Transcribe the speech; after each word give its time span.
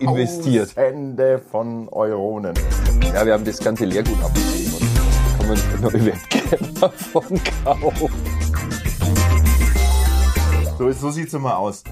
Investiert. 0.00 0.74
Tausende 0.74 1.38
von 1.38 1.88
Euronen. 1.88 2.54
Ja, 3.12 3.24
wir 3.24 3.32
haben 3.32 3.44
das 3.44 3.58
ganze 3.58 3.84
Leergut 3.84 4.22
abgegeben 4.22 4.72
und 5.40 5.50
uns 5.50 5.62
eine 5.64 5.80
neue 5.80 6.06
Webcam 6.06 6.74
davon 6.80 7.40
gekauft. 7.42 8.12
So, 10.78 10.90
so 10.90 11.10
sieht's 11.10 11.34
immer 11.34 11.58
aus. 11.58 11.84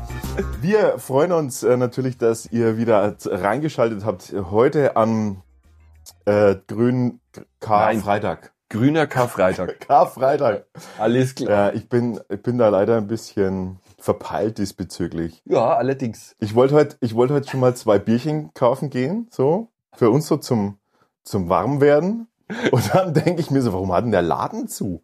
Wir 0.61 0.99
freuen 0.99 1.33
uns 1.33 1.63
äh, 1.63 1.77
natürlich, 1.77 2.19
dass 2.19 2.47
ihr 2.47 2.77
wieder 2.77 3.17
reingeschaltet 3.25 4.05
habt. 4.05 4.33
Heute 4.51 4.97
am 4.97 5.43
äh, 6.25 6.57
grünen 6.67 7.21
Karfreitag. 7.61 8.53
Grüner 8.69 9.07
Karfreitag. 9.07 9.81
Karfreitag. 9.87 10.65
Alles 10.99 11.35
klar. 11.35 11.51
Ja, 11.51 11.73
ich 11.75 11.89
bin, 11.89 12.19
ich 12.31 12.43
bin 12.43 12.59
da 12.59 12.71
leider 12.71 12.97
ein 12.97 13.07
bisschen 13.07 13.79
verpeilt 14.03 14.59
diesbezüglich. 14.59 15.43
Ja, 15.45 15.77
allerdings. 15.77 16.37
Ich 16.41 16.55
wollte 16.55 16.75
heute, 16.75 16.97
ich 17.01 17.15
wollte 17.15 17.35
heute 17.35 17.49
schon 17.49 17.61
mal 17.61 17.75
zwei 17.77 17.99
Bierchen 17.99 18.53
kaufen 18.55 18.91
gehen, 18.91 19.29
so 19.31 19.69
für 19.95 20.11
uns 20.11 20.27
so 20.27 20.37
zum 20.37 20.79
zum 21.25 21.49
Warmwerden. 21.49 22.29
Und 22.71 22.95
dann 22.95 23.15
denke 23.15 23.41
ich 23.41 23.51
mir 23.51 23.63
so, 23.63 23.73
warum 23.73 23.93
hat 23.93 24.05
denn 24.05 24.13
der 24.13 24.23
Laden 24.23 24.69
zu? 24.69 25.03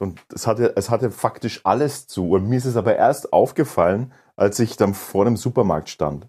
Und 0.00 0.20
es 0.34 0.46
hatte, 0.46 0.74
es 0.76 0.90
hatte 0.90 1.10
faktisch 1.10 1.60
alles 1.64 2.06
zu. 2.06 2.30
Und 2.30 2.48
mir 2.48 2.56
ist 2.56 2.64
es 2.64 2.76
aber 2.76 2.96
erst 2.96 3.32
aufgefallen, 3.32 4.12
als 4.36 4.58
ich 4.58 4.76
dann 4.76 4.94
vor 4.94 5.24
dem 5.24 5.36
Supermarkt 5.36 5.88
stand. 5.88 6.28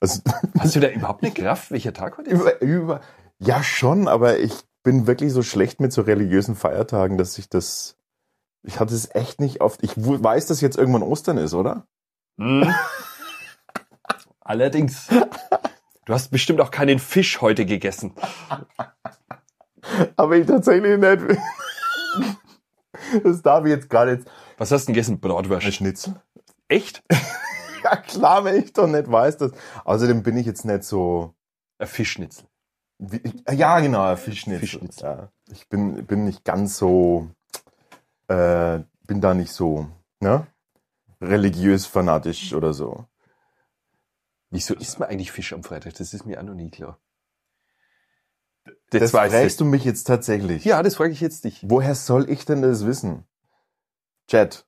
Also, 0.00 0.20
Hast 0.58 0.76
du 0.76 0.80
da 0.80 0.88
überhaupt 0.88 1.24
eine 1.24 1.32
Kraft, 1.32 1.70
welcher 1.70 1.92
Tag 1.92 2.18
heute 2.18 2.30
ist? 2.30 2.40
über, 2.40 2.60
über, 2.60 3.00
ja 3.38 3.62
schon, 3.62 4.06
aber 4.06 4.38
ich 4.38 4.52
bin 4.84 5.06
wirklich 5.06 5.32
so 5.32 5.42
schlecht 5.42 5.80
mit 5.80 5.92
so 5.92 6.02
religiösen 6.02 6.54
Feiertagen, 6.54 7.18
dass 7.18 7.36
ich 7.38 7.48
das, 7.48 7.96
ich 8.62 8.80
hatte 8.80 8.94
es 8.94 9.14
echt 9.14 9.40
nicht 9.40 9.60
oft. 9.60 9.82
Ich 9.82 9.92
weiß, 9.96 10.46
dass 10.46 10.60
jetzt 10.60 10.76
irgendwann 10.76 11.02
Ostern 11.02 11.38
ist, 11.38 11.54
oder? 11.54 11.86
Hm. 12.38 12.72
Allerdings. 14.40 15.08
Du 16.04 16.14
hast 16.14 16.30
bestimmt 16.30 16.60
auch 16.60 16.70
keinen 16.70 16.98
Fisch 16.98 17.40
heute 17.40 17.66
gegessen. 17.66 18.14
Aber 20.16 20.36
ich 20.36 20.46
tatsächlich 20.46 20.98
nicht. 20.98 21.40
Das 23.22 23.42
darf 23.42 23.64
ich 23.64 23.70
jetzt 23.70 23.90
gar 23.90 24.06
nicht. 24.06 24.28
Was 24.56 24.70
hast 24.70 24.84
du 24.84 24.86
denn 24.86 24.94
gegessen? 24.94 25.14
Ein 25.14 25.20
Bratwurst. 25.20 25.72
Schnitzel? 25.72 26.20
Echt? 26.68 27.02
Ja 27.84 27.94
klar, 27.94 28.44
wenn 28.44 28.56
ich 28.56 28.72
doch 28.72 28.88
nicht 28.88 29.08
weiß, 29.08 29.36
dass. 29.36 29.52
Außerdem 29.84 30.24
bin 30.24 30.36
ich 30.36 30.46
jetzt 30.46 30.64
nicht 30.64 30.82
so. 30.82 31.34
Ein 31.78 31.86
Fischschnitzel. 31.86 32.44
Wie, 32.98 33.22
ja, 33.52 33.78
genau, 33.78 34.02
ein 34.02 34.16
Fischschnitzel. 34.16 34.58
Fischschnitzel. 34.60 35.04
Ja. 35.04 35.32
Ich 35.52 35.68
bin, 35.68 36.04
bin 36.04 36.24
nicht 36.24 36.44
ganz 36.44 36.76
so. 36.76 37.30
Äh, 38.28 38.80
bin 39.06 39.20
da 39.20 39.34
nicht 39.34 39.52
so, 39.52 39.88
ne? 40.20 40.46
Religiös 41.20 41.86
fanatisch 41.86 42.54
oder 42.54 42.72
so. 42.72 43.06
Wieso 44.50 44.74
isst 44.74 44.98
man 44.98 45.08
eigentlich 45.08 45.32
Fisch 45.32 45.52
am 45.52 45.62
Freitag? 45.62 45.94
Das 45.94 46.14
ist 46.14 46.24
mir 46.24 46.38
auch 46.38 46.44
noch 46.44 46.54
nie 46.54 46.70
klar. 46.70 46.98
Das 48.90 49.12
weiß 49.12 49.32
fragst 49.32 49.60
du 49.60 49.64
mich 49.64 49.84
jetzt 49.84 50.04
tatsächlich. 50.04 50.64
Ja, 50.64 50.82
das 50.82 50.96
frage 50.96 51.12
ich 51.12 51.20
jetzt 51.20 51.44
dich. 51.44 51.64
Woher 51.68 51.94
soll 51.94 52.30
ich 52.30 52.44
denn 52.44 52.62
das 52.62 52.86
wissen? 52.86 53.24
Chat. 54.28 54.66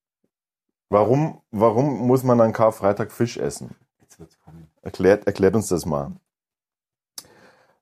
Warum, 0.88 1.42
warum 1.50 2.06
muss 2.06 2.22
man 2.24 2.40
an 2.40 2.52
Karfreitag 2.52 3.12
Fisch 3.12 3.36
essen? 3.36 3.76
Jetzt 4.00 4.18
wird's 4.18 4.38
kommen. 4.40 4.70
Erklärt, 4.82 5.26
erklärt 5.26 5.54
uns 5.54 5.68
das 5.68 5.86
mal. 5.86 6.12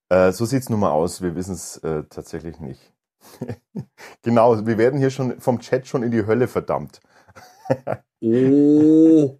Äh, 0.09 0.33
so 0.33 0.45
sieht's 0.45 0.69
nun 0.69 0.81
mal 0.81 0.91
aus. 0.91 1.23
Wir 1.23 1.35
wissen 1.35 1.55
es 1.55 1.79
äh, 1.79 2.05
tatsächlich 2.05 2.61
nicht. 2.61 2.93
genau, 4.23 4.67
wir 4.67 4.79
werden 4.79 4.99
hier 4.99 5.11
schon 5.11 5.41
vom 5.41 5.61
Chat 5.61 5.87
schon 5.87 6.03
in 6.03 6.11
die 6.11 6.27
Hölle 6.27 6.49
verdammt. 6.49 7.01
Oh. 8.21 9.39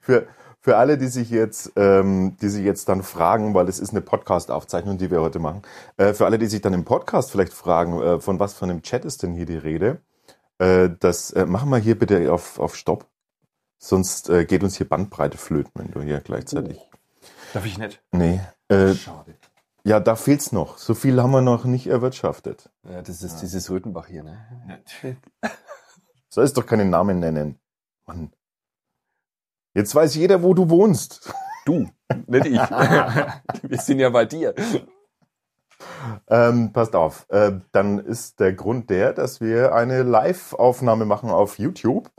Für, 0.00 0.26
für 0.60 0.76
alle, 0.76 0.98
die 0.98 1.06
sich 1.06 1.30
jetzt, 1.30 1.72
ähm, 1.76 2.36
die 2.40 2.48
sich 2.48 2.64
jetzt 2.64 2.88
dann 2.88 3.02
fragen, 3.02 3.54
weil 3.54 3.68
es 3.68 3.78
ist 3.78 3.90
eine 3.90 4.00
Podcast-Aufzeichnung, 4.00 4.98
die 4.98 5.10
wir 5.10 5.20
heute 5.20 5.38
machen. 5.38 5.62
Äh, 5.96 6.14
für 6.14 6.26
alle, 6.26 6.38
die 6.38 6.46
sich 6.46 6.60
dann 6.60 6.74
im 6.74 6.84
Podcast 6.84 7.30
vielleicht 7.30 7.52
fragen, 7.52 8.00
äh, 8.00 8.20
von 8.20 8.38
was 8.38 8.54
von 8.54 8.70
einem 8.70 8.82
Chat 8.82 9.04
ist 9.04 9.22
denn 9.22 9.34
hier 9.34 9.46
die 9.46 9.56
Rede? 9.56 10.00
Äh, 10.58 10.90
das 11.00 11.30
äh, 11.32 11.46
machen 11.46 11.70
wir 11.70 11.78
hier 11.78 11.98
bitte 11.98 12.32
auf, 12.32 12.58
auf 12.58 12.76
Stopp. 12.76 13.06
Sonst 13.78 14.28
äh, 14.28 14.44
geht 14.44 14.62
uns 14.64 14.76
hier 14.76 14.88
Bandbreite 14.88 15.38
flöten, 15.38 15.72
wenn 15.74 15.90
du 15.90 16.02
hier 16.02 16.20
gleichzeitig. 16.20 16.80
Darf 17.52 17.64
ich 17.64 17.78
nicht? 17.78 18.02
Nee. 18.12 18.40
Äh, 18.68 18.94
Schade. 18.94 19.37
Ja, 19.84 20.00
da 20.00 20.16
fehlt's 20.16 20.52
noch. 20.52 20.78
So 20.78 20.94
viel 20.94 21.22
haben 21.22 21.30
wir 21.30 21.40
noch 21.40 21.64
nicht 21.64 21.86
erwirtschaftet. 21.86 22.70
Ja, 22.84 23.02
das 23.02 23.22
ist 23.22 23.38
dieses 23.38 23.70
Röthenbach 23.70 24.06
hier, 24.06 24.22
ne? 24.22 24.38
Soll 26.28 26.44
es 26.44 26.52
doch 26.52 26.66
keinen 26.66 26.90
Namen 26.90 27.20
nennen. 27.20 27.58
Mann. 28.06 28.32
Jetzt 29.74 29.94
weiß 29.94 30.14
jeder, 30.16 30.42
wo 30.42 30.54
du 30.54 30.68
wohnst. 30.68 31.32
Du, 31.66 31.86
nicht 32.26 32.46
ich. 32.46 32.54
Wir 33.62 33.78
sind 33.78 33.98
ja 33.98 34.08
bei 34.08 34.24
dir. 34.24 34.54
Ähm, 36.26 36.72
passt 36.72 36.96
auf. 36.96 37.26
Äh, 37.28 37.60
dann 37.72 37.98
ist 37.98 38.40
der 38.40 38.54
Grund 38.54 38.88
der, 38.88 39.12
dass 39.12 39.42
wir 39.42 39.74
eine 39.74 40.02
Live-Aufnahme 40.02 41.04
machen 41.04 41.28
auf 41.28 41.58
YouTube. 41.58 42.10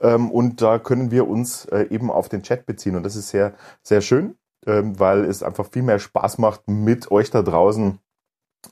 Ähm, 0.00 0.32
und 0.32 0.60
da 0.60 0.80
können 0.80 1.12
wir 1.12 1.28
uns 1.28 1.66
äh, 1.66 1.86
eben 1.90 2.10
auf 2.10 2.28
den 2.28 2.42
Chat 2.42 2.66
beziehen. 2.66 2.96
Und 2.96 3.04
das 3.04 3.14
ist 3.14 3.28
sehr, 3.28 3.54
sehr 3.82 4.00
schön, 4.00 4.36
ähm, 4.64 4.98
weil 4.98 5.24
es 5.24 5.42
einfach 5.42 5.66
viel 5.70 5.82
mehr 5.82 5.98
Spaß 5.98 6.38
macht, 6.38 6.68
mit 6.68 7.10
euch 7.10 7.30
da 7.30 7.42
draußen 7.42 7.98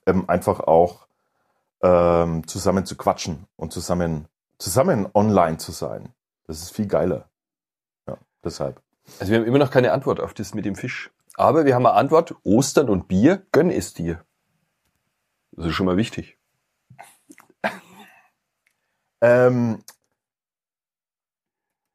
ähm, 0.07 0.29
einfach 0.29 0.61
auch 0.61 1.07
ähm, 1.83 2.47
zusammen 2.47 2.87
zu 2.87 2.97
quatschen 2.97 3.47
und 3.57 3.73
zusammen, 3.73 4.27
zusammen 4.59 5.09
online 5.15 5.59
zu 5.59 5.73
sein. 5.73 6.09
Das 6.47 6.63
ist 6.63 6.71
viel 6.71 6.87
geiler. 6.87 7.29
Ja, 8.07 8.19
deshalb. 8.43 8.81
Also 9.21 9.33
wir 9.33 9.39
haben 9.39 9.47
immer 9.47 9.59
noch 9.59 9.71
keine 9.71 9.93
Antwort 9.93 10.21
auf 10.21 10.35
das 10.35 10.55
mit 10.55 10.65
dem 10.65 10.77
Fisch. 10.77 11.11
Aber 11.37 11.65
wir 11.65 11.75
haben 11.75 11.87
eine 11.87 11.97
Antwort. 11.97 12.35
Ostern 12.45 12.89
und 12.89 13.09
Bier, 13.09 13.45
gönn 13.53 13.71
es 13.71 13.93
dir. 13.93 14.25
Das 15.53 15.67
ist 15.67 15.75
schon 15.75 15.87
mal 15.87 15.97
wichtig. 15.97 16.39
Ähm, 19.21 19.83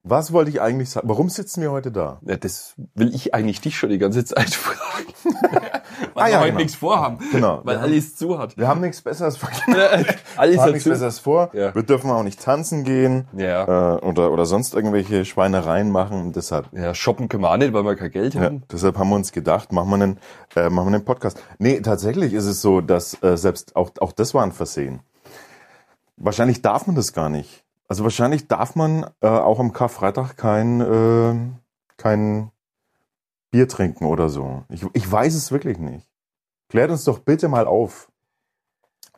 was 0.09 0.31
wollte 0.33 0.51
ich 0.51 0.61
eigentlich 0.61 0.89
sagen? 0.89 1.07
Warum 1.09 1.29
sitzen 1.29 1.61
wir 1.61 1.71
heute 1.71 1.91
da? 1.91 2.19
Ja, 2.25 2.37
das 2.37 2.75
will 2.95 3.13
ich 3.13 3.33
eigentlich 3.33 3.61
dich 3.61 3.77
schon 3.77 3.89
die 3.89 3.97
ganze 3.97 4.23
Zeit 4.25 4.49
fragen. 4.53 5.13
Weil 6.13 6.23
Ah, 6.23 6.25
wir 6.25 6.31
ja, 6.31 6.39
heute 6.39 6.47
genau. 6.49 6.57
nichts 6.59 6.75
vorhaben. 6.75 7.17
Genau. 7.31 7.59
Weil 7.63 7.75
Wir 7.75 7.81
haben- 7.81 7.91
alles 7.91 8.15
zu 8.15 8.37
hat. 8.39 8.57
Wir 8.57 8.67
haben 8.67 8.81
nichts 8.81 9.01
Besseres 9.01 9.37
vor. 9.37 9.49
alles 10.37 10.55
Wir 10.55 10.61
haben 10.61 10.71
nichts. 10.73 10.87
Besseres 10.87 11.19
vor. 11.19 11.49
Ja. 11.53 11.73
Wir 11.75 11.83
dürfen 11.83 12.09
auch 12.09 12.23
nicht 12.23 12.41
tanzen 12.41 12.83
gehen 12.83 13.27
Ja. 13.35 13.95
äh, 13.97 13.99
oder, 13.99 14.31
oder 14.31 14.45
sonst 14.45 14.73
irgendwelche 14.73 15.25
Schweinereien 15.25 15.91
machen. 15.91 16.31
Deshalb, 16.33 16.67
ja, 16.73 16.93
shoppen 16.95 17.27
können 17.29 17.43
wir 17.43 17.51
auch 17.51 17.57
nicht, 17.57 17.73
weil 17.73 17.83
wir 17.83 17.95
kein 17.95 18.11
Geld 18.11 18.33
ja, 18.33 18.41
haben. 18.41 18.63
deshalb 18.71 18.97
haben 18.97 19.09
wir 19.09 19.15
uns 19.15 19.31
gedacht, 19.31 19.71
machen 19.71 19.89
wir 19.89 19.95
einen, 19.95 20.19
äh, 20.55 20.69
machen 20.69 20.89
wir 20.89 20.95
einen 20.95 21.05
Podcast. 21.05 21.41
Nee, 21.57 21.79
tatsächlich 21.81 22.33
ist 22.33 22.45
es 22.45 22.61
so, 22.61 22.81
dass 22.81 23.21
äh, 23.23 23.37
selbst 23.37 23.75
auch, 23.75 23.91
auch 23.99 24.11
das 24.11 24.33
war 24.33 24.43
ein 24.43 24.51
Versehen. 24.51 25.01
Wahrscheinlich 26.17 26.61
darf 26.61 26.85
man 26.87 26.95
das 26.95 27.13
gar 27.13 27.29
nicht. 27.29 27.63
Also 27.89 28.03
wahrscheinlich 28.03 28.47
darf 28.47 28.75
man 28.75 29.09
äh, 29.19 29.27
auch 29.27 29.59
am 29.59 29.73
Karfreitag 29.73 30.37
kein, 30.37 30.79
äh, 30.79 31.35
kein 31.97 32.51
Bier 33.49 33.67
trinken 33.67 34.05
oder 34.05 34.29
so. 34.29 34.63
Ich, 34.69 34.85
ich 34.93 35.11
weiß 35.11 35.33
es 35.33 35.51
wirklich 35.51 35.79
nicht. 35.79 36.07
Klärt 36.69 36.91
uns 36.91 37.03
doch 37.03 37.17
bitte 37.17 37.47
mal 37.47 37.65
auf, 37.65 38.11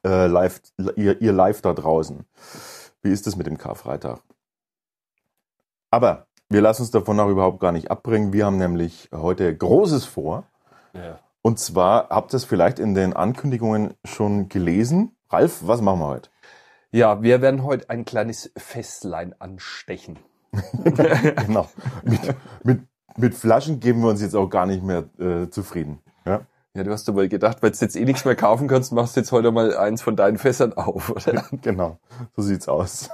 äh, 0.05 0.27
live, 0.27 0.61
ihr, 0.95 1.21
ihr 1.21 1.33
live 1.33 1.61
da 1.61 1.73
draußen. 1.73 2.25
Wie 3.01 3.11
ist 3.11 3.27
es 3.27 3.35
mit 3.35 3.45
dem 3.45 3.57
Karfreitag? 3.57 4.21
Aber 5.91 6.27
wir 6.47 6.61
lassen 6.61 6.83
uns 6.83 6.91
davon 6.91 7.19
auch 7.19 7.29
überhaupt 7.29 7.59
gar 7.59 7.73
nicht 7.73 7.91
abbringen. 7.91 8.31
Wir 8.31 8.45
haben 8.45 8.57
nämlich 8.57 9.09
heute 9.13 9.53
Großes 9.55 10.05
vor. 10.05 10.45
Ja. 10.93 11.19
Und 11.41 11.59
zwar 11.59 12.07
habt 12.09 12.33
ihr 12.33 12.37
es 12.37 12.45
vielleicht 12.45 12.79
in 12.79 12.93
den 12.93 13.13
Ankündigungen 13.13 13.95
schon 14.05 14.47
gelesen. 14.47 15.17
Ralf, 15.29 15.59
was 15.67 15.81
machen 15.81 15.99
wir 15.99 16.07
heute? 16.07 16.30
Ja, 16.91 17.21
wir 17.21 17.41
werden 17.41 17.63
heute 17.63 17.89
ein 17.89 18.05
kleines 18.05 18.51
Festlein 18.57 19.35
anstechen. 19.39 20.19
genau. 20.83 21.69
Mit, 22.03 22.19
mit, 22.63 22.81
mit 23.17 23.35
Flaschen 23.35 23.79
geben 23.79 24.01
wir 24.01 24.09
uns 24.09 24.21
jetzt 24.21 24.35
auch 24.35 24.49
gar 24.49 24.65
nicht 24.65 24.83
mehr 24.83 25.05
äh, 25.19 25.49
zufrieden. 25.49 25.99
Ja? 26.25 26.41
Ja, 26.73 26.83
du 26.83 26.91
hast 26.91 27.07
doch 27.07 27.13
mal 27.13 27.27
gedacht, 27.27 27.61
weil 27.61 27.71
du 27.71 27.77
jetzt 27.79 27.95
eh 27.95 28.05
nichts 28.05 28.23
mehr 28.23 28.35
kaufen 28.35 28.67
kannst, 28.67 28.93
machst 28.93 29.15
du 29.15 29.21
jetzt 29.21 29.31
heute 29.31 29.51
mal 29.51 29.75
eins 29.75 30.01
von 30.01 30.15
deinen 30.15 30.37
Fässern 30.37 30.73
auf, 30.73 31.09
oder? 31.09 31.45
Genau. 31.61 31.99
So 32.35 32.41
sieht's 32.41 32.67
aus. 32.67 33.09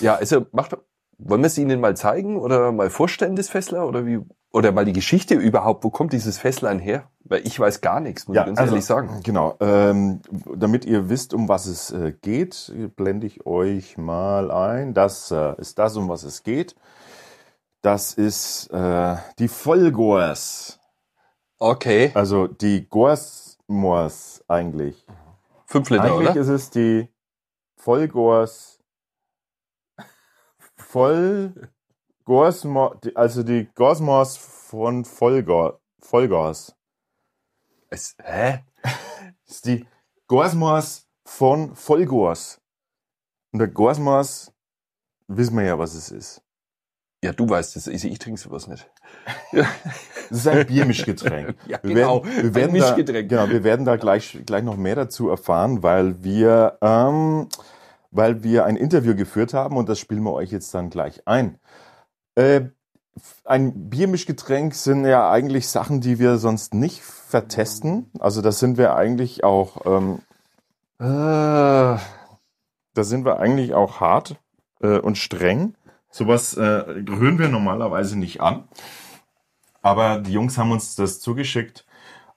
Ja, 0.00 0.14
also 0.14 0.46
macht, 0.52 0.76
wollen 1.18 1.42
wir 1.42 1.46
es 1.46 1.58
Ihnen 1.58 1.80
mal 1.80 1.96
zeigen 1.96 2.38
oder 2.38 2.72
mal 2.72 2.90
vorstellen, 2.90 3.36
das 3.36 3.48
Fessler? 3.48 3.86
Oder 3.86 4.06
wie, 4.06 4.20
oder 4.54 4.70
mal 4.70 4.84
die 4.84 4.92
Geschichte 4.92 5.34
überhaupt, 5.34 5.82
wo 5.82 5.90
kommt 5.90 6.12
dieses 6.12 6.38
Fesslein 6.38 6.78
her? 6.78 7.10
Weil 7.24 7.44
ich 7.44 7.58
weiß 7.58 7.80
gar 7.80 7.98
nichts, 7.98 8.28
muss 8.28 8.36
ich 8.36 8.44
ganz 8.44 8.60
ehrlich 8.60 8.84
sagen. 8.84 9.20
Genau. 9.24 9.56
Ähm, 9.58 10.20
damit 10.54 10.84
ihr 10.84 11.08
wisst, 11.08 11.34
um 11.34 11.48
was 11.48 11.66
es 11.66 11.90
äh, 11.90 12.12
geht, 12.22 12.72
blende 12.94 13.26
ich 13.26 13.46
euch 13.46 13.98
mal 13.98 14.52
ein. 14.52 14.94
Das 14.94 15.32
äh, 15.32 15.60
ist 15.60 15.80
das, 15.80 15.96
um 15.96 16.08
was 16.08 16.22
es 16.22 16.44
geht. 16.44 16.76
Das 17.82 18.14
ist 18.14 18.68
äh, 18.68 19.16
die 19.40 19.48
Vollgors. 19.48 20.78
Okay, 21.58 22.12
Also 22.14 22.46
die 22.46 22.88
Gorsmors 22.88 24.44
eigentlich. 24.46 25.04
fünf 25.66 25.90
Liter, 25.90 26.04
eigentlich 26.04 26.30
oder? 26.30 26.40
ist 26.40 26.48
es 26.48 26.70
die 26.70 27.08
Vollgors 27.76 28.78
Voll 30.76 31.54
Gorsmos, 32.24 32.96
also 33.14 33.42
die 33.42 33.68
Gosmos 33.74 34.36
von 34.36 35.04
Vollgas. 35.04 35.74
Vollgas. 36.00 36.74
Es, 37.90 38.16
hä? 38.22 38.64
Das 38.82 38.92
ist 39.56 39.66
die 39.66 39.86
Gosmos 40.26 41.06
von 41.26 41.74
Vollgas. 41.76 42.60
Und 43.52 43.58
der 43.58 43.68
Gosmos, 43.68 44.52
wissen 45.28 45.56
wir 45.56 45.64
ja, 45.64 45.78
was 45.78 45.94
es 45.94 46.10
ist. 46.10 46.42
Ja, 47.22 47.32
du 47.32 47.48
weißt 47.48 47.76
es, 47.76 47.86
ich, 47.86 48.04
ich 48.04 48.18
trinke 48.18 48.40
sowas 48.40 48.66
nicht. 48.66 48.90
Ja. 49.52 49.66
Das 50.30 50.38
ist 50.38 50.48
ein 50.48 50.66
Biermischgetränk. 50.66 51.54
ja, 51.66 51.78
wir 51.82 51.94
genau. 51.94 52.24
Werden, 52.24 52.42
wir 52.42 52.54
werden 52.54 52.72
Mischgetränk. 52.72 53.28
Da, 53.28 53.36
genau, 53.36 53.52
wir 53.52 53.62
werden 53.62 53.84
da 53.84 53.96
gleich, 53.96 54.40
gleich 54.46 54.64
noch 54.64 54.78
mehr 54.78 54.94
dazu 54.94 55.28
erfahren, 55.28 55.82
weil 55.82 56.24
wir, 56.24 56.78
ähm, 56.80 57.48
weil 58.10 58.42
wir 58.42 58.64
ein 58.64 58.76
Interview 58.76 59.14
geführt 59.14 59.52
haben 59.52 59.76
und 59.76 59.86
das 59.86 59.98
spielen 59.98 60.22
wir 60.22 60.32
euch 60.32 60.50
jetzt 60.50 60.72
dann 60.72 60.88
gleich 60.88 61.28
ein. 61.28 61.58
Äh, 62.34 62.62
ein 63.44 63.90
Biermischgetränk 63.90 64.74
sind 64.74 65.04
ja 65.04 65.30
eigentlich 65.30 65.68
Sachen, 65.68 66.00
die 66.00 66.18
wir 66.18 66.38
sonst 66.38 66.74
nicht 66.74 67.02
vertesten. 67.02 68.10
Also 68.18 68.42
da 68.42 68.52
sind 68.52 68.76
wir 68.76 68.96
eigentlich 68.96 69.44
auch, 69.44 69.86
ähm, 69.86 70.18
äh, 70.98 71.04
da 71.04 72.00
sind 72.96 73.24
wir 73.24 73.38
eigentlich 73.38 73.74
auch 73.74 74.00
hart 74.00 74.36
äh, 74.80 74.98
und 74.98 75.18
streng. 75.18 75.74
Sowas 76.10 76.54
äh, 76.54 76.62
rühren 76.62 77.38
wir 77.38 77.48
normalerweise 77.48 78.18
nicht 78.18 78.40
an. 78.40 78.64
Aber 79.82 80.18
die 80.18 80.32
Jungs 80.32 80.56
haben 80.58 80.72
uns 80.72 80.96
das 80.96 81.20
zugeschickt 81.20 81.84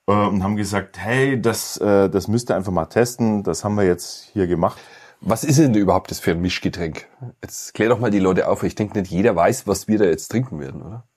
äh, 0.08 0.12
und 0.12 0.44
haben 0.44 0.58
gesagt, 0.58 0.98
hey, 0.98 1.42
das, 1.42 1.78
äh, 1.78 2.10
das 2.10 2.28
müsst 2.28 2.50
ihr 2.50 2.56
einfach 2.56 2.72
mal 2.72 2.86
testen. 2.86 3.44
Das 3.44 3.64
haben 3.64 3.76
wir 3.76 3.86
jetzt 3.86 4.30
hier 4.34 4.48
gemacht. 4.48 4.80
Was 5.22 5.44
ist 5.44 5.60
denn 5.60 5.74
überhaupt 5.74 6.12
das 6.12 6.20
für 6.20 6.32
ein 6.32 6.42
Mischgetränk? 6.42 7.08
Jetzt 7.42 7.74
klär 7.74 7.90
doch 7.90 8.00
mal 8.00 8.12
die 8.12 8.20
Leute 8.20 8.48
auf. 8.48 8.64
Ich 8.64 8.76
denke 8.76 9.00
nicht 9.00 9.12
jeder 9.12 9.36
weiß, 9.36 9.68
was 9.68 9.88
wir 9.88 9.98
da 9.98 10.06
jetzt 10.06 10.30
trinken 10.30 10.60
werden, 10.60 10.82
oder? 10.82 11.08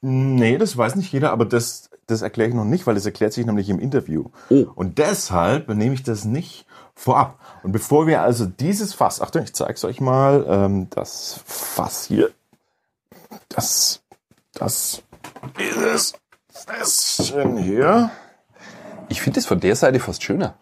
Nee, 0.00 0.58
das 0.58 0.76
weiß 0.76 0.96
nicht 0.96 1.12
jeder, 1.12 1.32
aber 1.32 1.44
das, 1.44 1.90
das 2.06 2.22
erkläre 2.22 2.50
ich 2.50 2.54
noch 2.54 2.64
nicht, 2.64 2.86
weil 2.86 2.94
das 2.94 3.06
erklärt 3.06 3.32
sich 3.32 3.46
nämlich 3.46 3.68
im 3.68 3.78
Interview. 3.78 4.30
Oh. 4.50 4.66
Und 4.74 4.98
deshalb 4.98 5.68
nehme 5.68 5.94
ich 5.94 6.02
das 6.02 6.24
nicht 6.24 6.66
vorab. 6.94 7.38
Und 7.62 7.72
bevor 7.72 8.06
wir 8.06 8.22
also 8.22 8.46
dieses 8.46 8.94
Fass, 8.94 9.20
Achtung, 9.20 9.42
ich 9.42 9.54
zeige 9.54 9.74
es 9.74 9.84
euch 9.84 10.00
mal, 10.00 10.44
ähm, 10.48 10.90
das 10.90 11.40
Fass 11.44 12.04
hier, 12.04 12.30
das, 13.48 14.02
das, 14.52 15.02
dieses 15.58 16.14
Fässchen 16.50 17.56
hier. 17.56 18.10
Ich 19.08 19.20
finde 19.22 19.40
es 19.40 19.46
von 19.46 19.60
der 19.60 19.76
Seite 19.76 20.00
fast 20.00 20.22
schöner. 20.22 20.58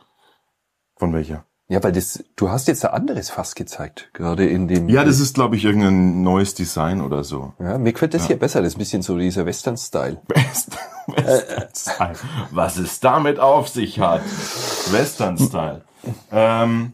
Von 0.96 1.12
welcher? 1.12 1.44
Ja, 1.66 1.82
weil 1.82 1.92
das, 1.92 2.22
du 2.36 2.50
hast 2.50 2.68
jetzt 2.68 2.84
ein 2.84 2.92
anderes 2.92 3.30
Fass 3.30 3.54
gezeigt, 3.54 4.10
gerade 4.12 4.46
in 4.46 4.68
dem. 4.68 4.90
Ja, 4.90 5.02
das 5.02 5.18
ist, 5.18 5.34
glaube 5.34 5.56
ich, 5.56 5.64
irgendein 5.64 6.22
neues 6.22 6.54
Design 6.54 7.00
oder 7.00 7.24
so. 7.24 7.54
Ja, 7.58 7.78
mir 7.78 7.94
gefällt 7.94 8.12
das 8.12 8.22
ja. 8.22 8.28
hier 8.28 8.38
besser. 8.38 8.60
Das 8.60 8.68
ist 8.68 8.76
ein 8.76 8.80
bisschen 8.80 9.02
so 9.02 9.16
dieser 9.16 9.46
Western-Style. 9.46 10.20
Western-Style. 11.06 12.16
Was 12.50 12.76
es 12.76 13.00
damit 13.00 13.40
auf 13.40 13.68
sich 13.68 13.98
hat. 13.98 14.20
Western-Style. 14.90 15.84
ähm, 16.30 16.92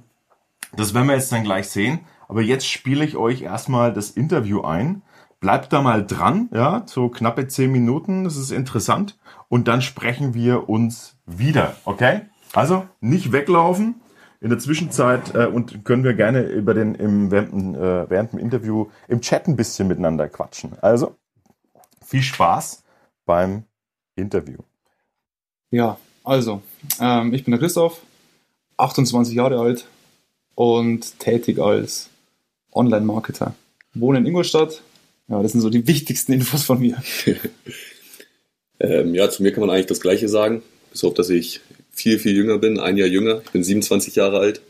das 0.77 0.95
werden 0.95 1.09
wir 1.09 1.17
jetzt 1.17 1.33
dann 1.33 1.43
gleich 1.43 1.69
sehen. 1.69 2.01
Aber 2.29 2.43
jetzt 2.43 2.69
spiele 2.69 3.05
ich 3.05 3.17
euch 3.17 3.43
erstmal 3.43 3.93
das 3.93 4.11
Interview 4.11 4.63
ein. 4.63 5.03
Bleibt 5.41 5.73
da 5.73 5.83
mal 5.83 6.07
dran, 6.07 6.49
ja, 6.53 6.83
so 6.87 7.09
knappe 7.09 7.49
zehn 7.49 7.73
Minuten. 7.73 8.23
Das 8.23 8.37
ist 8.37 8.53
interessant. 8.53 9.19
Und 9.49 9.67
dann 9.67 9.83
sprechen 9.83 10.33
wir 10.33 10.69
uns 10.69 11.17
wieder, 11.27 11.75
okay? 11.85 12.21
Also 12.53 12.87
nicht 13.01 13.33
weglaufen 13.33 13.97
in 14.41 14.49
der 14.49 14.59
Zwischenzeit 14.59 15.35
äh, 15.35 15.47
und 15.47 15.85
können 15.85 16.03
wir 16.03 16.15
gerne 16.15 16.43
über 16.43 16.75
den 16.75 16.95
im, 16.95 17.31
während, 17.31 17.77
äh, 17.77 18.09
während 18.09 18.33
dem 18.33 18.39
Interview 18.39 18.87
im 19.09 19.21
Chat 19.21 19.47
ein 19.47 19.57
bisschen 19.57 19.87
miteinander 19.89 20.29
quatschen. 20.29 20.73
Also 20.81 21.17
viel 22.05 22.23
Spaß 22.23 22.83
beim 23.27 23.65
Interview. 24.17 24.59
Ja, 25.71 25.99
also 26.25 26.63
ähm, 27.01 27.35
ich 27.35 27.45
bin 27.45 27.53
der 27.53 27.61
Christoph, 27.61 28.01
28 28.79 29.35
Jahre 29.35 29.61
alt 29.61 29.87
und 30.55 31.19
tätig 31.19 31.59
als 31.61 32.09
Online-Marketer. 32.73 33.55
Wohne 33.95 34.19
in 34.19 34.27
Ingolstadt. 34.27 34.83
Ja, 35.29 35.43
das 35.43 35.53
sind 35.53 35.61
so 35.61 35.71
die 35.71 35.87
wichtigsten 35.87 36.33
Infos 36.33 36.65
von 36.65 36.81
mir. 36.81 37.03
ähm, 38.81 39.15
ja, 39.15 39.31
zu 39.31 39.43
mir 39.43 39.53
kann 39.53 39.61
man 39.61 39.71
eigentlich 39.71 39.87
das 39.87 40.01
Gleiche 40.01 40.29
sagen, 40.29 40.63
bis 40.91 41.05
auf 41.05 41.15
dass 41.15 41.29
ich 41.29 41.61
viel, 42.01 42.19
viel 42.19 42.35
jünger 42.35 42.59
bin, 42.59 42.79
ein 42.79 42.97
Jahr 42.97 43.09
jünger. 43.09 43.43
Ich 43.45 43.51
bin 43.51 43.63
27 43.63 44.17
Jahre 44.17 44.39
alt. 44.39 44.61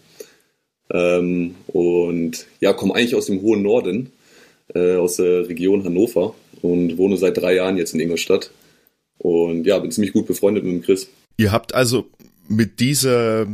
Ähm, 0.92 1.54
und 1.68 2.46
ja, 2.60 2.72
komme 2.72 2.94
eigentlich 2.94 3.14
aus 3.14 3.26
dem 3.26 3.42
hohen 3.42 3.62
Norden, 3.62 4.10
äh, 4.74 4.96
aus 4.96 5.16
der 5.16 5.48
Region 5.48 5.84
Hannover 5.84 6.34
und 6.62 6.98
wohne 6.98 7.16
seit 7.16 7.36
drei 7.36 7.54
Jahren 7.54 7.76
jetzt 7.76 7.94
in 7.94 8.00
Ingolstadt. 8.00 8.50
Und 9.18 9.64
ja, 9.64 9.78
bin 9.78 9.92
ziemlich 9.92 10.12
gut 10.12 10.26
befreundet 10.26 10.64
mit 10.64 10.72
dem 10.72 10.82
Chris. 10.82 11.08
Ihr 11.36 11.52
habt 11.52 11.74
also 11.74 12.06
mit 12.48 12.80
dieser 12.80 13.46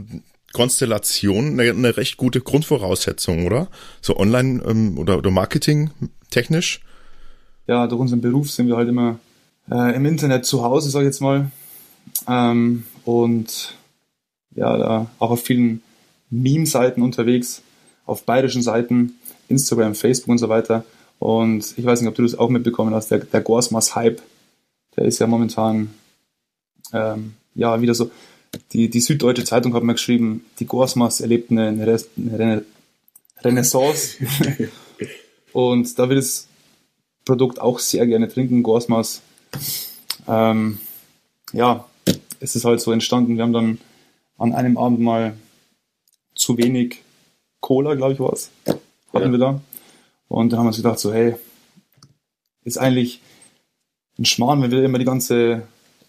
Konstellation 0.53 1.61
eine, 1.61 1.71
eine 1.71 1.97
recht 1.97 2.17
gute 2.17 2.41
Grundvoraussetzung, 2.41 3.47
oder? 3.47 3.69
So 4.01 4.17
online 4.17 4.63
ähm, 4.67 4.99
oder, 4.99 5.19
oder 5.19 5.31
Marketing 5.31 5.91
technisch? 6.31 6.81
Ja, 7.67 7.87
durch 7.87 8.01
unseren 8.01 8.21
Beruf 8.21 8.51
sind 8.51 8.69
wir 8.69 8.77
halt 8.77 8.89
immer 8.89 9.19
äh, 9.71 9.95
im 9.95 10.07
Internet 10.07 10.47
zu 10.47 10.63
Hause, 10.63 10.89
sag 10.89 11.01
ich 11.01 11.07
jetzt 11.07 11.21
mal. 11.21 11.51
Ähm, 12.29 12.85
und 13.05 13.75
ja, 14.55 14.77
da 14.77 15.11
auch 15.19 15.31
auf 15.31 15.43
vielen 15.43 15.83
Meme-Seiten 16.31 17.03
unterwegs, 17.03 17.63
auf 18.05 18.25
bayerischen 18.25 18.63
Seiten, 18.63 19.15
Instagram, 19.49 19.95
Facebook 19.95 20.31
und 20.31 20.39
so 20.39 20.49
weiter. 20.49 20.85
Und 21.19 21.75
ich 21.77 21.85
weiß 21.85 22.01
nicht, 22.01 22.09
ob 22.09 22.15
du 22.15 22.23
das 22.23 22.39
auch 22.39 22.49
mitbekommen 22.49 22.95
hast, 22.95 23.11
der, 23.11 23.19
der 23.19 23.41
Gorsmas-Hype, 23.41 24.21
der 24.97 25.05
ist 25.05 25.19
ja 25.19 25.27
momentan 25.27 25.91
ähm, 26.93 27.35
ja 27.55 27.81
wieder 27.81 27.95
so. 27.95 28.11
Die, 28.73 28.89
die 28.89 29.01
Süddeutsche 29.01 29.45
Zeitung 29.45 29.75
hat 29.75 29.83
mal 29.83 29.93
geschrieben, 29.93 30.45
die 30.59 30.67
Gorsmas 30.67 31.21
erlebt 31.21 31.51
eine, 31.51 31.69
eine, 31.69 32.01
eine 32.17 32.65
Renaissance. 33.43 34.17
und 35.53 35.99
da 35.99 36.09
will 36.09 36.17
das 36.17 36.49
Produkt 37.25 37.61
auch 37.61 37.79
sehr 37.79 38.07
gerne 38.07 38.29
trinken, 38.29 38.63
Gorsmas. 38.63 39.21
Ähm, 40.27 40.79
ja, 41.53 41.85
es 42.41 42.57
ist 42.57 42.65
halt 42.65 42.81
so 42.81 42.93
entstanden. 42.93 43.37
Wir 43.37 43.43
haben 43.43 43.53
dann 43.53 43.79
an 44.39 44.53
einem 44.53 44.77
Abend 44.79 45.01
mal 45.01 45.35
zu 46.35 46.59
wenig 46.59 47.03
Cola, 47.61 47.95
glaube 47.95 48.13
ich, 48.13 48.21
war 48.21 48.33
es, 48.33 48.51
hatten 48.65 48.79
ja. 49.13 49.31
wir 49.33 49.39
da. 49.39 49.61
Und 50.29 50.53
dann 50.53 50.59
haben 50.59 50.67
wir 50.67 50.69
uns 50.69 50.77
gedacht, 50.77 50.99
so, 50.99 51.13
hey, 51.13 51.35
ist 52.65 52.79
eigentlich 52.79 53.21
ein 54.19 54.25
Schmarrn, 54.25 54.63
wenn 54.63 54.71
wir 54.71 54.85
immer 54.85 54.99
die 54.99 55.05
ganze, 55.05 55.63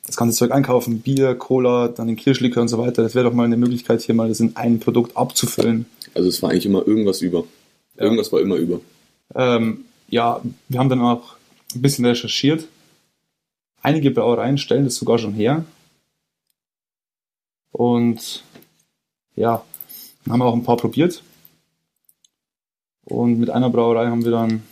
das 0.06 0.18
ganze 0.18 0.38
Zeug 0.38 0.52
einkaufen, 0.52 1.02
Bier, 1.02 1.36
Cola, 1.36 1.88
dann 1.88 2.08
den 2.08 2.16
Kirschlikör 2.16 2.62
und 2.62 2.68
so 2.68 2.78
weiter. 2.78 3.04
Das 3.04 3.16
wäre 3.16 3.26
doch 3.26 3.34
mal 3.34 3.46
eine 3.46 3.58
Möglichkeit, 3.58 4.02
hier 4.02 4.16
mal 4.16 4.30
das 4.30 4.40
in 4.40 4.56
ein 4.56 4.80
Produkt 4.80 5.16
abzufüllen. 5.16 5.86
Also 6.14 6.30
es 6.30 6.42
war 6.42 6.50
eigentlich 6.50 6.66
immer 6.66 6.86
irgendwas 6.88 7.22
über. 7.22 7.44
Ja. 7.96 8.04
Irgendwas 8.04 8.32
war 8.32 8.42
immer 8.42 8.56
über. 8.56 8.80
Ähm, 9.36 9.86
ja, 10.10 10.42
wir 10.68 10.80
haben 10.80 10.90
dann 10.90 11.02
auch 11.02 11.36
ein 11.76 11.82
bisschen 11.82 12.06
recherchiert. 12.06 12.68
Einige 13.82 14.12
Brauereien 14.12 14.58
stellen 14.58 14.86
das 14.86 14.96
sogar 14.96 15.20
schon 15.20 15.34
her. 15.34 15.66
Und 17.72 18.44
ja, 19.36 19.64
haben 20.28 20.42
auch 20.42 20.54
ein 20.54 20.64
paar 20.64 20.78
probiert. 20.78 21.24
Und 23.06 23.40
mit 23.40 23.50
einer 23.50 23.70
Brauerei 23.70 24.08
haben 24.08 24.26
wir 24.26 24.32
dann 24.32 24.64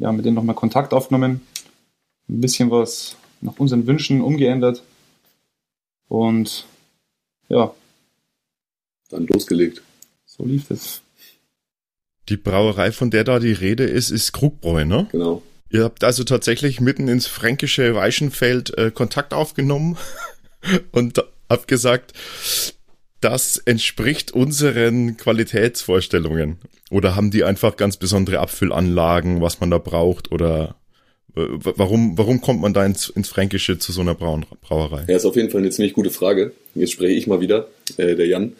ja, 0.00 0.10
mit 0.12 0.24
denen 0.24 0.34
nochmal 0.34 0.56
Kontakt 0.56 0.92
aufgenommen, 0.94 1.42
ein 2.28 2.40
bisschen 2.40 2.70
was 2.70 3.16
nach 3.40 3.58
unseren 3.58 3.86
Wünschen 3.86 4.20
umgeändert 4.22 4.82
und 6.08 6.66
ja. 7.48 7.74
Dann 9.10 9.26
losgelegt. 9.26 9.82
So 10.24 10.44
lief 10.44 10.70
es. 10.70 11.02
Die 12.28 12.36
Brauerei, 12.36 12.92
von 12.92 13.10
der 13.10 13.24
da 13.24 13.40
die 13.40 13.52
Rede 13.52 13.84
ist, 13.84 14.10
ist 14.10 14.32
Krugbräu, 14.32 14.84
ne? 14.84 15.08
Genau. 15.10 15.42
Ihr 15.68 15.84
habt 15.84 16.02
also 16.04 16.24
tatsächlich 16.24 16.80
mitten 16.80 17.08
ins 17.08 17.26
fränkische 17.26 17.94
Weichenfeld 17.94 18.76
äh, 18.78 18.90
Kontakt 18.90 19.34
aufgenommen 19.34 19.98
und 20.92 21.24
habt 21.50 21.68
gesagt, 21.68 22.14
das 23.20 23.58
entspricht 23.58 24.32
unseren 24.32 25.18
Qualitätsvorstellungen. 25.18 26.58
Oder 26.90 27.14
haben 27.16 27.30
die 27.30 27.44
einfach 27.44 27.76
ganz 27.76 27.98
besondere 27.98 28.38
Abfüllanlagen, 28.38 29.42
was 29.42 29.60
man 29.60 29.70
da 29.70 29.78
braucht? 29.78 30.32
Oder 30.32 30.76
warum, 31.34 32.16
warum 32.18 32.40
kommt 32.40 32.60
man 32.60 32.72
da 32.72 32.84
ins, 32.84 33.08
ins 33.08 33.28
Fränkische 33.28 33.78
zu 33.78 33.92
so 33.92 34.00
einer 34.00 34.14
Braun 34.14 34.46
Brauerei? 34.62 35.04
Ja, 35.08 35.16
ist 35.16 35.24
auf 35.24 35.36
jeden 35.36 35.50
Fall 35.50 35.60
eine 35.60 35.70
ziemlich 35.70 35.92
gute 35.92 36.10
Frage. 36.10 36.52
Jetzt 36.74 36.92
spreche 36.92 37.12
ich 37.12 37.26
mal 37.26 37.40
wieder, 37.40 37.68
äh, 37.96 38.16
der 38.16 38.26
Jan. 38.26 38.54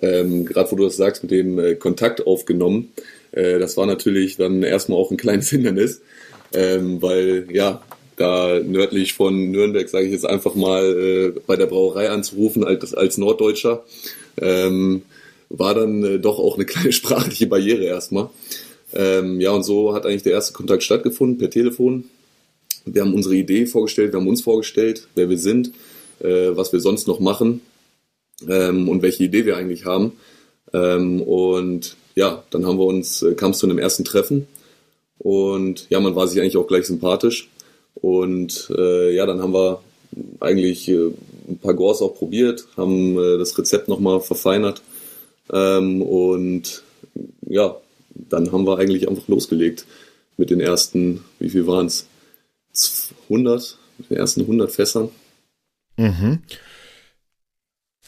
Ähm, 0.00 0.44
Gerade 0.44 0.70
wo 0.70 0.76
du 0.76 0.84
das 0.84 0.96
sagst, 0.96 1.22
mit 1.22 1.32
dem 1.32 1.58
äh, 1.58 1.74
Kontakt 1.74 2.26
aufgenommen. 2.26 2.92
Äh, 3.32 3.58
das 3.58 3.76
war 3.76 3.86
natürlich 3.86 4.36
dann 4.36 4.62
erstmal 4.62 4.98
auch 4.98 5.10
ein 5.10 5.16
kleines 5.16 5.48
Hindernis. 5.50 6.00
Ähm, 6.54 7.02
weil 7.02 7.46
ja, 7.52 7.82
da 8.18 8.60
nördlich 8.60 9.14
von 9.14 9.50
Nürnberg, 9.50 9.88
sage 9.88 10.06
ich 10.06 10.12
jetzt 10.12 10.26
einfach 10.26 10.54
mal, 10.54 10.84
äh, 10.84 11.40
bei 11.46 11.56
der 11.56 11.66
Brauerei 11.66 12.10
anzurufen 12.10 12.64
als, 12.64 12.94
als 12.94 13.18
Norddeutscher, 13.18 13.84
ähm, 14.40 15.02
war 15.48 15.74
dann 15.74 16.04
äh, 16.04 16.18
doch 16.18 16.38
auch 16.38 16.56
eine 16.56 16.64
kleine 16.66 16.92
sprachliche 16.92 17.46
Barriere 17.46 17.84
erstmal. 17.84 18.30
Ähm, 18.92 19.40
ja, 19.40 19.50
und 19.50 19.64
so 19.64 19.94
hat 19.94 20.06
eigentlich 20.06 20.22
der 20.22 20.32
erste 20.32 20.52
Kontakt 20.52 20.82
stattgefunden 20.82 21.38
per 21.38 21.50
Telefon. 21.50 22.04
Wir 22.84 23.02
haben 23.02 23.14
unsere 23.14 23.34
Idee 23.34 23.66
vorgestellt, 23.66 24.12
wir 24.12 24.20
haben 24.20 24.28
uns 24.28 24.42
vorgestellt, 24.42 25.08
wer 25.14 25.28
wir 25.28 25.38
sind, 25.38 25.72
äh, 26.20 26.50
was 26.50 26.72
wir 26.72 26.80
sonst 26.80 27.06
noch 27.06 27.20
machen 27.20 27.60
ähm, 28.48 28.88
und 28.88 29.02
welche 29.02 29.24
Idee 29.24 29.44
wir 29.44 29.56
eigentlich 29.56 29.84
haben. 29.84 30.12
Ähm, 30.72 31.20
und 31.20 31.96
ja, 32.14 32.44
dann 32.50 32.66
haben 32.66 32.78
wir 32.78 32.86
uns, 32.86 33.22
äh, 33.22 33.34
kam 33.34 33.50
es 33.50 33.58
zu 33.58 33.66
einem 33.66 33.78
ersten 33.78 34.04
Treffen 34.04 34.46
und 35.18 35.86
ja, 35.90 36.00
man 36.00 36.14
war 36.14 36.26
sich 36.28 36.40
eigentlich 36.40 36.56
auch 36.56 36.66
gleich 36.66 36.86
sympathisch. 36.86 37.50
Und 38.00 38.72
äh, 38.76 39.14
ja, 39.14 39.26
dann 39.26 39.40
haben 39.40 39.52
wir 39.52 39.82
eigentlich 40.40 40.88
äh, 40.88 41.10
ein 41.48 41.58
paar 41.60 41.74
Gors 41.74 42.02
auch 42.02 42.14
probiert, 42.14 42.66
haben 42.76 43.18
äh, 43.18 43.38
das 43.38 43.56
Rezept 43.58 43.88
nochmal 43.88 44.20
verfeinert 44.20 44.82
ähm, 45.52 46.02
und 46.02 46.82
ja, 47.46 47.76
dann 48.14 48.52
haben 48.52 48.66
wir 48.66 48.78
eigentlich 48.78 49.08
einfach 49.08 49.28
losgelegt 49.28 49.86
mit 50.36 50.50
den 50.50 50.60
ersten, 50.60 51.24
wie 51.38 51.50
viel 51.50 51.66
waren 51.66 51.86
es? 51.86 52.06
100, 53.24 53.76
mit 53.98 54.10
den 54.10 54.16
ersten 54.18 54.42
100 54.42 54.70
Fässern. 54.70 55.08
Mhm. 55.96 56.42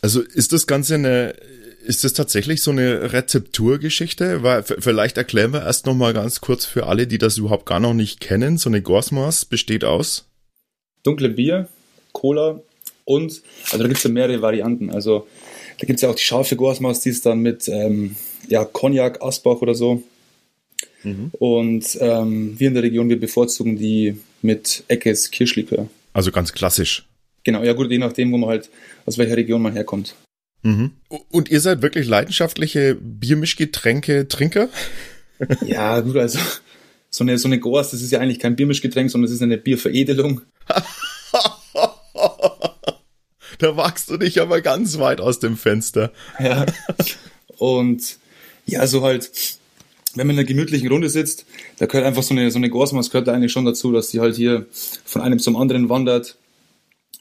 Also 0.01 0.21
ist 0.21 0.53
das 0.53 0.67
Ganze 0.67 0.95
eine, 0.95 1.35
ist 1.85 2.05
das 2.05 2.13
tatsächlich 2.13 2.63
so 2.63 2.71
eine 2.71 3.13
Rezepturgeschichte? 3.13 4.43
Weil 4.43 4.63
vielleicht 4.63 5.17
erklären 5.17 5.53
wir 5.53 5.63
erst 5.63 5.87
noch 5.87 5.95
mal 5.95 6.13
ganz 6.13 6.41
kurz 6.41 6.65
für 6.65 6.87
alle, 6.87 7.07
die 7.07 7.19
das 7.19 7.39
überhaupt 7.39 7.67
gar 7.67 7.81
noch 7.81 7.95
nicht 7.95 8.21
kennen. 8.21 8.59
So 8.59 8.69
eine 8.69 8.83
Gorsmas 8.83 9.45
besteht 9.45 9.85
aus 9.85 10.27
dunkle 11.03 11.31
Bier, 11.31 11.69
Cola 12.13 12.61
und 13.05 13.43
also 13.67 13.79
da 13.79 13.85
gibt 13.85 13.99
es 13.99 14.05
ja 14.05 14.11
mehrere 14.11 14.43
Varianten. 14.43 14.91
Also 14.91 15.27
da 15.79 15.87
gibt 15.87 15.97
es 15.97 16.03
ja 16.03 16.11
auch 16.11 16.15
die 16.15 16.23
scharfe 16.23 16.57
Gorsmas, 16.57 17.01
die 17.01 17.11
ist 17.11 17.27
dann 17.27 17.41
mit 17.41 17.69
ähm, 17.69 18.17
ja, 18.49 18.65
Cognac, 18.65 19.23
Asbach 19.23 19.61
oder 19.63 19.75
so. 19.75 20.03
Mhm. 21.03 21.31
Und 21.39 21.99
ähm, 22.01 22.59
wir 22.59 22.69
in 22.69 22.75
der 22.75 22.83
Region, 22.83 23.09
wir 23.09 23.19
bevorzugen 23.19 23.77
die 23.77 24.19
mit 24.43 24.85
Eckes 24.89 25.31
Kirschlikör. 25.31 25.89
Also 26.13 26.31
ganz 26.31 26.53
klassisch. 26.53 27.07
Genau, 27.43 27.63
ja 27.63 27.73
gut, 27.73 27.91
je 27.91 27.99
nachdem, 27.99 28.33
wo 28.33 28.37
man 28.37 28.51
halt, 28.51 28.69
aus 29.07 29.17
welcher 29.17 29.37
Region 29.37 29.63
man 29.63 29.73
herkommt. 29.73 30.15
Mhm. 30.63 30.93
Und 31.31 31.51
ihr 31.51 31.61
seid 31.61 31.83
wirklich 31.83 32.07
leidenschaftliche 32.07 32.95
Biermischgetränke-Trinker? 32.95 34.69
ja, 35.67 36.01
gut, 36.01 36.17
also 36.17 36.39
so 37.11 37.25
eine, 37.25 37.39
so 37.39 37.49
eine 37.49 37.59
Gors, 37.59 37.91
das 37.91 38.03
ist 38.03 38.13
ja 38.13 38.21
eigentlich 38.21 38.39
kein 38.39 38.57
Biermischgetränk, 38.57 39.11
sondern 39.11 39.27
es 39.29 39.35
ist 39.35 39.43
eine 39.43 39.59
Bierveredelung. 39.59 40.43
da 43.59 43.77
wagst 43.77 44.11
du 44.11 44.17
dich 44.17 44.41
aber 44.41 44.61
ganz 44.61 44.99
weit 44.99 45.21
aus 45.21 45.39
dem 45.39 45.57
Fenster. 45.57 46.13
Ja. 46.39 46.67
Und 47.59 48.19
ja, 48.67 48.87
so 48.87 49.03
halt, 49.03 49.31
wenn 50.15 50.27
man 50.27 50.37
in 50.37 50.41
einer 50.41 50.49
gemütlichen 50.49 50.89
Runde 50.89 51.11
sitzt, 51.11 51.47
da 51.79 51.87
gehört 51.87 52.07
einfach 52.07 52.23
so 52.23 52.35
eine, 52.35 52.51
so 52.51 52.59
eine 52.59 52.71
Gorsmaß 52.71 53.11
gehört 53.11 53.29
da 53.29 53.33
eigentlich 53.33 53.53
schon 53.53 53.65
dazu, 53.65 53.93
dass 53.93 54.11
die 54.11 54.21
halt 54.21 54.37
hier 54.37 54.67
von 55.05 55.23
einem 55.23 55.39
zum 55.39 55.57
anderen 55.57 55.89
wandert. 55.89 56.37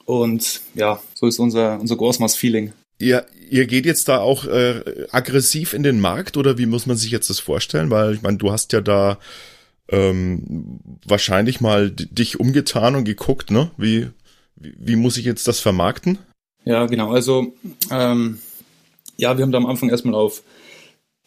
Und 0.06 0.62
ja, 0.76 1.02
so 1.14 1.28
ist 1.28 1.40
unser, 1.40 1.80
unser 1.80 1.96
Gorsmaß-Feeling. 1.96 2.74
Ihr, 3.00 3.26
ihr 3.50 3.66
geht 3.66 3.86
jetzt 3.86 4.10
da 4.10 4.20
auch 4.20 4.46
äh, 4.46 5.08
aggressiv 5.12 5.74
in 5.74 5.84
den 5.84 6.00
Markt 6.00 6.38
oder 6.38 6.58
wie 6.58 6.66
muss 6.66 6.86
man 6.86 6.98
sich 6.98 7.12
jetzt 7.12 7.30
das 7.30 7.40
vorstellen? 7.40 7.90
Weil 7.90 8.16
ich 8.16 8.22
meine, 8.22 8.38
du 8.38 8.52
hast 8.52 8.74
ja 8.74 8.82
da 8.82 9.18
ähm, 9.88 10.80
wahrscheinlich 11.06 11.62
mal 11.62 11.92
dich 11.92 12.40
umgetan 12.40 12.96
und 12.96 13.06
geguckt, 13.06 13.52
ne? 13.52 13.72
Wie, 13.78 14.08
wie, 14.56 14.74
wie 14.78 14.96
muss 14.96 15.18
ich 15.18 15.26
jetzt 15.26 15.48
das 15.48 15.60
vermarkten? 15.60 16.20
Ja, 16.66 16.86
genau. 16.86 17.12
Also 17.12 17.54
ähm, 17.90 18.40
ja, 19.18 19.38
wir 19.38 19.44
haben 19.44 19.52
da 19.52 19.58
am 19.58 19.66
Anfang 19.66 19.90
erstmal 19.90 20.16
auf 20.16 20.44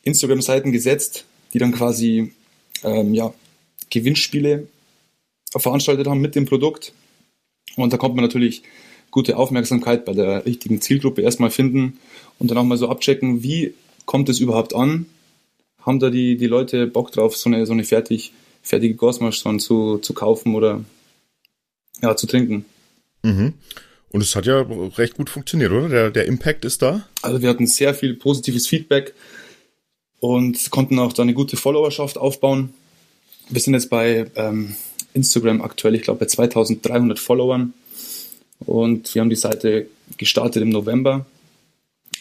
Instagram-Seiten 0.02 0.73
gesetzt, 0.73 1.25
die 1.52 1.59
dann 1.59 1.73
quasi 1.73 2.33
ähm, 2.85 3.14
ja, 3.14 3.33
Gewinnspiele 3.91 4.69
veranstaltet 5.50 6.07
haben 6.07 6.21
mit 6.21 6.35
dem 6.35 6.47
Produkt. 6.47 6.93
Und 7.76 7.93
da 7.93 7.97
kommt 7.97 8.14
man 8.14 8.25
natürlich 8.25 8.62
gute 9.12 9.37
Aufmerksamkeit 9.37 10.04
bei 10.04 10.14
der 10.14 10.45
richtigen 10.45 10.81
Zielgruppe 10.81 11.23
erstmal 11.23 11.50
finden 11.50 11.99
und 12.40 12.50
dann 12.50 12.59
auch 12.59 12.64
mal 12.64 12.78
so 12.78 12.88
abchecken, 12.88 13.45
wie 13.45 13.75
kommt 14.07 14.28
es 14.28 14.40
überhaupt 14.40 14.75
an? 14.75 15.07
Haben 15.83 16.00
da 16.00 16.11
die, 16.11 16.37
die 16.37 16.47
Leute 16.47 16.88
Bock 16.88 17.12
drauf, 17.12 17.37
so 17.37 17.49
eine, 17.49 17.64
so 17.66 17.73
eine 17.73 17.85
fertig, 17.85 18.33
fertige 18.62 18.95
Gosmasch 18.95 19.45
zu, 19.59 19.99
zu 19.99 20.14
kaufen 20.14 20.54
oder 20.54 20.85
ja, 22.00 22.16
zu 22.16 22.26
trinken? 22.26 22.64
Mhm. 23.23 23.52
Und 24.11 24.21
es 24.23 24.35
hat 24.35 24.47
ja 24.47 24.66
recht 24.97 25.16
gut 25.16 25.31
funktioniert, 25.31 25.73
oder? 25.73 25.88
Der, 25.88 26.11
der 26.11 26.26
Impact 26.26 26.64
ist 26.64 26.83
da? 26.83 27.07
Also 27.21 27.42
wir 27.42 27.49
hatten 27.49 27.66
sehr 27.66 27.95
viel 27.95 28.14
positives 28.14 28.66
Feedback 28.66 29.14
und 30.21 30.71
konnten 30.71 30.99
auch 30.99 31.12
da 31.12 31.23
eine 31.23 31.35
gute 31.35 31.57
Followerschaft 31.57 32.16
aufbauen. 32.16 32.73
Wir 33.50 33.61
sind 33.61 33.75
jetzt 33.75 33.90
bei 33.90 34.31
ähm, 34.37 34.75
Instagram 35.12 35.61
aktuell, 35.61 35.95
ich 35.95 36.02
glaube, 36.02 36.21
bei 36.21 36.26
2300 36.26 37.19
Followern 37.19 37.75
und 38.66 39.14
wir 39.14 39.21
haben 39.21 39.31
die 39.31 39.37
Seite 39.37 39.87
gestartet 40.16 40.62
im 40.62 40.71
November. 40.71 41.26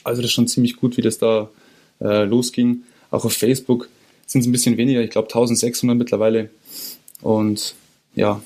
Also 0.03 0.21
das 0.21 0.29
ist 0.29 0.35
schon 0.35 0.47
ziemlich 0.47 0.77
gut, 0.77 0.97
wie 0.97 1.01
das 1.01 1.17
da 1.17 1.49
äh, 1.99 2.23
losging. 2.23 2.83
Auch 3.11 3.25
auf 3.25 3.33
Facebook 3.33 3.89
sind 4.25 4.41
es 4.41 4.47
ein 4.47 4.51
bisschen 4.51 4.77
weniger, 4.77 5.01
ich 5.01 5.09
glaube 5.09 5.27
1600 5.27 5.97
mittlerweile. 5.97 6.49
Und 7.21 7.75
ja. 8.15 8.41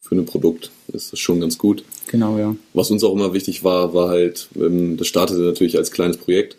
Für 0.00 0.14
ein 0.14 0.26
Produkt 0.26 0.70
ist 0.88 1.12
das 1.12 1.18
schon 1.18 1.40
ganz 1.40 1.58
gut. 1.58 1.84
Genau, 2.06 2.38
ja. 2.38 2.56
Was 2.72 2.90
uns 2.90 3.04
auch 3.04 3.12
immer 3.12 3.34
wichtig 3.34 3.64
war, 3.64 3.92
war 3.92 4.08
halt, 4.08 4.48
ähm, 4.56 4.96
das 4.96 5.06
startete 5.08 5.40
natürlich 5.40 5.76
als 5.76 5.90
kleines 5.90 6.16
Projekt, 6.16 6.56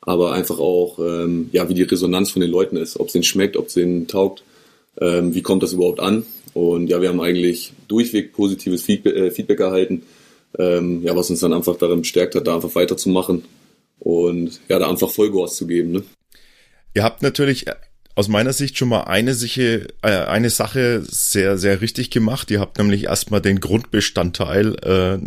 aber 0.00 0.32
einfach 0.32 0.58
auch, 0.58 0.98
ähm, 0.98 1.50
ja, 1.52 1.68
wie 1.68 1.74
die 1.74 1.82
Resonanz 1.82 2.30
von 2.30 2.40
den 2.40 2.50
Leuten 2.50 2.76
ist, 2.76 2.98
ob 2.98 3.08
es 3.08 3.14
ihnen 3.14 3.24
schmeckt, 3.24 3.56
ob 3.56 3.68
es 3.68 3.76
ihnen 3.76 4.08
taugt, 4.08 4.42
ähm, 5.00 5.34
wie 5.34 5.42
kommt 5.42 5.62
das 5.62 5.72
überhaupt 5.72 6.00
an 6.00 6.24
und 6.54 6.88
ja, 6.88 7.00
wir 7.00 7.08
haben 7.08 7.20
eigentlich 7.20 7.72
durchweg 7.88 8.32
positives 8.32 8.82
Feedback, 8.82 9.14
äh, 9.14 9.30
Feedback 9.30 9.60
erhalten, 9.60 10.02
ähm, 10.58 11.02
ja, 11.02 11.14
was 11.14 11.30
uns 11.30 11.40
dann 11.40 11.52
einfach 11.52 11.76
darin 11.76 12.02
bestärkt 12.02 12.34
hat, 12.34 12.46
da 12.46 12.54
einfach 12.54 12.74
weiterzumachen 12.74 13.44
und 13.98 14.60
ja, 14.68 14.78
da 14.78 14.88
einfach 14.88 15.10
Vollgas 15.10 15.56
zu 15.56 15.66
geben. 15.66 15.92
Ne? 15.92 16.02
Ihr 16.94 17.02
habt 17.02 17.22
natürlich 17.22 17.66
aus 18.14 18.28
meiner 18.28 18.52
Sicht 18.52 18.76
schon 18.76 18.88
mal 18.88 19.02
eine, 19.02 19.34
Siche, 19.34 19.88
äh, 20.02 20.08
eine 20.08 20.50
Sache 20.50 21.02
sehr, 21.06 21.56
sehr 21.56 21.80
richtig 21.80 22.10
gemacht. 22.10 22.50
Ihr 22.50 22.60
habt 22.60 22.78
nämlich 22.78 23.04
erstmal 23.04 23.40
den 23.40 23.60
Grundbestandteil, 23.60 24.74
äh, 24.82 25.18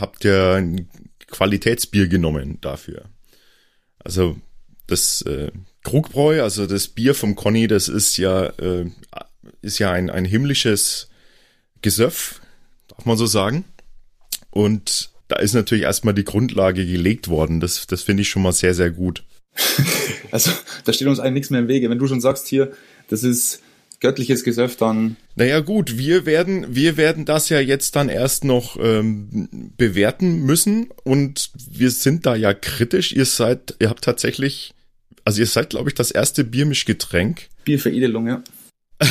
habt 0.00 0.24
ihr 0.24 0.54
ein 0.54 0.88
Qualitätsbier 1.26 2.08
genommen 2.08 2.58
dafür. 2.60 3.02
Also 3.98 4.36
das 4.86 5.22
äh, 5.22 5.50
Krugbräu, 5.84 6.42
also 6.42 6.66
das 6.66 6.88
Bier 6.88 7.14
vom 7.14 7.34
Conny, 7.34 7.66
das 7.66 7.88
ist 7.88 8.16
ja 8.16 8.46
äh, 8.46 8.86
ist 9.62 9.78
ja 9.78 9.92
ein, 9.92 10.10
ein 10.10 10.24
himmlisches 10.24 11.08
Gesöff, 11.80 12.40
darf 12.88 13.06
man 13.06 13.16
so 13.16 13.26
sagen. 13.26 13.64
Und 14.50 15.10
da 15.28 15.36
ist 15.36 15.54
natürlich 15.54 15.84
erstmal 15.84 16.14
die 16.14 16.24
Grundlage 16.24 16.84
gelegt 16.84 17.28
worden. 17.28 17.60
Das, 17.60 17.86
das 17.86 18.02
finde 18.02 18.22
ich 18.22 18.28
schon 18.28 18.42
mal 18.42 18.52
sehr, 18.52 18.74
sehr 18.74 18.90
gut. 18.90 19.24
also 20.30 20.50
da 20.84 20.92
steht 20.92 21.08
uns 21.08 21.20
eigentlich 21.20 21.34
nichts 21.34 21.50
mehr 21.50 21.60
im 21.60 21.68
Wege. 21.68 21.88
Wenn 21.88 21.98
du 21.98 22.06
schon 22.06 22.20
sagst 22.20 22.48
hier, 22.48 22.72
das 23.08 23.22
ist 23.22 23.62
göttliches 24.00 24.44
Gesöff, 24.44 24.76
dann. 24.76 25.16
Naja 25.36 25.60
gut, 25.60 25.96
wir 25.96 26.26
werden, 26.26 26.74
wir 26.74 26.98
werden 26.98 27.24
das 27.24 27.48
ja 27.48 27.60
jetzt 27.60 27.96
dann 27.96 28.10
erst 28.10 28.44
noch 28.44 28.76
ähm, 28.78 29.72
bewerten 29.78 30.42
müssen 30.42 30.90
und 31.04 31.50
wir 31.70 31.90
sind 31.90 32.26
da 32.26 32.34
ja 32.34 32.52
kritisch. 32.52 33.12
Ihr 33.12 33.24
seid, 33.24 33.76
ihr 33.78 33.88
habt 33.88 34.04
tatsächlich, 34.04 34.74
also 35.24 35.40
ihr 35.40 35.46
seid, 35.46 35.70
glaube 35.70 35.88
ich, 35.88 35.94
das 35.94 36.10
erste 36.10 36.44
Biermischgetränk. 36.44 37.48
Bierveredelung, 37.64 38.26
ja. 38.26 38.42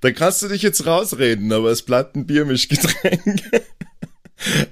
da 0.00 0.10
kannst 0.12 0.42
du 0.42 0.48
dich 0.48 0.62
jetzt 0.62 0.86
rausreden, 0.86 1.52
aber 1.52 1.70
es 1.70 1.82
bleibt 1.82 2.16
ein 2.16 2.26
Biermischgetränk. 2.26 3.42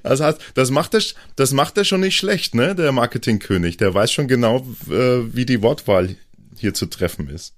Das 0.03 0.21
heißt, 0.21 0.41
das 0.55 0.71
macht 0.71 0.95
er, 0.95 1.03
das 1.37 1.53
macht 1.53 1.77
er 1.77 1.85
schon 1.85 2.01
nicht 2.01 2.17
schlecht, 2.17 2.55
ne? 2.55 2.75
Der 2.75 2.91
Marketingkönig, 2.91 3.77
der 3.77 3.93
weiß 3.93 4.11
schon 4.11 4.27
genau, 4.27 4.67
äh, 4.89 5.35
wie 5.35 5.45
die 5.45 5.61
Wortwahl 5.61 6.17
hier 6.57 6.73
zu 6.73 6.87
treffen 6.87 7.29
ist. 7.29 7.55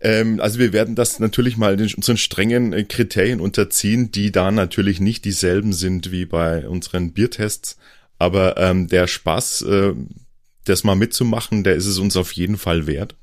Ähm, 0.00 0.40
also 0.40 0.58
wir 0.58 0.72
werden 0.72 0.94
das 0.94 1.18
natürlich 1.18 1.56
mal 1.56 1.80
unseren 1.80 2.16
strengen 2.16 2.72
äh, 2.72 2.84
Kriterien 2.84 3.40
unterziehen, 3.40 4.10
die 4.10 4.32
da 4.32 4.50
natürlich 4.50 5.00
nicht 5.00 5.24
dieselben 5.24 5.72
sind 5.72 6.10
wie 6.10 6.24
bei 6.24 6.68
unseren 6.68 7.12
Biertests. 7.12 7.76
Aber 8.18 8.56
ähm, 8.58 8.88
der 8.88 9.06
Spaß, 9.06 9.62
äh, 9.62 9.94
das 10.64 10.84
mal 10.84 10.96
mitzumachen, 10.96 11.64
der 11.64 11.74
ist 11.74 11.86
es 11.86 11.98
uns 11.98 12.16
auf 12.16 12.32
jeden 12.32 12.58
Fall 12.58 12.86
wert. 12.86 13.14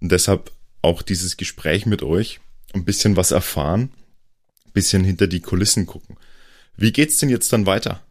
Und 0.00 0.12
deshalb 0.12 0.50
auch 0.82 1.02
dieses 1.02 1.36
Gespräch 1.36 1.86
mit 1.86 2.02
euch, 2.02 2.40
ein 2.74 2.84
bisschen 2.84 3.16
was 3.16 3.30
erfahren, 3.30 3.90
ein 4.66 4.72
bisschen 4.72 5.04
hinter 5.04 5.26
die 5.26 5.40
Kulissen 5.40 5.86
gucken. 5.86 6.16
Wie 6.76 6.92
geht's 6.92 7.18
denn 7.18 7.28
jetzt 7.28 7.52
dann 7.52 7.66
weiter? 7.66 8.02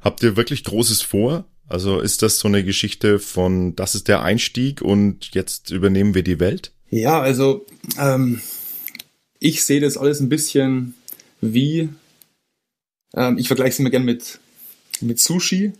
Habt 0.00 0.22
ihr 0.22 0.36
wirklich 0.36 0.64
Großes 0.64 1.02
vor? 1.02 1.44
Also 1.68 2.00
ist 2.00 2.22
das 2.22 2.38
so 2.38 2.48
eine 2.48 2.64
Geschichte 2.64 3.18
von, 3.18 3.76
das 3.76 3.94
ist 3.94 4.08
der 4.08 4.22
Einstieg 4.22 4.82
und 4.82 5.34
jetzt 5.34 5.70
übernehmen 5.70 6.14
wir 6.14 6.22
die 6.22 6.40
Welt? 6.40 6.72
Ja, 6.90 7.20
also 7.20 7.64
ähm, 7.98 8.42
ich 9.38 9.64
sehe 9.64 9.80
das 9.80 9.96
alles 9.96 10.20
ein 10.20 10.28
bisschen 10.28 10.94
wie, 11.40 11.88
ähm, 13.14 13.38
ich 13.38 13.46
vergleiche 13.46 13.70
es 13.70 13.78
immer 13.78 13.90
gern 13.90 14.04
mit, 14.04 14.40
mit 15.00 15.18
Sushi. 15.18 15.72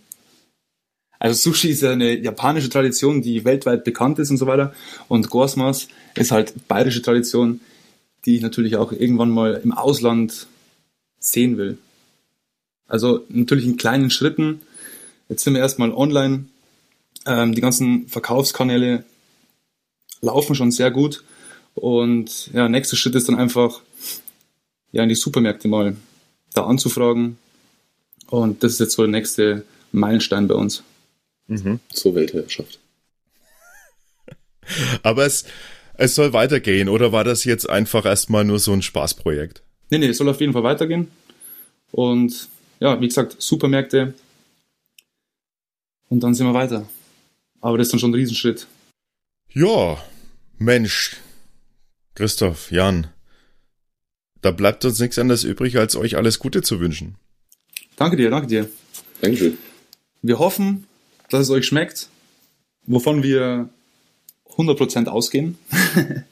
Also 1.19 1.51
Sushi 1.51 1.71
ist 1.71 1.83
ja 1.83 1.93
eine 1.93 2.17
japanische 2.19 2.71
Tradition, 2.71 3.21
die 3.21 3.45
weltweit 3.45 3.85
bekannt 3.85 4.19
ist 4.19 4.31
und 4.31 4.39
so 4.39 4.47
weiter. 4.47 4.75
Und 5.09 5.31
Gorsmas 5.31 5.89
ist 6.15 6.31
halt 6.31 6.67
bayerische 6.69 7.03
Tradition, 7.03 7.61
die 8.25 8.37
ich 8.37 8.43
natürlich 8.43 8.77
auch 8.77 8.93
irgendwann 8.93 9.31
mal 9.31 9.61
im 9.63 9.73
Ausland 9.73 10.47
sehen 11.19 11.57
will. 11.57 11.79
Also 12.87 13.25
natürlich 13.29 13.65
in 13.65 13.77
kleinen 13.77 14.11
Schritten. 14.11 14.61
Jetzt 15.29 15.45
sind 15.45 15.55
wir 15.55 15.61
erstmal 15.61 15.93
online. 15.93 16.47
Ähm, 17.27 17.55
die 17.55 17.61
ganzen 17.61 18.09
Verkaufskanäle 18.09 19.05
laufen 20.21 20.55
schon 20.55 20.71
sehr 20.71 20.91
gut. 20.91 21.25
Und 21.75 22.51
ja, 22.53 22.69
nächster 22.69 22.97
Schritt 22.97 23.15
ist 23.15 23.29
dann 23.29 23.39
einfach, 23.39 23.81
ja, 24.93 25.03
in 25.03 25.09
die 25.09 25.15
Supermärkte 25.15 25.69
mal 25.69 25.97
da 26.53 26.65
anzufragen. 26.65 27.39
Und 28.29 28.63
das 28.63 28.73
ist 28.75 28.81
jetzt 28.81 28.95
so 28.95 29.03
der 29.03 29.11
nächste 29.11 29.65
Meilenstein 29.93 30.49
bei 30.49 30.55
uns. 30.55 30.83
Mhm. 31.47 31.81
Zur 31.91 32.15
Weltherrschaft. 32.15 32.79
Aber 35.03 35.27
es, 35.27 35.45
es 36.03 36.17
soll 36.17 36.33
weitergehen, 36.33 36.89
oder 36.89 37.13
war 37.13 37.23
das 37.23 37.45
jetzt 37.45 37.71
einfach 37.71 38.05
erstmal 38.05 38.45
nur 38.45 38.59
so 38.59 38.73
ein 38.73 38.83
Spaßprojekt? 38.83 39.63
Nee, 39.91 39.99
nee, 39.99 40.09
es 40.09 40.19
soll 40.19 40.29
auf 40.29 40.41
jeden 40.41 40.53
Fall 40.53 40.65
weitergehen. 40.65 41.09
Und 41.93 42.49
ja, 42.81 43.01
wie 43.01 43.07
gesagt, 43.07 43.37
Supermärkte. 43.39 44.15
Und 46.09 46.21
dann 46.21 46.35
sind 46.35 46.47
wir 46.47 46.55
weiter. 46.55 46.89
Aber 47.61 47.79
das 47.79 47.87
ist 47.87 47.93
dann 47.93 48.01
schon 48.01 48.11
ein 48.11 48.15
Riesenschritt. 48.15 48.67
Ja, 49.53 50.03
Mensch, 50.59 51.19
Christoph, 52.15 52.73
Jan, 52.73 53.07
da 54.41 54.51
bleibt 54.51 54.85
uns 54.85 54.99
nichts 54.99 55.19
anderes 55.19 55.45
übrig, 55.45 55.79
als 55.79 55.95
euch 55.95 56.17
alles 56.17 56.41
Gute 56.41 56.63
zu 56.63 56.81
wünschen. 56.81 57.17
Danke 57.97 58.17
dir, 58.17 58.31
danke 58.31 58.49
dir. 58.49 58.69
Dankeschön. 59.21 59.57
Wir 60.23 60.41
hoffen, 60.41 60.87
dass 61.31 61.43
es 61.43 61.51
euch 61.51 61.67
schmeckt, 61.67 62.09
wovon 62.87 63.23
wir 63.23 63.69
100% 64.57 65.07
ausgehen. 65.07 65.59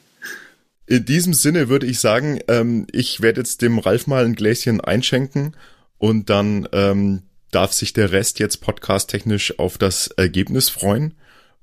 In 0.87 1.05
diesem 1.05 1.33
Sinne 1.33 1.69
würde 1.69 1.85
ich 1.85 1.99
sagen, 1.99 2.39
ähm, 2.47 2.85
ich 2.91 3.21
werde 3.21 3.39
jetzt 3.39 3.61
dem 3.61 3.79
Ralf 3.79 4.07
mal 4.07 4.25
ein 4.25 4.35
Gläschen 4.35 4.81
einschenken 4.81 5.55
und 5.97 6.29
dann 6.29 6.67
ähm, 6.73 7.21
darf 7.51 7.71
sich 7.71 7.93
der 7.93 8.11
Rest 8.11 8.39
jetzt 8.39 8.61
podcast-technisch 8.61 9.59
auf 9.59 9.77
das 9.77 10.07
Ergebnis 10.07 10.69
freuen. 10.69 11.13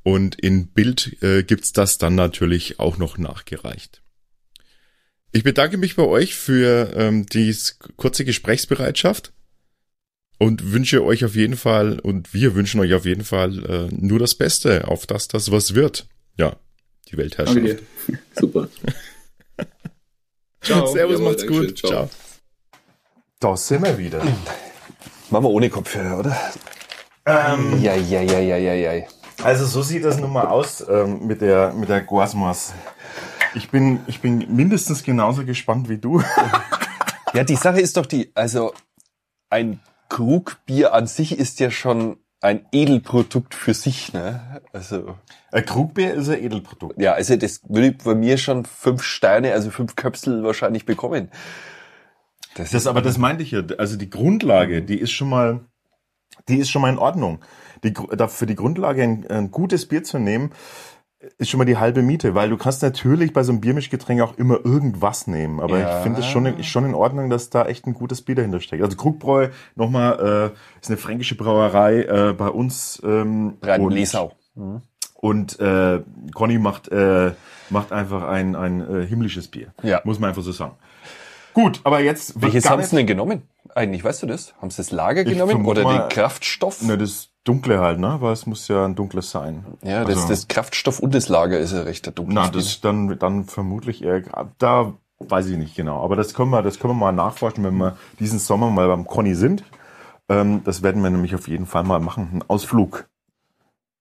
Und 0.02 0.36
in 0.36 0.68
Bild 0.68 1.22
äh, 1.22 1.42
gibt's 1.42 1.72
das 1.72 1.98
dann 1.98 2.14
natürlich 2.14 2.78
auch 2.78 2.96
noch 2.96 3.18
nachgereicht. 3.18 4.00
Ich 5.32 5.42
bedanke 5.42 5.76
mich 5.76 5.96
bei 5.96 6.04
euch 6.04 6.34
für 6.34 6.94
ähm, 6.96 7.26
die 7.26 7.54
kurze 7.96 8.24
Gesprächsbereitschaft 8.24 9.32
und 10.38 10.72
wünsche 10.72 11.04
euch 11.04 11.24
auf 11.24 11.34
jeden 11.34 11.56
Fall 11.56 11.98
und 11.98 12.32
wir 12.32 12.54
wünschen 12.54 12.80
euch 12.80 12.94
auf 12.94 13.04
jeden 13.04 13.24
Fall 13.24 13.64
äh, 13.66 13.94
nur 13.94 14.18
das 14.18 14.34
Beste, 14.34 14.88
auf 14.88 15.06
das 15.06 15.28
das 15.28 15.50
was 15.50 15.74
wird. 15.74 16.06
Ja, 16.38 16.54
die 17.08 17.18
Weltherrschaft. 17.18 17.58
Okay. 17.58 17.78
Super. 18.38 18.68
ciao. 20.62 20.86
Servus, 20.92 21.18
Jawohl, 21.18 21.18
macht's 21.18 21.46
gut. 21.46 21.78
Ciao. 21.78 21.90
ciao. 21.90 22.10
Da 23.40 23.56
sind 23.56 23.84
wir 23.84 23.98
wieder. 23.98 24.22
Machen 25.30 25.44
wir 25.44 25.50
ohne 25.50 25.68
Kopfhörer, 25.68 26.18
oder? 26.20 26.36
Ähm, 27.26 27.82
ja, 27.82 27.94
ja, 27.94 28.22
ja, 28.22 28.38
ja, 28.38 28.56
ja, 28.56 28.92
ja. 28.92 29.06
Also 29.42 29.66
so 29.66 29.82
sieht 29.82 30.04
das 30.04 30.18
nun 30.18 30.32
mal 30.32 30.46
aus 30.46 30.84
ähm, 30.88 31.26
mit 31.26 31.40
der 31.40 31.72
mit 31.72 31.88
der 31.88 32.00
Guasmas. 32.02 32.72
Ich 33.54 33.70
bin 33.70 34.00
ich 34.06 34.20
bin 34.20 34.54
mindestens 34.54 35.02
genauso 35.02 35.44
gespannt 35.44 35.88
wie 35.88 35.98
du. 35.98 36.22
ja, 37.34 37.44
die 37.44 37.56
Sache 37.56 37.80
ist 37.80 37.96
doch 37.96 38.06
die, 38.06 38.32
also 38.34 38.72
ein 39.50 39.80
Krugbier 40.08 40.94
an 40.94 41.06
sich 41.06 41.38
ist 41.38 41.60
ja 41.60 41.70
schon 41.70 42.18
ein 42.40 42.66
Edelprodukt 42.72 43.54
für 43.54 43.74
sich, 43.74 44.12
ne? 44.12 44.62
Also 44.72 45.16
ein 45.50 45.64
Krugbier 45.64 46.14
ist 46.14 46.28
ein 46.28 46.42
Edelprodukt. 46.42 47.00
Ja, 47.00 47.12
also 47.12 47.36
das 47.36 47.62
würde 47.68 47.92
bei 48.04 48.14
mir 48.14 48.38
schon 48.38 48.64
fünf 48.64 49.02
Steine, 49.02 49.52
also 49.52 49.70
fünf 49.70 49.96
Köpsel 49.96 50.42
wahrscheinlich 50.42 50.84
bekommen. 50.84 51.30
Das, 52.54 52.70
das 52.70 52.86
aber 52.86 53.02
das 53.02 53.18
meinte 53.18 53.42
ich 53.42 53.52
ja. 53.52 53.62
Also 53.78 53.96
die 53.96 54.10
Grundlage, 54.10 54.82
die 54.82 54.98
ist 54.98 55.12
schon 55.12 55.28
mal, 55.28 55.60
die 56.48 56.58
ist 56.58 56.70
schon 56.70 56.82
mal 56.82 56.90
in 56.90 56.98
Ordnung. 56.98 57.40
Die, 57.84 57.94
für 58.28 58.46
die 58.46 58.56
Grundlage 58.56 59.02
ein, 59.02 59.26
ein 59.28 59.50
gutes 59.50 59.86
Bier 59.86 60.02
zu 60.02 60.18
nehmen, 60.18 60.50
ist 61.38 61.50
schon 61.50 61.58
mal 61.58 61.64
die 61.64 61.76
halbe 61.76 62.02
Miete, 62.02 62.34
weil 62.34 62.50
du 62.50 62.56
kannst 62.56 62.82
natürlich 62.82 63.32
bei 63.32 63.42
so 63.42 63.52
einem 63.52 63.60
Biermischgetränk 63.60 64.20
auch 64.20 64.36
immer 64.38 64.64
irgendwas 64.64 65.26
nehmen. 65.26 65.60
Aber 65.60 65.78
ja. 65.78 65.96
ich 65.96 66.02
finde 66.02 66.20
es 66.20 66.26
schon, 66.26 66.62
schon 66.62 66.84
in 66.84 66.94
Ordnung, 66.94 67.30
dass 67.30 67.50
da 67.50 67.66
echt 67.66 67.86
ein 67.86 67.94
gutes 67.94 68.22
Bier 68.22 68.36
dahinter 68.36 68.60
steckt. 68.60 68.82
Also 68.82 68.96
Krugbräu, 68.96 69.48
nochmal, 69.74 70.52
äh, 70.54 70.80
ist 70.80 70.90
eine 70.90 70.96
fränkische 70.96 71.36
Brauerei 71.36 72.02
äh, 72.02 72.32
bei 72.34 72.48
uns. 72.48 73.00
Ähm, 73.04 73.58
und, 73.60 73.90
Lesau. 73.92 74.32
Mhm. 74.54 74.82
Und 75.20 75.58
äh, 75.58 76.00
Conny 76.32 76.58
macht, 76.58 76.88
äh, 76.88 77.32
macht 77.70 77.92
einfach 77.92 78.22
ein, 78.22 78.54
ein 78.54 78.80
äh, 78.80 79.04
himmlisches 79.04 79.48
Bier. 79.48 79.72
Ja. 79.82 80.00
Muss 80.04 80.20
man 80.20 80.28
einfach 80.28 80.42
so 80.42 80.52
sagen. 80.52 80.76
Gut, 81.54 81.80
aber 81.82 82.00
jetzt. 82.00 82.40
Welches 82.40 82.70
haben 82.70 82.82
sie 82.84 82.94
denn 82.94 83.06
genommen? 83.06 83.42
Eigentlich, 83.74 84.04
weißt 84.04 84.22
du 84.22 84.26
das? 84.26 84.54
Haben 84.60 84.70
sie 84.70 84.76
das 84.76 84.92
Lager 84.92 85.24
genommen 85.24 85.66
oder 85.66 85.82
mal, 85.82 85.98
den 85.98 86.08
Kraftstoff? 86.08 86.82
Ne, 86.82 86.96
das 86.96 87.30
Dunkle 87.42 87.80
halt, 87.80 87.98
ne? 87.98 88.18
Weil 88.20 88.32
es 88.32 88.46
muss 88.46 88.68
ja 88.68 88.84
ein 88.84 88.94
dunkles 88.94 89.30
sein. 89.30 89.64
Ja, 89.82 90.04
das, 90.04 90.16
also, 90.16 90.28
das 90.28 90.46
Kraftstoff 90.46 91.00
und 91.00 91.14
das 91.14 91.28
Lager 91.28 91.58
ist 91.58 91.72
ja 91.72 91.82
recht 91.82 92.06
der 92.06 92.12
dunkle. 92.12 92.34
Na, 92.34 92.48
das 92.48 92.80
dann, 92.80 93.18
dann 93.18 93.44
vermutlich 93.44 94.04
eher, 94.04 94.22
da 94.58 94.94
weiß 95.18 95.46
ich 95.46 95.56
nicht 95.56 95.74
genau. 95.74 96.02
Aber 96.02 96.14
das 96.14 96.32
können 96.32 96.50
wir, 96.50 96.62
das 96.62 96.78
können 96.78 96.92
wir 96.94 96.98
mal 97.06 97.12
nachforschen, 97.12 97.64
wenn 97.64 97.76
wir 97.76 97.96
diesen 98.20 98.38
Sommer 98.38 98.70
mal 98.70 98.86
beim 98.86 99.04
Conny 99.04 99.34
sind. 99.34 99.64
Ähm, 100.28 100.62
das 100.64 100.82
werden 100.84 101.02
wir 101.02 101.10
nämlich 101.10 101.34
auf 101.34 101.48
jeden 101.48 101.66
Fall 101.66 101.82
mal 101.82 101.98
machen. 101.98 102.30
Ein 102.34 102.44
Ausflug 102.46 103.08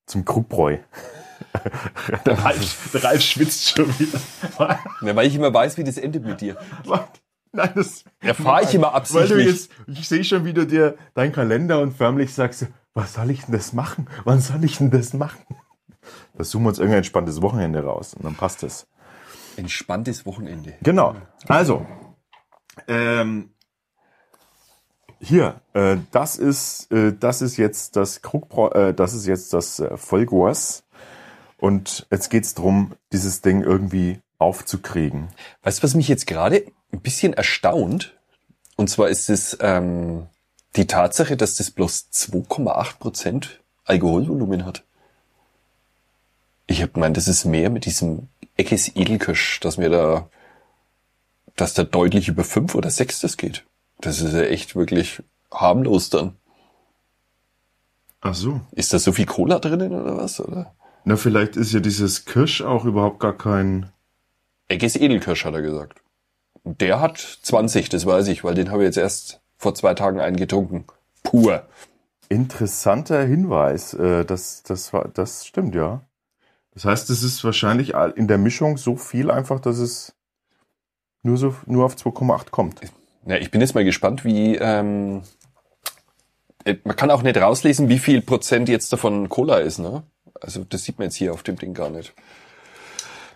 zum 0.07 0.25
Krugbräu. 0.25 0.77
der, 2.25 2.43
Ralf, 2.43 2.91
der 2.91 3.03
Ralf 3.03 3.21
schwitzt 3.21 3.69
schon 3.69 3.87
wieder. 3.99 4.19
ja, 5.01 5.15
weil 5.15 5.27
ich 5.27 5.35
immer 5.35 5.53
weiß, 5.53 5.77
wie 5.77 5.83
das 5.83 5.97
endet 5.97 6.25
mit 6.25 6.41
dir. 6.41 6.57
Nein, 7.51 7.71
das 7.75 8.03
erfahre 8.19 8.63
ich 8.63 8.73
immer 8.73 8.93
absichtlich. 8.93 9.29
Weil 9.29 9.37
du 9.37 9.43
jetzt, 9.43 9.71
ich 9.87 10.07
sehe 10.07 10.23
schon 10.23 10.45
wieder 10.45 10.65
dir 10.65 10.97
deinen 11.13 11.31
Kalender 11.31 11.79
und 11.81 11.95
förmlich 11.95 12.33
sagst, 12.33 12.67
was 12.93 13.13
soll 13.13 13.29
ich 13.29 13.45
denn 13.45 13.53
das 13.53 13.73
machen? 13.73 14.09
Wann 14.25 14.41
soll 14.41 14.63
ich 14.63 14.77
denn 14.77 14.91
das 14.91 15.13
machen? 15.13 15.39
Da 16.35 16.43
suchen 16.43 16.63
wir 16.63 16.69
uns 16.69 16.79
irgendein 16.79 16.99
entspanntes 16.99 17.41
Wochenende 17.41 17.83
raus 17.83 18.13
und 18.13 18.25
dann 18.25 18.35
passt 18.35 18.63
es. 18.63 18.87
Entspanntes 19.55 20.25
Wochenende. 20.25 20.73
Genau. 20.81 21.15
Also, 21.47 21.85
ähm, 22.87 23.51
hier, 25.19 25.61
äh, 25.73 25.97
das 26.11 26.37
ist, 26.37 26.91
äh, 26.91 27.13
das 27.17 27.41
ist 27.41 27.57
jetzt 27.57 27.95
das 27.95 28.21
Krug, 28.21 28.75
äh, 28.75 28.93
das 28.93 29.13
ist 29.13 29.27
jetzt 29.27 29.53
das 29.53 29.79
äh. 29.79 30.83
Und 31.57 32.05
jetzt 32.11 32.29
geht's 32.29 32.53
drum, 32.53 32.93
dieses 33.11 33.41
Ding 33.41 33.63
irgendwie 33.63 34.19
aufzukriegen. 34.37 35.29
Weißt 35.63 35.79
du, 35.79 35.83
was 35.83 35.95
mich 35.95 36.07
jetzt 36.07 36.27
gerade 36.27 36.63
ein 36.93 37.01
bisschen 37.01 37.33
erstaunt? 37.33 38.15
Und 38.75 38.89
zwar 38.89 39.09
ist 39.09 39.29
es 39.29 39.57
ähm, 39.59 40.27
die 40.75 40.85
Tatsache, 40.85 41.35
dass 41.35 41.55
das 41.55 41.71
bloß 41.71 42.09
2,8 42.13 42.99
Prozent 42.99 43.61
Alkoholvolumen 43.85 44.65
hat. 44.65 44.83
Ich 46.67 46.81
habe 46.81 46.91
gemeint, 46.91 47.17
das 47.17 47.27
ist 47.27 47.45
mehr 47.45 47.69
mit 47.69 47.85
diesem 47.85 48.27
Eckes 48.57 48.95
Edelkirsch, 48.95 49.59
dass 49.61 49.77
mir 49.77 49.89
da, 49.89 50.29
dass 51.55 51.73
da 51.73 51.83
deutlich 51.83 52.27
über 52.27 52.43
fünf 52.43 52.75
oder 52.75 52.91
sechs 52.91 53.19
das 53.19 53.37
geht. 53.37 53.65
Das 53.99 54.21
ist 54.21 54.33
ja 54.33 54.41
echt 54.41 54.75
wirklich 54.75 55.23
harmlos 55.51 56.09
dann. 56.09 56.35
Ach 58.21 58.35
so. 58.35 58.61
Ist 58.71 58.93
da 58.93 58.99
so 58.99 59.11
viel 59.11 59.25
Cola 59.25 59.59
drinnen 59.59 59.93
oder 59.93 60.17
was, 60.17 60.39
oder? 60.39 60.73
Na, 61.05 61.15
vielleicht 61.15 61.55
ist 61.55 61.71
ja 61.71 61.79
dieses 61.79 62.25
Kirsch 62.25 62.61
auch 62.61 62.85
überhaupt 62.85 63.19
gar 63.19 63.37
kein... 63.37 63.91
Eckes 64.67 64.95
Edelkirsch, 64.95 65.45
hat 65.45 65.53
er 65.53 65.61
gesagt. 65.61 66.01
Der 66.63 66.99
hat 66.99 67.17
20, 67.17 67.89
das 67.89 68.05
weiß 68.05 68.27
ich, 68.27 68.43
weil 68.43 68.55
den 68.55 68.71
habe 68.71 68.83
ich 68.83 68.87
jetzt 68.87 68.97
erst 68.97 69.39
vor 69.57 69.73
zwei 69.73 69.93
Tagen 69.93 70.19
eingetrunken. 70.19 70.85
Pur. 71.23 71.65
Interessanter 72.27 73.23
Hinweis. 73.23 73.93
Äh, 73.93 74.25
das, 74.25 74.63
das, 74.63 74.91
war, 74.91 75.07
das 75.07 75.45
stimmt, 75.45 75.75
ja. 75.75 76.01
Das 76.73 76.85
heißt, 76.85 77.09
es 77.09 77.23
ist 77.23 77.43
wahrscheinlich 77.43 77.93
in 78.15 78.27
der 78.27 78.37
Mischung 78.37 78.77
so 78.77 78.97
viel 78.97 79.31
einfach, 79.31 79.59
dass 79.59 79.79
es 79.79 80.13
nur, 81.23 81.37
so, 81.37 81.55
nur 81.65 81.85
auf 81.85 81.95
2,8 81.95 82.49
kommt. 82.51 82.81
Ja, 83.27 83.35
ich 83.35 83.51
bin 83.51 83.59
jetzt 83.59 83.75
mal 83.75 83.83
gespannt, 83.83 84.23
wie. 84.23 84.55
Ähm, 84.55 85.21
äh, 86.63 86.75
man 86.85 86.95
kann 86.95 87.11
auch 87.11 87.23
nicht 87.23 87.37
rauslesen, 87.37 87.89
wie 87.89 87.99
viel 87.99 88.21
Prozent 88.21 88.69
jetzt 88.69 88.91
davon 88.93 89.27
Cola 89.27 89.57
ist, 89.57 89.79
ne? 89.79 90.03
Also 90.39 90.63
das 90.63 90.83
sieht 90.83 90.97
man 90.97 91.07
jetzt 91.07 91.15
hier 91.15 91.33
auf 91.33 91.43
dem 91.43 91.57
Ding 91.57 91.73
gar 91.73 91.89
nicht. 91.89 92.13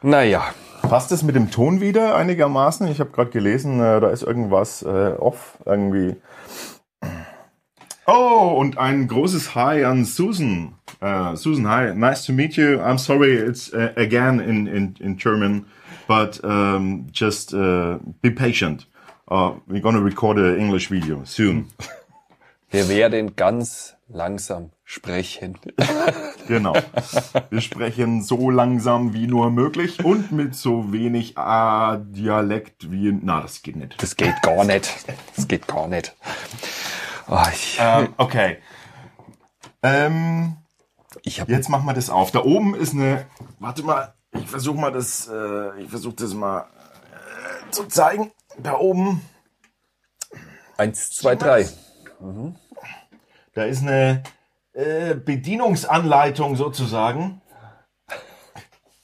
Naja. 0.02 0.54
Passt 0.82 1.12
es 1.12 1.24
mit 1.24 1.36
dem 1.36 1.52
Ton 1.52 1.80
wieder 1.82 2.16
einigermaßen? 2.16 2.88
Ich 2.88 3.00
habe 3.00 3.12
gerade 3.12 3.30
gelesen, 3.30 3.80
äh, 3.80 4.00
da 4.00 4.10
ist 4.10 4.24
irgendwas 4.24 4.82
äh, 4.82 5.14
off 5.20 5.58
irgendwie. 5.66 6.16
Oh, 8.08 8.56
und 8.58 8.78
ein 8.78 9.08
großes 9.08 9.54
Hi 9.56 9.84
an 9.84 10.06
Susan. 10.06 10.76
Uh, 11.02 11.36
Susan, 11.36 11.68
hi. 11.68 11.94
Nice 11.94 12.26
to 12.26 12.34
meet 12.34 12.56
you. 12.56 12.80
I'm 12.80 12.98
sorry 12.98 13.36
it's 13.36 13.74
uh, 13.74 13.92
again 13.96 14.40
in, 14.40 14.68
in, 14.68 14.96
in 15.00 15.18
German, 15.18 15.66
but 16.08 16.44
um, 16.44 17.08
just 17.12 17.54
uh, 17.54 17.98
be 18.22 18.32
patient. 18.32 18.88
Uh, 19.32 19.54
we're 19.66 19.80
gonna 19.80 20.02
record 20.02 20.38
an 20.38 20.60
English 20.60 20.92
video 20.92 21.24
soon. 21.24 21.70
Wir 22.70 22.90
werden 22.90 23.38
ganz 23.38 23.96
langsam 24.10 24.72
sprechen. 24.84 25.58
Genau. 26.48 26.74
Wir 27.50 27.62
sprechen 27.62 28.24
so 28.24 28.50
langsam 28.50 29.14
wie 29.14 29.28
nur 29.28 29.52
möglich 29.52 30.04
und 30.04 30.34
mit 30.34 30.54
so 30.54 30.92
wenig 30.92 31.38
A 31.38 31.96
Dialekt 31.96 32.92
wie. 32.92 33.18
Na, 33.22 33.40
das 33.40 33.62
geht 33.62 33.78
nicht. 33.78 34.02
Das 34.04 34.18
geht 34.18 34.42
gar 34.42 34.66
nicht. 34.66 34.92
Das 35.38 35.48
geht 35.48 35.66
gar 35.66 35.88
nicht. 35.88 36.14
Oh, 37.30 37.38
ich 37.54 37.78
Ähm, 37.80 38.14
okay. 38.18 38.58
Ähm, 39.82 40.58
ich 41.24 41.40
habe 41.40 41.54
jetzt 41.54 41.70
machen 41.70 41.86
wir 41.86 41.94
das 41.94 42.10
auf. 42.10 42.32
Da 42.32 42.44
oben 42.44 42.76
ist 42.76 42.94
eine. 42.94 43.28
Warte 43.60 43.84
mal, 43.84 44.14
ich 44.34 44.50
versuche 44.50 44.78
mal 44.78 44.92
das. 44.92 45.30
Äh, 45.30 45.84
ich 45.84 45.90
versuche 45.90 46.16
das 46.16 46.34
mal 46.34 46.62
äh, 46.64 47.72
zu 47.72 47.86
zeigen. 47.86 48.32
Da 48.58 48.78
oben. 48.78 49.22
eins, 50.78 51.12
zwei, 51.12 51.36
drei. 51.36 51.68
Da 53.54 53.64
ist 53.64 53.82
eine 53.82 54.24
äh, 54.74 55.16
Bedienungsanleitung 55.16 56.56
sozusagen. 56.56 57.42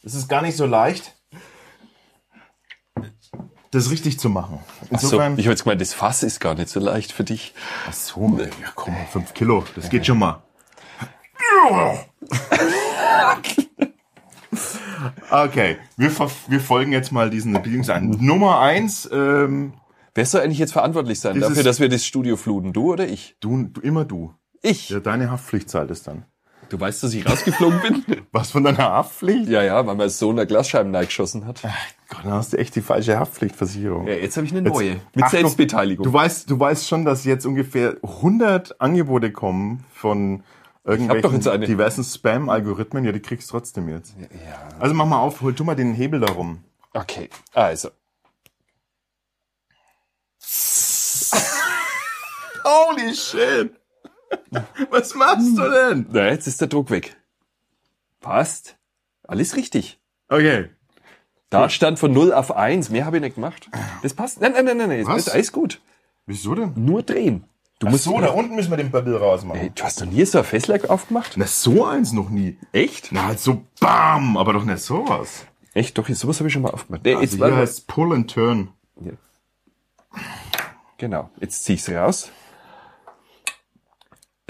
Das 0.04 0.14
ist 0.14 0.30
gar 0.30 0.42
nicht 0.42 0.56
so 0.56 0.66
leicht, 0.66 1.16
das 3.72 3.92
richtig 3.92 4.20
zu 4.20 4.30
machen. 4.30 4.60
So, 4.82 4.88
Insofern. 4.92 5.38
ich 5.38 5.46
habe 5.46 5.52
jetzt 5.52 5.64
gemeint, 5.64 5.82
das 5.82 5.94
Fass 5.94 6.24
ist 6.24 6.40
gar 6.40 6.56
nicht 6.56 6.70
so 6.70 6.80
leicht 6.80 7.12
für 7.12 7.26
dich. 7.26 7.54
Ach 7.90 7.94
so, 7.94 8.40
ja, 8.40 8.48
komm, 8.76 8.96
fünf 9.12 9.34
Kilo, 9.34 9.66
das 9.76 9.90
geht 9.90 10.06
schon 10.06 10.20
mal. 10.20 10.44
Okay, 15.30 15.78
wir, 15.98 16.12
wir 16.48 16.60
folgen 16.60 16.92
jetzt 16.92 17.12
mal 17.12 17.30
diesen 17.30 17.54
Bedienungsanleitung. 17.54 18.26
Nummer 18.26 18.60
eins, 18.60 19.10
ähm, 19.12 19.74
Wer 20.18 20.26
soll 20.26 20.42
eigentlich 20.42 20.58
jetzt 20.58 20.74
verantwortlich 20.74 21.20
sein 21.20 21.36
Dieses- 21.36 21.50
dafür, 21.50 21.64
dass 21.64 21.80
wir 21.80 21.90
das 21.90 22.04
Studio 22.04 22.38
fluten? 22.38 22.74
Du 22.74 22.92
oder 22.92 23.08
ich? 23.08 23.36
du, 23.40 23.66
du 23.66 23.82
immer 23.82 24.04
du. 24.04 24.34
Ich. 24.64 24.90
Ja, 24.90 25.00
deine 25.00 25.30
Haftpflicht 25.30 25.70
zahlt 25.70 25.92
es 25.92 26.02
dann. 26.02 26.26
Du 26.70 26.80
weißt, 26.80 27.04
dass 27.04 27.14
ich 27.14 27.30
rausgeflogen 27.30 27.80
bin? 27.82 28.04
Was 28.32 28.50
von 28.50 28.64
deiner 28.64 28.80
Haftpflicht? 28.80 29.48
ja, 29.48 29.62
ja, 29.62 29.86
weil 29.86 29.94
mein 29.96 30.10
Sohn 30.10 30.36
der 30.36 30.48
Glasscheiben 30.48 30.92
geschossen 30.92 31.46
hat. 31.46 31.62
Gott, 32.10 32.22
dann 32.24 32.34
hast 32.34 32.54
du 32.54 32.58
echt 32.58 32.76
die 32.76 32.82
falsche 32.82 33.20
Haftpflichtversicherung. 33.20 34.08
Ja, 34.08 34.14
jetzt 34.16 34.36
habe 34.38 34.48
ich 34.48 34.52
eine 34.54 34.64
neue. 34.64 34.94
Mit 35.14 35.24
Achtung, 35.24 35.40
Selbstbeteiligung. 35.42 36.04
Du 36.04 36.12
weißt, 36.12 36.50
du 36.50 36.60
weißt 36.60 36.88
schon, 36.88 37.06
dass 37.06 37.24
jetzt 37.24 37.46
ungefähr 37.46 37.98
100 38.02 38.82
Angebote 38.82 39.32
kommen 39.32 39.86
von 39.94 40.38
jetzt 40.38 40.44
irgendwelchen 40.88 41.62
diversen 41.62 42.04
Spam-Algorithmen. 42.04 43.06
Ja, 43.06 43.12
die 43.12 43.20
kriegst 43.20 43.50
du 43.50 43.58
trotzdem 43.58 43.90
jetzt. 43.90 44.16
ja. 44.20 44.28
Also 44.80 44.96
mach 44.96 45.06
mal 45.06 45.20
auf, 45.20 45.42
hol 45.42 45.54
tu 45.54 45.64
mal 45.64 45.76
den 45.76 45.94
Hebel 45.94 46.20
da 46.20 46.32
rum. 46.32 46.64
Okay, 46.94 47.30
also. 47.54 47.90
Holy 52.64 53.14
shit! 53.14 53.74
Was 54.90 55.16
machst 55.16 55.58
du 55.58 55.70
denn? 55.70 56.06
Na, 56.12 56.28
jetzt 56.28 56.48
ist 56.48 56.60
der 56.60 56.68
Druck 56.68 56.90
weg. 56.90 57.16
Passt. 58.20 58.76
Alles 59.24 59.56
richtig. 59.56 60.00
Okay. 60.30 60.70
Da 61.50 61.70
stand 61.70 61.98
von 61.98 62.12
0 62.12 62.34
auf 62.34 62.56
1. 62.56 62.90
Mehr 62.90 63.06
habe 63.06 63.18
ich 63.18 63.24
nicht 63.24 63.36
gemacht. 63.36 63.70
Das 64.04 64.14
passt. 64.14 64.42
Nein, 64.42 64.52
nein, 64.54 64.66
nein, 64.66 64.78
nein, 64.78 64.90
nein. 64.90 65.08
Was? 65.08 65.28
Ist 65.28 65.30
alles 65.30 65.52
gut. 65.52 65.80
Wieso 66.26 66.56
denn? 66.56 66.74
Nur 66.76 67.04
drehen. 67.04 67.46
Du 67.80 67.88
Ach 67.88 67.92
musst 67.92 68.06
so, 68.06 68.20
da 68.20 68.30
unten 68.30 68.56
müssen 68.56 68.72
wir 68.72 68.78
den 68.78 68.90
Bubble 68.90 69.20
rausmachen. 69.20 69.62
Ey, 69.62 69.70
du 69.74 69.84
hast 69.84 70.00
noch 70.00 70.08
nie 70.12 70.26
so 70.26 70.40
ein 70.40 70.44
Festlack 70.44 70.90
aufgemacht? 70.90 71.34
Na, 71.36 71.46
so 71.46 71.86
eins 71.86 72.12
noch 72.12 72.30
nie. 72.30 72.58
Echt? 72.72 73.12
Na, 73.12 73.26
halt 73.28 73.40
so 73.40 73.64
BAM, 73.80 74.36
aber 74.36 74.54
doch 74.54 74.64
nicht 74.64 74.80
sowas. 74.80 75.46
Echt? 75.76 75.96
Doch, 75.98 76.08
sowas 76.10 76.40
habe 76.40 76.48
ich 76.48 76.54
schon 76.54 76.64
mal 76.64 76.72
aufgemacht. 76.72 77.04
Nee, 77.06 77.14
Also 77.14 77.22
jetzt 77.24 77.36
hier 77.36 77.56
heißt 77.56 77.86
Pull 77.88 78.14
and 78.14 78.32
Turn. 78.34 78.70
Genau. 80.98 81.30
Jetzt 81.40 81.64
zieh 81.64 81.74
ich's 81.74 81.88
raus. 81.90 82.32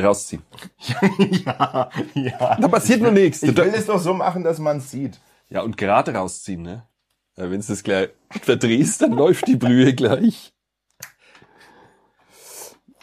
Rausziehen. 0.02 0.44
ja, 1.46 1.90
ja. 2.14 2.56
Da 2.56 2.68
passiert 2.70 3.02
noch 3.02 3.12
nichts. 3.12 3.44
Ich 3.44 3.54
Du- 3.54 3.66
will 3.66 3.74
es 3.74 3.88
doch 3.88 4.00
so 4.00 4.14
machen, 4.14 4.44
dass 4.44 4.60
man 4.60 4.78
es 4.78 4.92
sieht. 4.92 5.20
Ja, 5.50 5.62
und 5.64 5.76
gerade 5.76 6.14
rausziehen, 6.14 6.62
ne? 6.62 6.88
Wenn 7.36 7.60
du 7.60 7.68
das 7.68 7.84
gleich 7.84 8.10
verdrehst, 8.30 9.02
dann 9.02 9.12
läuft 9.14 9.48
die 9.48 9.56
Brühe 9.58 9.94
gleich. 9.94 10.54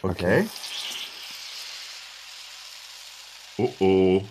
Okay. 0.05 0.47
Oh 3.57 3.73
oh. 3.79 4.21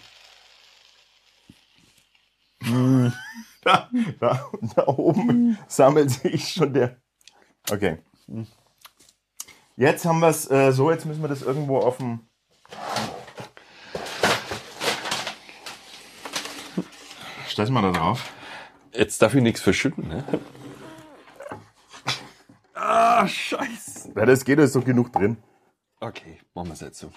Da, 3.65 3.89
da, 4.21 4.51
da 4.77 4.87
oben 4.89 5.57
sammelt 5.69 6.11
sich 6.11 6.53
schon 6.53 6.75
der. 6.75 6.99
Okay. 7.71 7.97
Jetzt 9.77 10.05
haben 10.05 10.21
wir 10.21 10.29
es 10.29 10.51
äh, 10.51 10.71
so, 10.71 10.91
jetzt 10.91 11.07
müssen 11.07 11.23
wir 11.23 11.29
das 11.29 11.41
irgendwo 11.41 11.79
auf 11.79 11.97
dem. 11.97 12.21
Stell's 17.49 17.71
mal 17.71 17.81
da 17.81 17.93
drauf. 17.93 18.35
Jetzt 18.93 19.23
darf 19.23 19.35
ich 19.35 19.43
nichts 19.43 19.63
verschütten, 19.63 20.09
ne? 20.09 20.25
Ah, 22.75 23.27
scheiße. 23.27 24.13
Ja, 24.15 24.27
das 24.27 24.45
geht, 24.45 24.59
da 24.59 24.65
ist 24.65 24.77
doch 24.77 24.85
genug 24.85 25.11
drin. 25.11 25.39
Okay, 26.05 26.39
machen 26.53 26.69
wir 26.69 26.75
es 26.75 26.81
jetzt 26.81 26.99
so. 26.99 27.11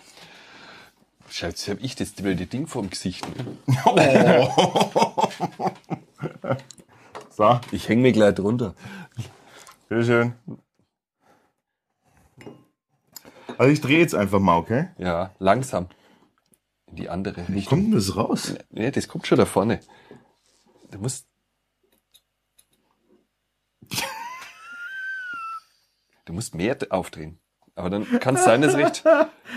Schau, 1.30 1.48
jetzt 1.48 1.68
hab 1.68 1.82
ich 1.82 1.96
das 1.96 2.12
blöde 2.12 2.46
Ding 2.46 2.68
vorm 2.68 2.90
Gesicht. 2.90 3.26
Ne? 3.36 3.58
So, 7.30 7.60
Ich 7.72 7.88
häng 7.90 8.02
mir 8.02 8.14
gleich 8.14 8.34
drunter. 8.34 8.74
bitteschön. 9.90 10.34
Also 13.60 13.72
ich 13.72 13.80
drehe 13.82 14.00
jetzt 14.00 14.16
einfach 14.16 14.40
mal, 14.40 14.58
okay? 14.58 14.88
Ja, 14.98 15.36
langsam. 15.38 15.88
In 16.88 16.96
die 16.96 17.10
andere 17.10 17.46
Wie 17.50 17.56
Richtung. 17.56 17.70
kommt 17.70 17.84
denn 17.88 17.92
das 18.00 18.16
raus? 18.16 18.56
Ja, 18.72 18.90
das 18.90 19.08
kommt 19.10 19.28
schon 19.28 19.38
da 19.38 19.46
vorne. 19.46 19.82
Du 20.92 21.00
musst. 21.00 21.28
Du 26.26 26.34
musst 26.34 26.56
mehr 26.56 26.78
aufdrehen. 26.90 27.40
Aber 27.78 27.92
dann 27.92 28.20
kann 28.20 28.36
es 28.36 28.44
sein, 28.44 28.62
dass 28.62 28.74
es 28.74 28.78
recht, 28.80 29.04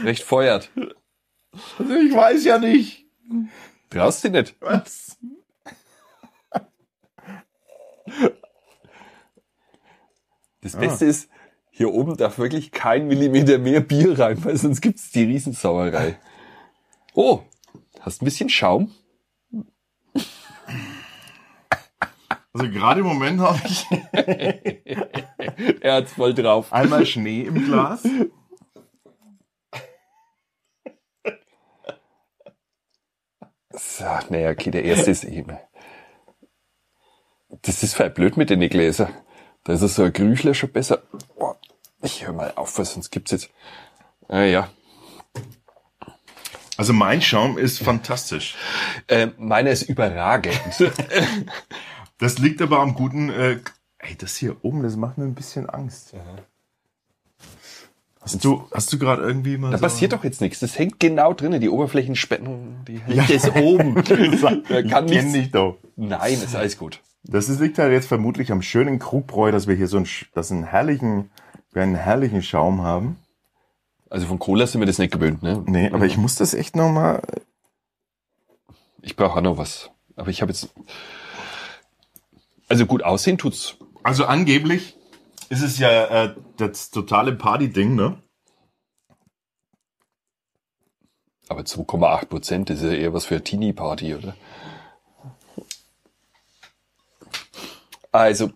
recht 0.04 0.22
feuert. 0.22 0.70
Also 1.78 1.94
ich 1.94 2.14
weiß 2.14 2.44
ja 2.44 2.58
nicht. 2.58 3.06
Traust 3.88 4.22
du 4.24 4.28
nicht? 4.28 4.54
Was? 4.60 5.18
Das 10.60 10.76
Beste 10.76 11.06
ist, 11.06 11.30
hier 11.70 11.92
oben 11.94 12.18
darf 12.18 12.38
wirklich 12.38 12.72
kein 12.72 13.06
Millimeter 13.06 13.56
mehr 13.56 13.80
Bier 13.80 14.18
rein, 14.18 14.44
weil 14.44 14.58
sonst 14.58 14.82
gibt's 14.82 15.10
die 15.10 15.24
Riesensauerei. 15.24 16.18
Oh, 17.14 17.40
hast 18.00 18.20
ein 18.20 18.26
bisschen 18.26 18.50
Schaum? 18.50 18.94
Also 22.52 22.68
gerade 22.70 23.00
im 23.00 23.06
Moment 23.06 23.40
habe 23.40 23.60
ich 23.64 23.86
Er 25.82 25.94
hat's 25.94 26.12
voll 26.12 26.34
drauf. 26.34 26.72
einmal 26.72 27.06
Schnee 27.06 27.42
im 27.42 27.64
Glas. 27.64 28.02
So, 33.72 34.04
naja, 34.30 34.50
okay, 34.50 34.70
der 34.70 34.84
erste 34.84 35.10
ist 35.10 35.24
eben. 35.24 35.56
Das 37.62 37.82
ist 37.82 37.94
voll 37.94 38.10
blöd 38.10 38.36
mit 38.36 38.50
den 38.50 38.60
Gläsern. 38.68 39.14
Da 39.64 39.72
ist 39.72 39.82
es 39.82 39.94
so 39.94 40.02
ein 40.04 40.12
Grüchler 40.12 40.54
schon 40.54 40.72
besser. 40.72 41.02
Boah, 41.38 41.56
ich 42.02 42.26
hör 42.26 42.32
mal 42.32 42.52
auf, 42.56 42.76
weil 42.78 42.84
sonst 42.84 43.10
gibt's 43.10 43.30
jetzt. 43.30 43.50
Ah 44.28 44.42
ja. 44.42 44.70
Also 46.76 46.92
mein 46.94 47.20
Schaum 47.20 47.58
ist 47.58 47.78
fantastisch. 47.78 48.56
Äh, 49.06 49.28
meiner 49.36 49.70
ist 49.70 49.82
überragend. 49.82 50.58
Das 52.20 52.38
liegt 52.38 52.62
aber 52.62 52.78
am 52.80 52.94
guten. 52.94 53.30
Äh, 53.30 53.58
ey, 53.98 54.16
das 54.16 54.36
hier 54.36 54.56
oben, 54.62 54.82
das 54.82 54.96
macht 54.96 55.18
mir 55.18 55.24
ein 55.24 55.34
bisschen 55.34 55.68
Angst. 55.68 56.14
Hast 58.20 58.44
du, 58.44 58.68
hast 58.72 58.92
du 58.92 58.98
gerade 58.98 59.22
irgendwie 59.22 59.56
mal 59.56 59.70
Da 59.70 59.78
so 59.78 59.82
passiert 59.82 60.12
doch 60.12 60.22
jetzt 60.24 60.42
nichts. 60.42 60.60
Das 60.60 60.78
hängt 60.78 61.00
genau 61.00 61.32
drinnen. 61.32 61.60
Die 61.60 61.70
Oberflächenspennen, 61.70 62.84
die 62.86 62.98
hängt 62.98 63.28
jetzt 63.30 63.54
oben. 63.56 63.94
Da 64.68 64.80
ich 64.80 64.90
kann 64.90 65.06
kenn 65.06 65.08
nichts. 65.08 65.32
dich 65.32 65.50
doch. 65.50 65.78
Nein, 65.96 66.34
ist 66.34 66.54
alles 66.54 66.76
gut. 66.78 67.00
Das 67.22 67.48
ist, 67.48 67.60
liegt 67.60 67.78
halt 67.78 67.92
jetzt 67.92 68.08
vermutlich 68.08 68.52
am 68.52 68.62
schönen 68.62 68.98
Krugbräu, 68.98 69.50
dass 69.50 69.66
wir 69.66 69.74
hier 69.74 69.88
so 69.88 69.96
einen, 69.96 70.08
dass 70.34 70.50
einen 70.50 70.64
herrlichen, 70.64 71.30
wir 71.72 71.82
einen 71.82 71.94
herrlichen 71.94 72.42
Schaum 72.42 72.82
haben. 72.82 73.16
Also 74.10 74.26
von 74.26 74.38
Cola 74.38 74.66
sind 74.66 74.80
wir 74.80 74.86
das 74.86 74.98
nicht 74.98 75.12
gewöhnt, 75.12 75.42
ne? 75.42 75.62
Nee, 75.66 75.90
aber 75.90 76.04
ich 76.04 76.16
muss 76.16 76.34
das 76.34 76.52
echt 76.52 76.76
noch 76.76 76.90
mal. 76.90 77.22
Ich 79.02 79.16
brauche 79.16 79.38
auch 79.38 79.42
noch 79.42 79.56
was. 79.56 79.90
Aber 80.16 80.28
ich 80.28 80.42
habe 80.42 80.52
jetzt. 80.52 80.68
Also 82.70 82.86
gut 82.86 83.02
aussehen 83.02 83.36
tut's. 83.36 83.76
Also 84.04 84.24
angeblich 84.24 84.96
ist 85.50 85.60
es 85.62 85.78
ja 85.78 86.24
äh, 86.24 86.34
das 86.56 86.90
totale 86.90 87.32
Party-Ding, 87.34 87.94
ne? 87.96 88.22
Aber 91.48 91.62
2,8 91.62 92.26
Prozent 92.26 92.70
ist 92.70 92.82
ja 92.82 92.92
eher 92.92 93.12
was 93.12 93.26
für 93.26 93.34
eine 93.34 93.44
Teenie-Party, 93.44 94.14
oder? 94.14 94.36
Also 98.12 98.52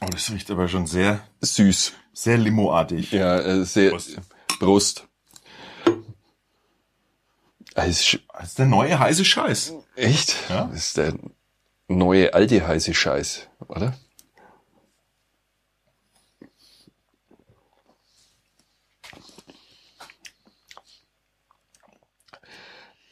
Oh, 0.00 0.06
das 0.10 0.30
riecht 0.30 0.50
aber 0.50 0.68
schon 0.68 0.86
sehr, 0.86 1.26
süß. 1.40 1.94
sehr 2.12 2.36
limoartig. 2.36 3.12
Ja, 3.12 3.38
äh, 3.40 3.64
sehr 3.64 3.90
Prost. 3.90 4.20
Brust. 4.58 5.08
Also, 7.74 8.18
Das 8.34 8.48
ist 8.48 8.58
der 8.58 8.66
neue 8.66 8.98
heiße 8.98 9.24
Scheiß. 9.24 9.72
echt? 9.96 10.36
Ja. 10.50 10.66
Das 10.66 10.76
ist 10.76 10.96
der 10.98 11.14
neue 11.88 12.32
alte 12.34 12.66
heiße 12.66 12.94
Scheiß, 12.94 13.48
oder? 13.68 13.94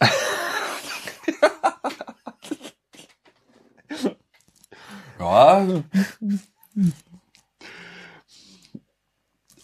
ja. 5.18 5.66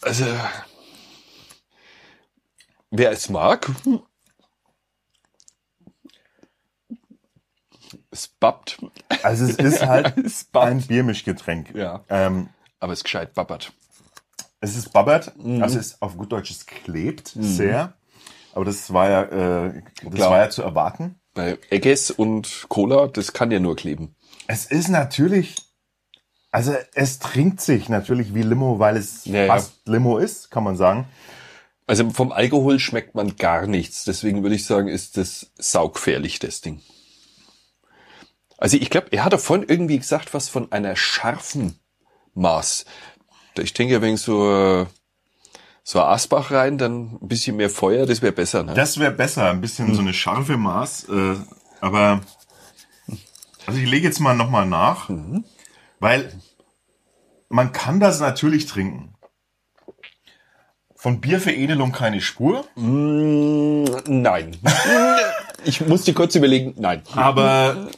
Also, 0.01 0.25
wer 2.89 3.11
es 3.11 3.29
mag, 3.29 3.69
es 8.19 8.27
babbt. 8.27 8.79
Also 9.23 9.45
es 9.45 9.55
ist 9.55 9.85
halt 9.85 10.17
Es 10.25 10.47
ein 10.53 10.81
Biermischgetränk. 10.81 11.73
Ja. 11.75 12.03
Ähm, 12.09 12.49
Aber 12.79 12.93
es 12.93 12.99
ist 12.99 13.03
gescheit 13.03 13.33
babbert. 13.33 13.71
es 14.61 14.75
ist 14.75 14.91
babbert, 14.93 15.35
Mhm. 15.37 15.63
also 15.63 15.79
es 15.79 15.87
ist 15.93 16.01
auf 16.01 16.17
gut 16.17 16.31
Deutsch, 16.31 16.51
es 16.51 16.65
klebt 16.65 17.31
sehr. 17.35 17.93
Aber 18.53 18.65
das 18.65 18.91
war 18.93 19.09
ja, 19.09 19.23
äh, 19.67 19.81
das 20.03 20.13
Klar. 20.13 20.31
war 20.31 20.37
ja 20.39 20.49
zu 20.49 20.61
erwarten. 20.63 21.19
Bei 21.33 21.57
Egges 21.69 22.11
und 22.11 22.65
Cola, 22.67 23.07
das 23.07 23.33
kann 23.33 23.51
ja 23.51 23.59
nur 23.59 23.75
kleben. 23.75 24.15
Es 24.47 24.65
ist 24.65 24.89
natürlich, 24.89 25.55
also 26.51 26.73
es 26.95 27.19
trinkt 27.19 27.61
sich 27.61 27.87
natürlich 27.89 28.33
wie 28.33 28.41
Limo, 28.41 28.79
weil 28.79 28.97
es 28.97 29.25
Ja, 29.25 29.43
ja. 29.43 29.47
fast 29.53 29.87
Limo 29.87 30.17
ist, 30.17 30.49
kann 30.51 30.63
man 30.63 30.75
sagen. 30.75 31.05
Also 31.85 32.09
vom 32.11 32.31
Alkohol 32.31 32.79
schmeckt 32.79 33.15
man 33.15 33.35
gar 33.35 33.65
nichts. 33.67 34.03
Deswegen 34.03 34.43
würde 34.43 34.55
ich 34.55 34.65
sagen, 34.65 34.87
ist 34.87 35.17
das 35.17 35.51
saugefährlich, 35.57 36.39
das 36.39 36.61
Ding. 36.61 36.81
Also 38.59 38.77
ich 38.77 38.89
glaube, 38.89 39.07
er 39.11 39.23
hat 39.23 39.39
vorhin 39.39 39.65
irgendwie 39.67 39.97
gesagt, 39.97 40.33
was 40.33 40.49
von 40.49 40.71
einer 40.71 40.95
scharfen 40.95 41.79
Maß. 42.33 42.85
Ich 43.57 43.73
denke, 43.73 43.93
ja, 43.93 44.01
wenn 44.01 44.17
so, 44.17 44.85
so 45.83 46.01
Asbach 46.01 46.51
rein, 46.51 46.77
dann 46.77 47.17
ein 47.21 47.27
bisschen 47.27 47.55
mehr 47.57 47.69
Feuer, 47.69 48.05
das 48.05 48.21
wäre 48.21 48.33
besser. 48.33 48.63
Ne? 48.63 48.73
Das 48.73 48.99
wäre 48.99 49.11
besser, 49.11 49.49
ein 49.49 49.61
bisschen 49.61 49.93
so 49.95 50.01
eine 50.01 50.13
scharfe 50.13 50.57
Maß. 50.57 51.07
Äh, 51.09 51.35
aber 51.81 52.21
also 53.65 53.79
ich 53.79 53.89
lege 53.89 54.07
jetzt 54.07 54.19
mal 54.19 54.35
nochmal 54.35 54.65
nach, 54.65 55.09
weil 55.99 56.31
man 57.49 57.71
kann 57.71 57.99
das 57.99 58.19
natürlich 58.19 58.65
trinken. 58.65 59.13
Von 60.95 61.21
Bierveredelung 61.21 61.93
keine 61.93 62.19
Spur, 62.19 62.65
Mm, 62.75 63.85
nein. 64.05 64.57
ich 65.63 65.79
musste 65.87 66.13
kurz 66.13 66.35
überlegen, 66.35 66.73
nein. 66.77 67.03
aber 67.15 67.89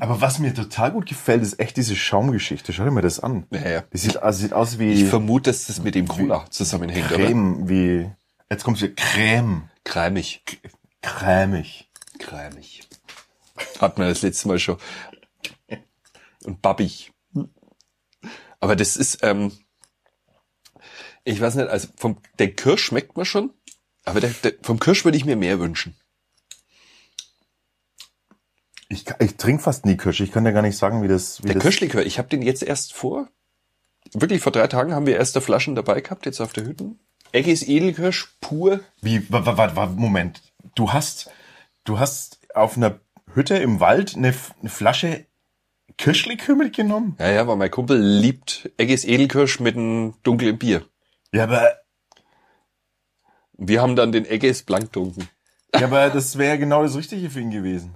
aber 0.00 0.20
was 0.20 0.38
mir 0.38 0.54
total 0.54 0.92
gut 0.92 1.06
gefällt, 1.06 1.42
ist 1.42 1.60
echt 1.60 1.76
diese 1.76 1.94
Schaumgeschichte. 1.94 2.72
Schau 2.72 2.84
dir 2.84 2.90
mal 2.90 3.02
das 3.02 3.20
an. 3.20 3.46
Ja, 3.50 3.68
ja. 3.68 3.80
Die 3.92 3.98
sieht, 3.98 4.16
also 4.16 4.40
sieht 4.40 4.52
aus 4.52 4.74
Ich 4.74 4.78
wie 4.78 5.04
vermute, 5.04 5.50
dass 5.50 5.66
das 5.66 5.82
mit 5.82 5.94
dem 5.94 6.08
Cola 6.08 6.46
zusammenhängt, 6.50 7.12
oder? 7.12 7.24
Creme, 7.24 7.68
wie 7.68 8.10
jetzt 8.50 8.64
kommt 8.64 8.78
hier 8.78 8.94
Creme, 8.94 9.68
Cremig. 9.84 10.42
cremig. 11.02 11.90
Cremig. 12.18 12.80
Hatten 13.80 14.00
wir 14.00 14.08
das 14.08 14.22
letzte 14.22 14.48
Mal 14.48 14.58
schon. 14.58 14.78
Und 16.44 16.62
babbig. 16.62 17.12
Aber 18.58 18.76
das 18.76 18.96
ist, 18.96 19.18
ähm, 19.22 19.52
ich 21.24 21.40
weiß 21.40 21.54
nicht, 21.56 21.68
also 21.68 21.88
vom, 21.96 22.18
der 22.38 22.54
Kirsch 22.54 22.84
schmeckt 22.84 23.16
mir 23.16 23.24
schon, 23.24 23.52
aber 24.04 24.20
der, 24.20 24.30
der, 24.30 24.54
vom 24.62 24.78
Kirsch 24.78 25.04
würde 25.04 25.16
ich 25.16 25.24
mir 25.24 25.36
mehr 25.36 25.58
wünschen. 25.60 25.94
Ich, 28.92 29.04
ich 29.20 29.36
trinke 29.36 29.62
fast 29.62 29.86
nie 29.86 29.96
Kirsch. 29.96 30.20
Ich 30.20 30.32
kann 30.32 30.44
dir 30.44 30.52
gar 30.52 30.62
nicht 30.62 30.76
sagen, 30.76 31.02
wie 31.02 31.08
das. 31.08 31.40
Wie 31.42 31.46
Der 31.46 31.54
das 31.54 31.62
Kirschlikör, 31.62 32.04
ich 32.04 32.18
habe 32.18 32.28
den 32.28 32.42
jetzt 32.42 32.62
erst 32.62 32.92
vor, 32.92 33.28
wirklich 34.12 34.42
vor 34.42 34.50
drei 34.50 34.66
Tagen 34.66 34.92
haben 34.92 35.06
wir 35.06 35.16
erste 35.16 35.40
Flaschen 35.40 35.76
dabei 35.76 36.00
gehabt, 36.00 36.26
jetzt 36.26 36.40
auf 36.40 36.52
der 36.52 36.64
Hütten. 36.64 36.98
Egges 37.32 37.62
Edelkirsch, 37.66 38.36
pur. 38.40 38.80
Wie, 39.00 39.30
wa, 39.30 39.46
wa, 39.46 39.56
wa, 39.56 39.76
wa, 39.76 39.86
Moment. 39.86 40.42
Du 40.74 40.92
hast, 40.92 41.30
du 41.84 42.00
hast 42.00 42.40
auf 42.52 42.76
einer 42.76 42.98
Hütte 43.32 43.56
im 43.58 43.78
Wald 43.78 44.16
eine, 44.16 44.34
eine 44.60 44.68
Flasche 44.68 45.24
Kirschlikör 45.96 46.56
mitgenommen? 46.56 47.14
Ja, 47.20 47.30
ja, 47.30 47.46
weil 47.46 47.56
mein 47.56 47.70
Kumpel 47.70 48.00
liebt 48.00 48.70
Egges 48.76 49.04
Edelkirsch 49.04 49.60
mit 49.60 49.76
einem 49.76 50.14
dunklen 50.24 50.58
Bier. 50.58 50.84
Ja, 51.32 51.44
aber, 51.44 51.74
Wir 53.56 53.82
haben 53.82 53.94
dann 53.94 54.10
den 54.10 54.24
Egges 54.26 54.64
blank 54.64 54.92
dunkel. 54.92 55.28
ja, 55.78 55.86
aber 55.86 56.10
das 56.10 56.36
wäre 56.38 56.58
genau 56.58 56.82
das 56.82 56.96
Richtige 56.96 57.30
für 57.30 57.40
ihn 57.40 57.52
gewesen. 57.52 57.94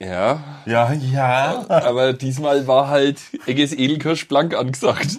Ja, 0.00 0.62
Ja, 0.66 0.92
ja. 0.92 1.66
aber 1.68 2.12
diesmal 2.12 2.66
war 2.66 2.88
halt 2.88 3.20
Egges 3.46 3.72
Edelkirsch 3.72 4.28
blank 4.28 4.54
angesagt. 4.54 5.18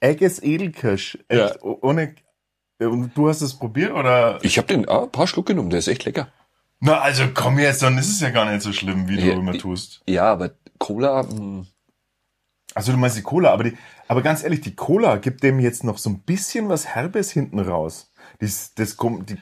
Egges 0.00 0.42
Edelkirsch. 0.42 1.18
Echt, 1.28 1.56
Ja. 1.56 1.62
Ohne, 1.62 2.14
und 2.80 3.10
du 3.16 3.28
hast 3.28 3.42
es 3.42 3.54
probiert, 3.58 3.92
oder? 3.92 4.38
Ich 4.42 4.56
habe 4.56 4.68
den 4.68 4.88
ah, 4.88 5.02
ein 5.02 5.10
paar 5.12 5.26
Schluck 5.26 5.46
genommen, 5.46 5.70
der 5.70 5.80
ist 5.80 5.88
echt 5.88 6.04
lecker. 6.04 6.28
Na, 6.80 7.00
also 7.00 7.24
komm 7.34 7.58
jetzt, 7.58 7.82
dann 7.82 7.98
ist 7.98 8.08
es 8.08 8.20
ja 8.20 8.30
gar 8.30 8.50
nicht 8.50 8.62
so 8.62 8.72
schlimm, 8.72 9.08
wie 9.08 9.16
du 9.16 9.26
Ja, 9.26 9.34
immer 9.34 9.58
tust. 9.58 10.00
Ja, 10.08 10.32
aber 10.32 10.52
Cola, 10.78 11.24
mh, 11.24 11.66
Also 12.74 12.92
du 12.92 12.98
meinst 12.98 13.16
die 13.18 13.22
Cola, 13.22 13.52
aber 13.52 13.64
die, 13.64 13.76
aber 14.06 14.22
ganz 14.22 14.44
ehrlich, 14.44 14.60
die 14.60 14.76
Cola 14.76 15.16
gibt 15.16 15.42
dem 15.42 15.58
jetzt 15.58 15.82
noch 15.84 15.98
so 15.98 16.08
ein 16.10 16.20
bisschen 16.20 16.68
was 16.68 16.86
Herbes 16.86 17.30
hinten 17.32 17.58
raus. 17.58 18.12
Dies, 18.40 18.72
das 18.74 18.96
kommt, 18.96 19.28
die 19.30 19.36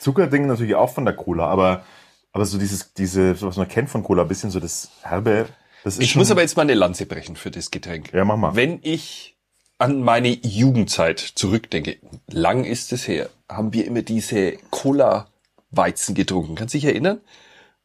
Zuckerding 0.00 0.46
natürlich 0.46 0.74
auch 0.74 0.90
von 0.92 1.04
der 1.04 1.14
Cola, 1.14 1.46
aber, 1.46 1.84
aber 2.32 2.44
so 2.46 2.58
dieses, 2.58 2.92
diese, 2.94 3.40
was 3.42 3.56
man 3.56 3.68
kennt 3.68 3.90
von 3.90 4.02
Cola, 4.02 4.22
ein 4.22 4.28
bisschen 4.28 4.50
so 4.50 4.60
das 4.60 4.90
Herbe, 5.02 5.48
das 5.84 5.94
ist 5.94 6.02
ich 6.02 6.16
muss 6.16 6.30
aber 6.30 6.42
jetzt 6.42 6.56
mal 6.56 6.62
eine 6.62 6.74
Lanze 6.74 7.06
brechen 7.06 7.36
für 7.36 7.50
das 7.50 7.70
Getränk. 7.70 8.12
Ja, 8.12 8.24
mach 8.24 8.36
mal. 8.36 8.54
Wenn 8.56 8.80
ich 8.82 9.36
an 9.78 10.02
meine 10.02 10.28
Jugendzeit 10.28 11.18
zurückdenke, 11.20 11.96
lang 12.26 12.64
ist 12.64 12.92
es 12.92 13.06
her, 13.06 13.30
haben 13.48 13.72
wir 13.72 13.86
immer 13.86 14.02
diese 14.02 14.52
Cola-Weizen 14.70 16.14
getrunken. 16.14 16.56
Kannst 16.56 16.74
du 16.74 16.78
dich 16.78 16.84
erinnern? 16.86 17.20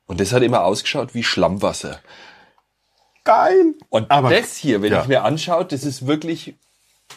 Und 0.05 0.19
das 0.19 0.33
hat 0.33 0.41
immer 0.43 0.63
ausgeschaut 0.65 1.13
wie 1.13 1.23
Schlammwasser. 1.23 1.99
geil. 3.23 3.75
Und 3.89 4.11
Aber- 4.11 4.29
das 4.31 4.57
hier, 4.57 4.81
wenn 4.81 4.91
ja. 4.91 5.01
ich 5.01 5.07
mir 5.07 5.23
anschaue, 5.23 5.65
das 5.65 5.83
ist 5.85 6.05
wirklich 6.07 6.55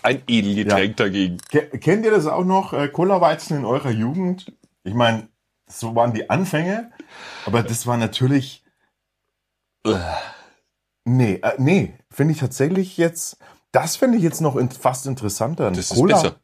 ein 0.02 0.22
Edelgetränk 0.28 0.96
dagegen. 0.96 1.38
Ke- 1.50 1.68
Kennt 1.78 2.04
ihr 2.04 2.10
das 2.12 2.26
auch 2.26 2.44
noch, 2.44 2.72
äh, 2.72 2.88
Cola-Weizen 2.88 3.56
in 3.58 3.64
eurer 3.64 3.90
Jugend? 3.90 4.52
Ich 4.84 4.94
meine, 4.94 5.28
so 5.68 5.94
waren 5.94 6.12
die 6.12 6.31
Anfänge, 6.31 6.92
aber 7.44 7.62
das 7.62 7.87
war 7.87 7.96
natürlich, 7.96 8.64
nee, 11.05 11.35
äh, 11.42 11.52
nee, 11.59 11.94
finde 12.11 12.33
ich 12.33 12.40
tatsächlich 12.40 12.96
jetzt, 12.96 13.38
das 13.72 13.96
finde 13.96 14.18
ich 14.18 14.24
jetzt 14.24 14.40
noch 14.40 14.57
in, 14.57 14.70
fast 14.70 15.07
interessanter. 15.07 15.70
Das 15.70 15.90
ist 15.90 16.07
besser. 16.07 16.37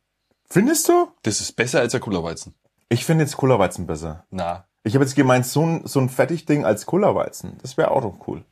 Findest 0.49 0.89
du? 0.89 1.09
Das 1.23 1.41
ist 1.41 1.53
besser 1.53 1.81
als 1.81 1.93
der 1.93 2.01
Cola-Weizen. 2.01 2.55
Ich 2.89 3.05
finde 3.07 3.25
jetzt 3.25 3.37
Cola-Weizen 3.37 3.87
besser. 3.87 4.27
Na. 4.31 4.67
Ich 4.85 4.95
habe 4.95 5.05
jetzt 5.05 5.15
gemeint, 5.15 5.47
so 5.47 5.65
ein, 5.65 5.87
so 5.87 6.01
ein 6.01 6.09
Fertigding 6.09 6.65
als 6.65 6.85
Cola-Weizen, 6.87 7.57
das 7.63 7.77
wäre 7.77 7.91
auch 7.91 8.03
noch 8.03 8.27
cool. 8.27 8.45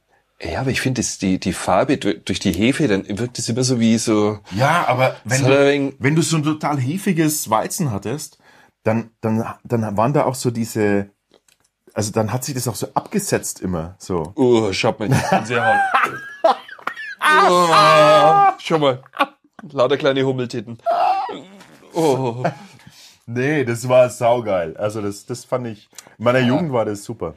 Ja, 0.42 0.60
aber 0.60 0.70
ich 0.70 0.80
finde, 0.80 1.02
die, 1.20 1.38
die 1.38 1.52
Farbe 1.52 1.98
durch 1.98 2.38
die 2.38 2.52
Hefe, 2.52 2.88
dann 2.88 3.06
wirkt 3.18 3.38
es 3.38 3.48
immer 3.50 3.62
so 3.62 3.78
wie 3.78 3.98
so, 3.98 4.38
Ja, 4.52 4.86
aber 4.88 5.16
wenn 5.24 5.44
ein 5.44 5.90
du, 5.90 5.96
wenn 5.98 6.14
du 6.14 6.22
so 6.22 6.38
ein 6.38 6.42
total 6.42 6.80
hefiges 6.80 7.50
Weizen 7.50 7.90
hattest, 7.90 8.38
dann, 8.82 9.10
dann, 9.20 9.44
dann 9.64 9.96
waren 9.96 10.12
da 10.12 10.24
auch 10.24 10.34
so 10.34 10.50
diese, 10.50 11.10
also 11.94 12.12
dann 12.12 12.32
hat 12.32 12.44
sich 12.44 12.54
das 12.54 12.68
auch 12.68 12.74
so 12.74 12.88
abgesetzt 12.94 13.60
immer, 13.60 13.94
so. 13.98 14.32
oh, 14.36 14.72
schaut 14.72 14.98
mal, 15.00 15.10
ich 15.10 15.30
bin 15.30 15.44
sehr 15.44 15.64
hart. 15.64 15.80
oh, 17.48 18.58
schau 18.58 18.78
mal. 18.78 19.02
Lauter 19.70 19.96
kleine 19.96 20.24
Hummeltitten. 20.24 20.78
Oh. 21.94 22.44
Nee, 23.26 23.64
das 23.64 23.88
war 23.88 24.08
saugeil. 24.10 24.76
Also 24.76 25.02
das, 25.02 25.26
das 25.26 25.44
fand 25.44 25.66
ich, 25.66 25.88
in 26.18 26.24
meiner 26.24 26.40
Jugend 26.40 26.72
war 26.72 26.84
das 26.84 27.04
super. 27.04 27.34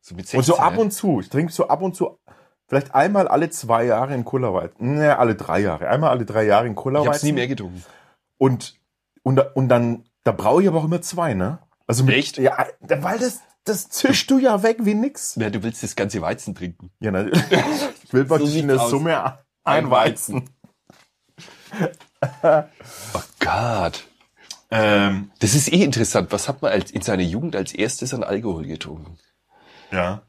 So 0.00 0.14
mit 0.14 0.26
16, 0.26 0.38
Und 0.38 0.44
so 0.44 0.58
ab 0.58 0.74
ja. 0.74 0.80
und 0.80 0.90
zu, 0.90 1.20
ich 1.20 1.28
trinke 1.28 1.52
so 1.52 1.68
ab 1.68 1.82
und 1.82 1.94
zu, 1.94 2.18
vielleicht 2.66 2.94
einmal 2.94 3.28
alle 3.28 3.50
zwei 3.50 3.84
Jahre 3.84 4.14
in 4.14 4.24
Cola-Weizen, 4.24 4.96
ne, 4.96 5.18
alle 5.18 5.34
drei 5.34 5.60
Jahre, 5.60 5.88
einmal 5.88 6.10
alle 6.10 6.24
drei 6.24 6.44
Jahre 6.44 6.66
in 6.66 6.76
Ich 6.76 7.06
hab's 7.06 7.22
nie 7.22 7.32
mehr 7.32 7.48
getrunken. 7.48 7.82
Und, 8.38 8.78
und, 9.22 9.38
und 9.54 9.68
dann, 9.68 10.04
da 10.24 10.32
brauche 10.32 10.62
ich 10.62 10.68
aber 10.68 10.78
auch 10.78 10.84
immer 10.84 11.02
zwei, 11.02 11.34
ne? 11.34 11.58
Also 11.86 12.04
mit, 12.04 12.14
Echt? 12.14 12.38
Ja, 12.38 12.66
weil 12.80 13.18
das, 13.18 13.40
das 13.64 13.88
zischst 13.88 14.30
du 14.30 14.38
ja 14.38 14.62
weg 14.62 14.78
wie 14.80 14.94
nix. 14.94 15.34
Ja, 15.36 15.50
du 15.50 15.62
willst 15.62 15.82
das 15.82 15.96
ganze 15.96 16.20
Weizen 16.22 16.54
trinken. 16.54 16.90
Ja, 17.00 17.10
natürlich. 17.10 17.42
Ich 18.04 18.12
will 18.12 18.24
praktisch 18.24 18.48
in 18.48 18.54
sieht's 18.54 18.66
der 18.68 18.82
aus. 18.82 18.90
Summe 18.90 19.38
ein 19.64 19.90
Weizen. 19.90 20.50
Oh 23.14 23.22
Gott. 23.38 24.04
Ähm, 24.70 25.30
Das 25.38 25.54
ist 25.54 25.72
eh 25.72 25.82
interessant. 25.82 26.32
Was 26.32 26.48
hat 26.48 26.60
man 26.62 26.70
als, 26.72 26.90
in 26.90 27.00
seiner 27.02 27.22
Jugend 27.22 27.56
als 27.56 27.72
erstes 27.72 28.12
an 28.14 28.22
Alkohol 28.24 28.66
getrunken? 28.66 29.18
ja. 29.90 30.22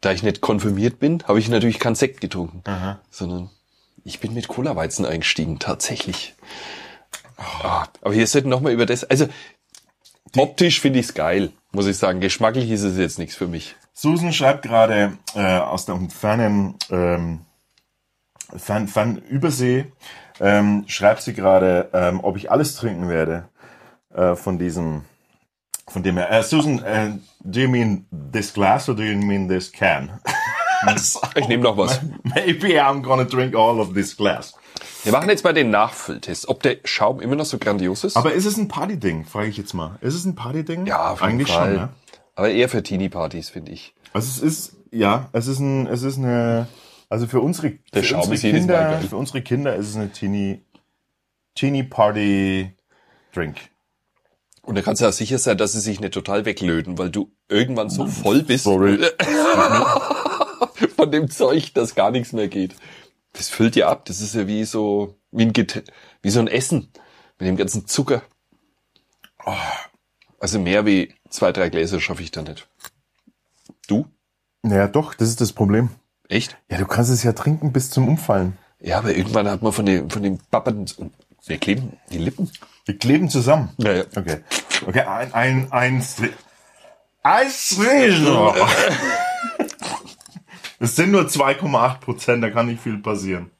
Da 0.00 0.10
ich 0.10 0.24
nicht 0.24 0.40
konfirmiert 0.40 0.98
bin, 0.98 1.22
habe 1.28 1.38
ich 1.38 1.48
natürlich 1.48 1.78
kein 1.78 1.94
Sekt 1.94 2.20
getrunken, 2.20 2.62
Aha. 2.64 2.98
sondern 3.08 3.50
ich 4.02 4.18
bin 4.18 4.34
mit 4.34 4.48
Cola-Weizen 4.48 5.06
eingestiegen, 5.06 5.60
tatsächlich. 5.60 6.34
Ah, 7.62 7.86
aber 8.00 8.14
hier 8.14 8.26
sollten 8.26 8.48
noch 8.48 8.60
mal 8.60 8.72
über 8.72 8.86
das, 8.86 9.04
also 9.04 9.28
optisch 10.36 10.80
finde 10.80 11.00
ich's 11.00 11.14
geil. 11.14 11.52
muss 11.72 11.86
ich 11.86 11.96
sagen. 11.96 12.20
Geschmacklich 12.20 12.70
ist 12.70 12.82
es 12.82 12.98
jetzt 12.98 13.18
nichts 13.18 13.34
für 13.34 13.48
mich. 13.48 13.76
Susan 13.92 14.32
schreibt 14.32 14.62
gerade 14.62 15.18
äh, 15.34 15.58
aus 15.58 15.86
der 15.86 15.98
fernen 16.10 16.76
ähm, 16.90 17.40
fern, 18.56 18.88
fern 18.88 19.16
Übersee, 19.16 19.86
ähm, 20.40 20.84
schreibt 20.86 21.22
sie 21.22 21.34
gerade, 21.34 21.90
ähm, 21.92 22.20
ob 22.22 22.36
ich 22.36 22.50
alles 22.50 22.76
trinken 22.76 23.08
werde 23.08 23.48
äh, 24.14 24.34
von 24.34 24.58
diesem, 24.58 25.04
von 25.88 26.02
dem 26.02 26.16
her. 26.16 26.30
Äh, 26.30 26.42
Susan, 26.42 26.82
äh, 26.82 27.10
do 27.40 27.60
you 27.60 27.68
mean 27.68 28.06
this 28.32 28.52
glass 28.52 28.88
or 28.88 28.94
do 28.94 29.02
you 29.02 29.16
mean 29.16 29.48
this 29.48 29.70
can? 29.72 30.20
Ich 31.34 31.48
nehme 31.48 31.62
noch 31.62 31.76
was. 31.76 32.00
Maybe 32.22 32.82
I'm 32.82 33.02
gonna 33.02 33.24
drink 33.24 33.54
all 33.54 33.80
of 33.80 33.94
this 33.94 34.16
glass. 34.16 34.54
Wir 35.04 35.12
machen 35.12 35.28
jetzt 35.28 35.44
mal 35.44 35.52
den 35.52 35.70
Nachfülltest, 35.70 36.48
ob 36.48 36.62
der 36.62 36.78
Schaum 36.84 37.20
immer 37.20 37.34
noch 37.34 37.44
so 37.44 37.58
grandios 37.58 38.04
ist. 38.04 38.16
Aber 38.16 38.32
ist 38.32 38.46
es 38.46 38.56
ein 38.56 38.68
Partyding, 38.68 39.24
frage 39.24 39.48
ich 39.48 39.56
jetzt 39.56 39.74
mal. 39.74 39.98
Ist 40.00 40.14
es 40.14 40.24
ein 40.24 40.34
Partyding? 40.34 40.86
ja, 40.86 41.10
auf 41.10 41.20
jeden 41.20 41.32
Eigentlich 41.32 41.52
Fall. 41.52 41.72
schon, 41.72 41.76
ne? 41.82 41.88
Aber 42.34 42.50
eher 42.50 42.68
für 42.68 42.82
Teenie-Partys, 42.82 43.50
finde 43.50 43.72
ich. 43.72 43.94
Also 44.12 44.28
es 44.28 44.38
ist, 44.40 44.76
ja, 44.90 45.28
es 45.32 45.46
ist 45.46 45.58
ein, 45.58 45.86
es 45.86 46.02
ist 46.02 46.18
eine, 46.18 46.66
also 47.08 47.26
für 47.26 47.40
unsere, 47.40 47.72
Der 47.92 48.02
für 48.02 48.16
unsere 48.16 48.38
Kinder, 48.38 49.00
für 49.00 49.16
unsere 49.16 49.42
Kinder 49.42 49.76
ist 49.76 49.88
es 49.88 49.96
eine 49.96 50.10
Teenie, 50.10 50.64
Teenie 51.54 51.82
Party 51.82 52.72
Drink. 53.34 53.56
Und 54.62 54.76
da 54.76 54.82
kannst 54.82 55.00
du 55.00 55.06
ja 55.06 55.12
sicher 55.12 55.38
sein, 55.38 55.58
dass 55.58 55.72
sie 55.72 55.80
sich 55.80 56.00
nicht 56.00 56.14
total 56.14 56.44
weglöten, 56.44 56.96
weil 56.96 57.10
du 57.10 57.32
irgendwann 57.48 57.90
so 57.90 58.06
voll 58.06 58.44
bist 58.44 58.64
Sorry. 58.64 58.98
von 60.96 61.10
dem 61.10 61.30
Zeug, 61.30 61.72
dass 61.74 61.94
gar 61.94 62.10
nichts 62.10 62.32
mehr 62.32 62.48
geht. 62.48 62.74
Das 63.32 63.48
füllt 63.48 63.74
dir 63.74 63.88
ab. 63.88 64.04
Das 64.04 64.20
ist 64.20 64.34
ja 64.34 64.46
wie 64.46 64.64
so, 64.64 65.16
wie 65.30 65.42
ein, 65.44 65.52
Get 65.52 65.84
wie 66.22 66.30
so 66.30 66.40
ein 66.40 66.48
Essen. 66.48 66.90
Mit 67.38 67.48
dem 67.48 67.56
ganzen 67.56 67.86
Zucker. 67.86 68.22
Oh. 69.44 69.52
Also 70.38 70.58
mehr 70.58 70.84
wie 70.86 71.14
zwei, 71.30 71.52
drei 71.52 71.68
Gläser 71.68 72.00
schaffe 72.00 72.22
ich 72.22 72.30
da 72.30 72.42
nicht. 72.42 72.68
Du? 73.88 74.06
Naja, 74.62 74.86
doch, 74.88 75.14
das 75.14 75.28
ist 75.28 75.40
das 75.40 75.52
Problem. 75.52 75.90
Echt? 76.28 76.56
Ja, 76.70 76.78
du 76.78 76.86
kannst 76.86 77.10
es 77.10 77.22
ja 77.22 77.32
trinken 77.32 77.72
bis 77.72 77.90
zum 77.90 78.08
Umfallen. 78.08 78.56
Ja, 78.80 78.98
aber 78.98 79.14
irgendwann 79.14 79.48
hat 79.48 79.62
man 79.62 79.72
von 79.72 79.86
dem, 79.86 80.10
von 80.10 80.22
dem 80.22 80.38
Bappen, 80.50 80.86
wir 81.46 81.58
kleben 81.58 81.96
die 82.10 82.18
Lippen. 82.18 82.50
Wir 82.84 82.98
kleben 82.98 83.28
zusammen. 83.30 83.70
Ja, 83.78 83.92
ja. 83.92 84.04
Okay. 84.16 84.38
Okay, 84.86 85.00
ein, 85.00 85.32
ein, 85.32 85.72
ein, 85.72 86.02
Stri- 86.02 86.32
ein 87.22 87.48
Strich. 87.50 88.26
Es 90.82 90.96
sind 90.96 91.12
nur 91.12 91.22
2,8 91.22 92.00
Prozent, 92.00 92.42
da 92.42 92.50
kann 92.50 92.66
nicht 92.66 92.82
viel 92.82 92.98
passieren. 92.98 93.52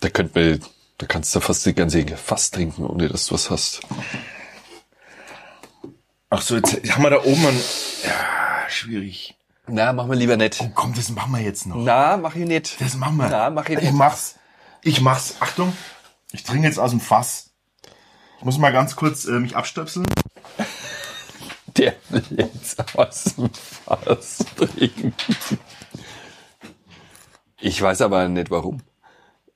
Da 0.00 0.08
könnte 0.08 0.40
man, 0.40 0.60
da 0.96 1.04
kannst 1.04 1.34
du 1.34 1.40
fast 1.40 1.66
die 1.66 1.74
ganze 1.74 2.06
Fass 2.16 2.50
trinken, 2.50 2.86
ohne 2.86 3.06
dass 3.10 3.26
du 3.26 3.34
was 3.34 3.50
hast. 3.50 3.82
Ach 6.30 6.40
so, 6.40 6.56
jetzt 6.56 6.72
haben 6.90 7.02
wir 7.02 7.10
da 7.10 7.22
oben 7.22 7.46
ein, 7.46 7.60
ja, 8.02 8.70
schwierig. 8.70 9.36
Na, 9.66 9.92
machen 9.92 10.08
wir 10.08 10.16
lieber 10.16 10.38
nicht. 10.38 10.58
Komm, 10.74 10.94
das 10.94 11.10
machen 11.10 11.32
wir 11.32 11.42
jetzt 11.42 11.66
noch. 11.66 11.76
Na, 11.76 12.16
mach 12.16 12.34
ich 12.34 12.46
nicht. 12.46 12.80
Das 12.80 12.96
machen 12.96 13.18
wir. 13.18 13.28
Na, 13.28 13.50
mach 13.50 13.68
ich 13.68 13.76
ich 13.76 13.82
nicht. 13.82 13.92
mach's. 13.92 14.36
Ich 14.80 15.02
mach's. 15.02 15.36
Achtung. 15.40 15.70
Ich 16.32 16.44
trinke 16.44 16.66
jetzt 16.66 16.78
aus 16.78 16.92
dem 16.92 17.00
Fass. 17.00 17.50
Ich 18.38 18.44
muss 18.44 18.56
mal 18.56 18.72
ganz 18.72 18.96
kurz 18.96 19.26
äh, 19.26 19.32
mich 19.32 19.54
abstöpseln. 19.54 20.06
Der 21.76 21.94
will 22.08 22.24
jetzt 22.30 22.96
aus 22.96 23.24
dem 23.36 23.50
Fass 23.52 24.38
trinken. 24.56 25.12
Ich 27.64 27.80
weiß 27.80 28.02
aber 28.02 28.28
nicht 28.28 28.50
warum. 28.50 28.82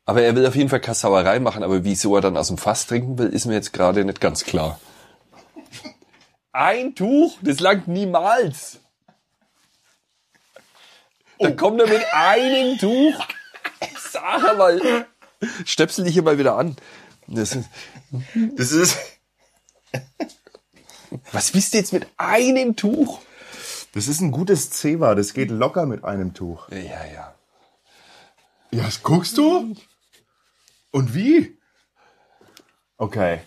Aber 0.06 0.22
er 0.22 0.34
will 0.34 0.46
auf 0.46 0.56
jeden 0.56 0.70
Fall 0.70 0.80
keine 0.80 0.94
Sauerei 0.94 1.40
machen, 1.40 1.62
aber 1.62 1.84
wieso 1.84 2.14
er 2.16 2.22
dann 2.22 2.38
aus 2.38 2.48
dem 2.48 2.56
Fass 2.56 2.86
trinken 2.86 3.18
will, 3.18 3.28
ist 3.28 3.44
mir 3.44 3.52
jetzt 3.52 3.74
gerade 3.74 4.02
nicht 4.02 4.22
ganz 4.22 4.44
klar. 4.44 4.80
Ein 6.52 6.94
Tuch, 6.94 7.36
das 7.42 7.60
langt 7.60 7.86
niemals. 7.86 8.80
Da 11.38 11.50
kommt 11.50 11.82
er 11.82 11.86
mit 11.86 12.02
einem 12.14 12.78
Tuch. 12.78 13.12
Sag 14.10 14.56
mal. 14.56 15.06
Stöpsel 15.66 16.04
dich 16.04 16.14
hier 16.14 16.22
mal 16.22 16.38
wieder 16.38 16.56
an. 16.56 16.76
Das 17.26 17.54
ist, 17.54 17.68
Das 18.56 18.72
ist, 18.72 18.96
was 21.32 21.52
wisst 21.52 21.74
ihr 21.74 21.80
jetzt 21.80 21.92
mit 21.92 22.06
einem 22.16 22.74
Tuch? 22.74 23.20
das 23.92 24.08
ist 24.08 24.22
ein 24.22 24.30
gutes 24.30 24.70
Zewa. 24.70 25.14
Das 25.14 25.34
geht 25.34 25.50
locker 25.50 25.84
mit 25.84 26.04
einem 26.04 26.32
Tuch. 26.32 26.70
Ja, 26.70 27.04
ja. 27.04 27.34
Ja, 28.70 28.84
das 28.84 29.02
guckst 29.02 29.38
du? 29.38 29.74
Und 30.90 31.14
wie? 31.14 31.58
Okay. 32.96 33.40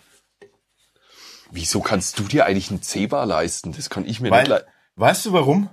Wieso 1.51 1.81
kannst 1.81 2.17
du 2.17 2.23
dir 2.23 2.45
eigentlich 2.45 2.69
einen 2.71 2.81
C-Bar 2.81 3.25
leisten? 3.25 3.73
Das 3.73 3.89
kann 3.89 4.05
ich 4.05 4.21
mir 4.21 4.29
nicht 4.29 4.39
Weil, 4.39 4.47
leisten. 4.47 4.69
weißt 4.95 5.25
du 5.25 5.33
warum? 5.33 5.69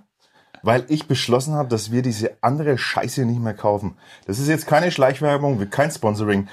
Weil 0.62 0.84
ich 0.88 1.06
beschlossen 1.06 1.54
habe, 1.54 1.68
dass 1.68 1.92
wir 1.92 2.02
diese 2.02 2.36
andere 2.40 2.76
Scheiße 2.78 3.24
nicht 3.24 3.40
mehr 3.40 3.54
kaufen. 3.54 3.96
Das 4.26 4.40
ist 4.40 4.48
jetzt 4.48 4.66
keine 4.66 4.90
Schleichwerbung, 4.90 5.70
kein 5.70 5.90
Sponsoring. 5.90 6.48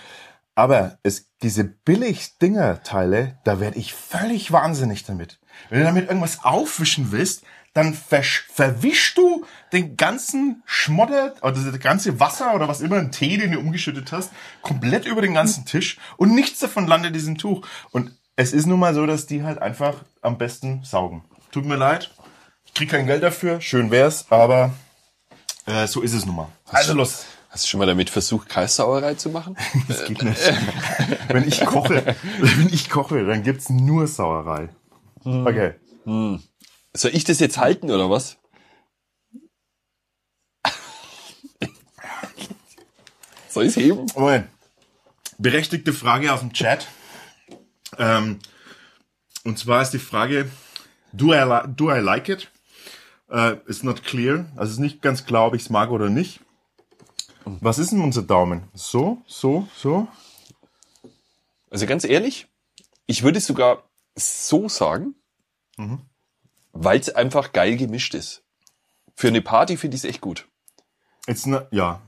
Aber 0.53 0.99
es, 1.03 1.31
diese 1.41 1.63
Billig-Dinger-Teile, 1.63 3.39
da 3.43 3.59
werde 3.59 3.77
ich 3.77 3.93
völlig 3.93 4.51
wahnsinnig 4.51 5.03
damit. 5.03 5.39
Wenn 5.69 5.79
du 5.79 5.85
damit 5.85 6.07
irgendwas 6.07 6.43
aufwischen 6.43 7.11
willst, 7.11 7.43
dann 7.75 7.93
versch- 7.93 8.43
verwischst 8.51 9.17
du 9.17 9.45
den 9.73 9.97
ganzen 9.97 10.63
Schmodder, 10.65 11.35
oder 11.41 11.51
das 11.51 11.79
ganze 11.79 12.19
Wasser 12.19 12.55
oder 12.55 12.67
was 12.67 12.81
immer, 12.81 12.95
ein 12.95 13.11
Tee, 13.11 13.37
den 13.37 13.51
du 13.51 13.59
umgeschüttet 13.59 14.11
hast, 14.11 14.31
komplett 14.63 15.05
über 15.05 15.21
den 15.21 15.33
ganzen 15.35 15.65
Tisch 15.65 15.97
und 16.17 16.33
nichts 16.33 16.59
davon 16.59 16.87
landet 16.87 17.09
in 17.09 17.13
diesem 17.13 17.37
Tuch. 17.37 17.67
Und 17.91 18.11
es 18.37 18.53
ist 18.53 18.65
nun 18.65 18.79
mal 18.79 18.93
so, 18.95 19.05
dass 19.05 19.27
die 19.27 19.43
halt 19.43 19.61
einfach 19.61 19.93
am 20.21 20.37
besten 20.37 20.83
saugen. 20.83 21.23
Tut 21.51 21.65
mir 21.65 21.75
leid, 21.75 22.11
ich 22.65 22.73
krieg 22.73 22.89
kein 22.89 23.05
Geld 23.07 23.21
dafür, 23.23 23.59
schön 23.61 23.91
wär's, 23.91 24.25
aber 24.29 24.73
äh, 25.65 25.85
so 25.85 26.01
ist 26.01 26.13
es 26.13 26.25
nun 26.25 26.35
mal. 26.37 26.47
Also 26.71 26.93
los. 26.93 27.25
Hast 27.49 27.65
du 27.65 27.67
schon 27.69 27.79
mal 27.79 27.85
damit 27.85 28.09
versucht, 28.09 28.49
Kreissauerei 28.49 29.15
zu 29.15 29.29
machen? 29.29 29.55
Das 29.89 30.05
geht 30.05 30.23
nicht. 30.23 30.39
wenn 31.27 31.45
ich 31.47 31.63
koche, 31.65 32.15
wenn 32.39 32.69
ich 32.69 32.89
koche, 32.89 33.25
dann 33.25 33.43
gibt's 33.43 33.69
nur 33.69 34.07
Sauerei. 34.07 34.69
Okay. 35.25 35.73
Soll 36.95 37.11
ich 37.13 37.25
das 37.25 37.39
jetzt 37.39 37.57
halten 37.57 37.91
oder 37.91 38.09
was? 38.09 38.37
Soll 43.49 43.65
ich's 43.65 43.75
heben? 43.75 44.05
Moment. 44.15 44.47
Berechtigte 45.37 45.91
Frage 45.91 46.31
aus 46.33 46.39
dem 46.39 46.53
Chat. 46.53 46.87
Ähm, 47.97 48.39
und 49.43 49.59
zwar 49.59 49.81
ist 49.81 49.91
die 49.91 49.99
Frage, 49.99 50.49
do 51.11 51.33
I, 51.33 51.43
li 51.43 51.73
do 51.75 51.93
I 51.93 51.99
like 51.99 52.29
it? 52.29 52.49
Äh, 53.29 53.57
it's 53.67 53.83
not 53.83 54.03
clear. 54.03 54.45
Also 54.55 54.73
ist 54.73 54.79
nicht 54.79 55.01
ganz 55.01 55.25
klar, 55.25 55.47
ob 55.47 55.55
ich 55.55 55.63
es 55.63 55.69
mag 55.69 55.91
oder 55.91 56.09
nicht. 56.09 56.39
Was 57.43 57.77
ist 57.77 57.91
denn 57.91 58.01
unser 58.01 58.23
Daumen? 58.23 58.69
So, 58.73 59.21
so, 59.27 59.67
so? 59.75 60.07
Also 61.69 61.85
ganz 61.85 62.05
ehrlich, 62.05 62.47
ich 63.05 63.23
würde 63.23 63.39
es 63.39 63.45
sogar 63.45 63.89
so 64.15 64.69
sagen, 64.69 65.15
weil 66.75 66.99
es 66.99 67.09
einfach 67.09 67.51
geil 67.53 67.75
gemischt 67.77 68.13
ist. 68.13 68.43
Für 69.15 69.29
eine 69.29 69.41
Party 69.41 69.77
finde 69.77 69.95
ich 69.95 70.03
es 70.03 70.09
echt 70.09 70.21
gut. 70.21 70.47
It's 71.25 71.45
not, 71.45 71.67
ja. 71.71 72.01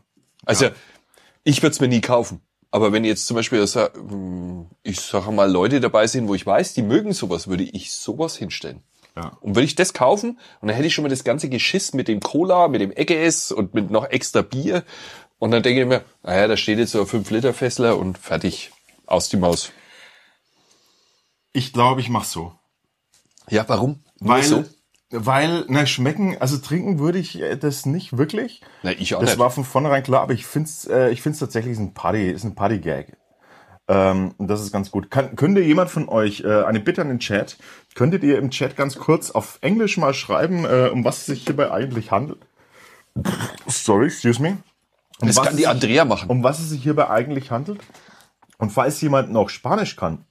Also 0.45 0.70
ich 1.43 1.63
würde 1.63 1.72
es 1.74 1.80
mir 1.80 1.88
nie 1.88 2.01
kaufen. 2.01 2.41
Aber 2.70 2.91
wenn 2.91 3.05
jetzt 3.05 3.26
zum 3.26 3.36
Beispiel, 3.36 3.65
sa- 3.65 3.91
hm, 3.93 4.70
ich 4.84 4.99
sage 4.99 5.32
mal, 5.32 5.49
Leute 5.49 5.80
dabei 5.80 6.05
sind, 6.05 6.28
wo 6.28 6.36
ich 6.36 6.45
weiß, 6.45 6.74
die 6.74 6.82
mögen 6.82 7.13
sowas, 7.13 7.47
würde 7.47 7.63
ich 7.63 7.93
sowas 7.93 8.36
hinstellen. 8.36 8.84
Ja. 9.15 9.38
Und 9.41 9.55
würde 9.55 9.65
ich 9.65 9.76
das 9.76 9.93
kaufen 9.93 10.38
und 10.59 10.68
dann 10.68 10.76
hätte 10.76 10.88
ich 10.88 10.93
schon 10.93 11.03
mal 11.03 11.09
das 11.09 11.24
ganze 11.24 11.49
Geschiss 11.49 11.93
mit 11.93 12.07
dem 12.07 12.20
Cola, 12.20 12.68
mit 12.68 12.82
dem 12.82 12.91
Eggeess 12.91 13.51
und 13.51 13.74
mit 13.74 13.89
noch 13.89 14.03
extra 14.05 14.41
Bier. 14.43 14.84
Und 15.39 15.51
dann 15.51 15.63
denke 15.63 15.82
ich 15.82 15.88
mir, 15.88 16.03
naja, 16.24 16.47
da 16.47 16.57
steht 16.57 16.78
jetzt 16.78 16.91
so 16.91 16.99
ein 17.01 17.07
5-Liter-Fässler 17.07 17.97
und 17.97 18.18
fertig. 18.18 18.72
Aus 19.07 19.30
die 19.30 19.38
Maus. 19.38 19.72
Ich 21.53 21.74
glaube, 21.74 22.01
ich 22.01 22.09
mach 22.09 22.26
so. 22.26 22.53
Ja, 23.50 23.64
warum? 23.68 24.04
Weil, 24.20 24.43
so? 24.43 24.66
weil, 25.12 25.66
na, 25.68 25.86
schmecken, 25.86 26.38
also 26.39 26.58
trinken 26.58 27.00
würde 27.00 27.20
ich 27.20 27.41
äh, 27.41 27.56
das 27.58 27.86
nicht 27.86 28.18
wirklich. 28.18 28.62
Na, 28.84 28.91
ich 28.91 29.16
auch 29.16 29.22
Das 29.22 29.32
nicht. 29.32 29.39
war 29.39 29.52
von 29.52 29.64
vornherein 29.64 30.04
klar, 30.04 30.22
aber 30.22 30.34
ich 30.34 30.45
find's, 30.45 30.86
äh, 30.86 31.10
ich 31.10 31.22
find's 31.22 31.39
tatsächlich 31.39 31.78
ein 31.78 31.93
Party, 31.93 32.30
ist 32.30 32.43
ein 32.43 32.56
Party-Gag. 32.56 33.16
Ähm, 33.89 34.34
das 34.38 34.62
ist 34.62 34.74
ganz 34.74 34.91
gut. 34.91 35.10
Kann, 35.10 35.36
könnte 35.38 35.62
jemand 35.62 35.89
von 35.89 36.10
euch, 36.10 36.41
äh, 36.41 36.64
eine 36.64 36.82
Bitte 36.82 37.02
an 37.02 37.08
den 37.08 37.20
Chat, 37.20 37.58
könntet 37.95 38.22
ihr 38.24 38.38
im 38.38 38.50
Chat 38.50 38.76
ganz 38.76 38.98
kurz 38.98 39.32
auf 39.32 39.60
Englisch 39.62 39.98
mal 39.98 40.14
schreiben, 40.14 40.66
äh, 40.66 40.89
um 40.91 41.06
was 41.06 41.20
es 41.20 41.26
sich 41.28 41.43
hierbei 41.45 41.72
eigentlich 41.72 42.12
handelt? 42.12 42.39
Sorry, 43.68 44.08
excuse 44.08 44.41
me. 44.41 44.58
Um 45.20 45.28
das 45.30 45.38
was 45.38 45.48
kann 45.48 45.58
die 45.58 45.68
Andrea 45.68 46.06
machen. 46.06 46.30
um 46.30 46.43
was 46.43 46.60
es 46.60 46.70
sich 46.70 46.84
hierbei 46.84 47.10
eigentlich 47.10 47.50
handelt. 47.50 47.80
Und 48.58 48.72
falls 48.72 49.00
jemand 49.02 49.32
noch 49.32 49.50
Spanisch 49.50 49.95
kann, 49.95 50.26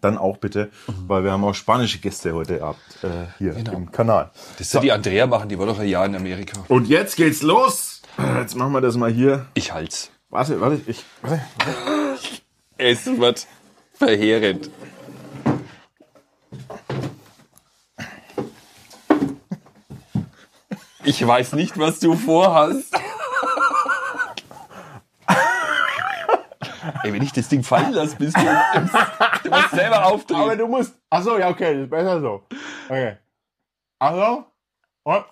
dann 0.00 0.18
auch 0.18 0.36
bitte, 0.38 0.70
weil 1.06 1.24
wir 1.24 1.32
haben 1.32 1.44
auch 1.44 1.54
spanische 1.54 1.98
Gäste 1.98 2.34
heute 2.34 2.62
Abend 2.62 2.80
äh, 3.02 3.26
hier 3.38 3.52
Genau. 3.52 3.72
im 3.72 3.92
Kanal. 3.92 4.30
Das 4.58 4.70
soll 4.70 4.82
die 4.82 4.92
Andrea 4.92 5.26
machen, 5.26 5.48
die 5.48 5.58
war 5.58 5.66
doch 5.66 5.78
ein 5.78 5.88
Jahr 5.88 6.06
in 6.06 6.14
Amerika. 6.14 6.60
Und 6.68 6.88
jetzt 6.88 7.16
geht's 7.16 7.42
los. 7.42 8.02
Jetzt 8.38 8.56
machen 8.56 8.72
wir 8.72 8.80
das 8.80 8.96
mal 8.96 9.10
hier. 9.10 9.46
Ich 9.54 9.72
halt's. 9.72 10.10
Warte, 10.30 10.60
warte, 10.60 10.80
ich. 10.86 11.04
Warte. 11.22 11.40
Es 12.76 13.06
wird 13.06 13.46
verheerend. 13.94 14.70
Ich 21.04 21.26
weiß 21.26 21.54
nicht, 21.54 21.78
was 21.78 21.98
du 22.00 22.14
vorhast. 22.14 22.94
Ey, 27.02 27.12
wenn 27.12 27.22
ich 27.22 27.32
das 27.32 27.48
Ding 27.48 27.62
fallen 27.62 27.92
lasse, 27.92 28.16
bist 28.16 28.36
du, 28.36 28.40
du 29.44 29.50
musst 29.50 29.70
selber 29.70 29.96
Aber 29.98 30.06
aufdrehen. 30.06 30.58
du 30.58 30.66
musst. 30.66 30.94
Achso, 31.08 31.38
ja, 31.38 31.48
okay, 31.48 31.74
das 31.74 31.84
ist 31.84 31.90
besser 31.90 32.20
so. 32.20 32.46
Okay. 32.88 33.16
Also. 33.98 34.44
Und. 35.02 35.24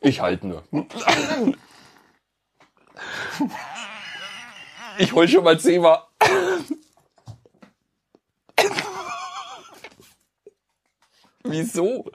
Ich 0.00 0.20
halte 0.20 0.46
nur. 0.46 0.62
Ich 4.98 5.12
hol 5.12 5.28
schon 5.28 5.44
mal 5.44 5.58
Zehmer. 5.58 6.08
Wieso? 11.44 12.10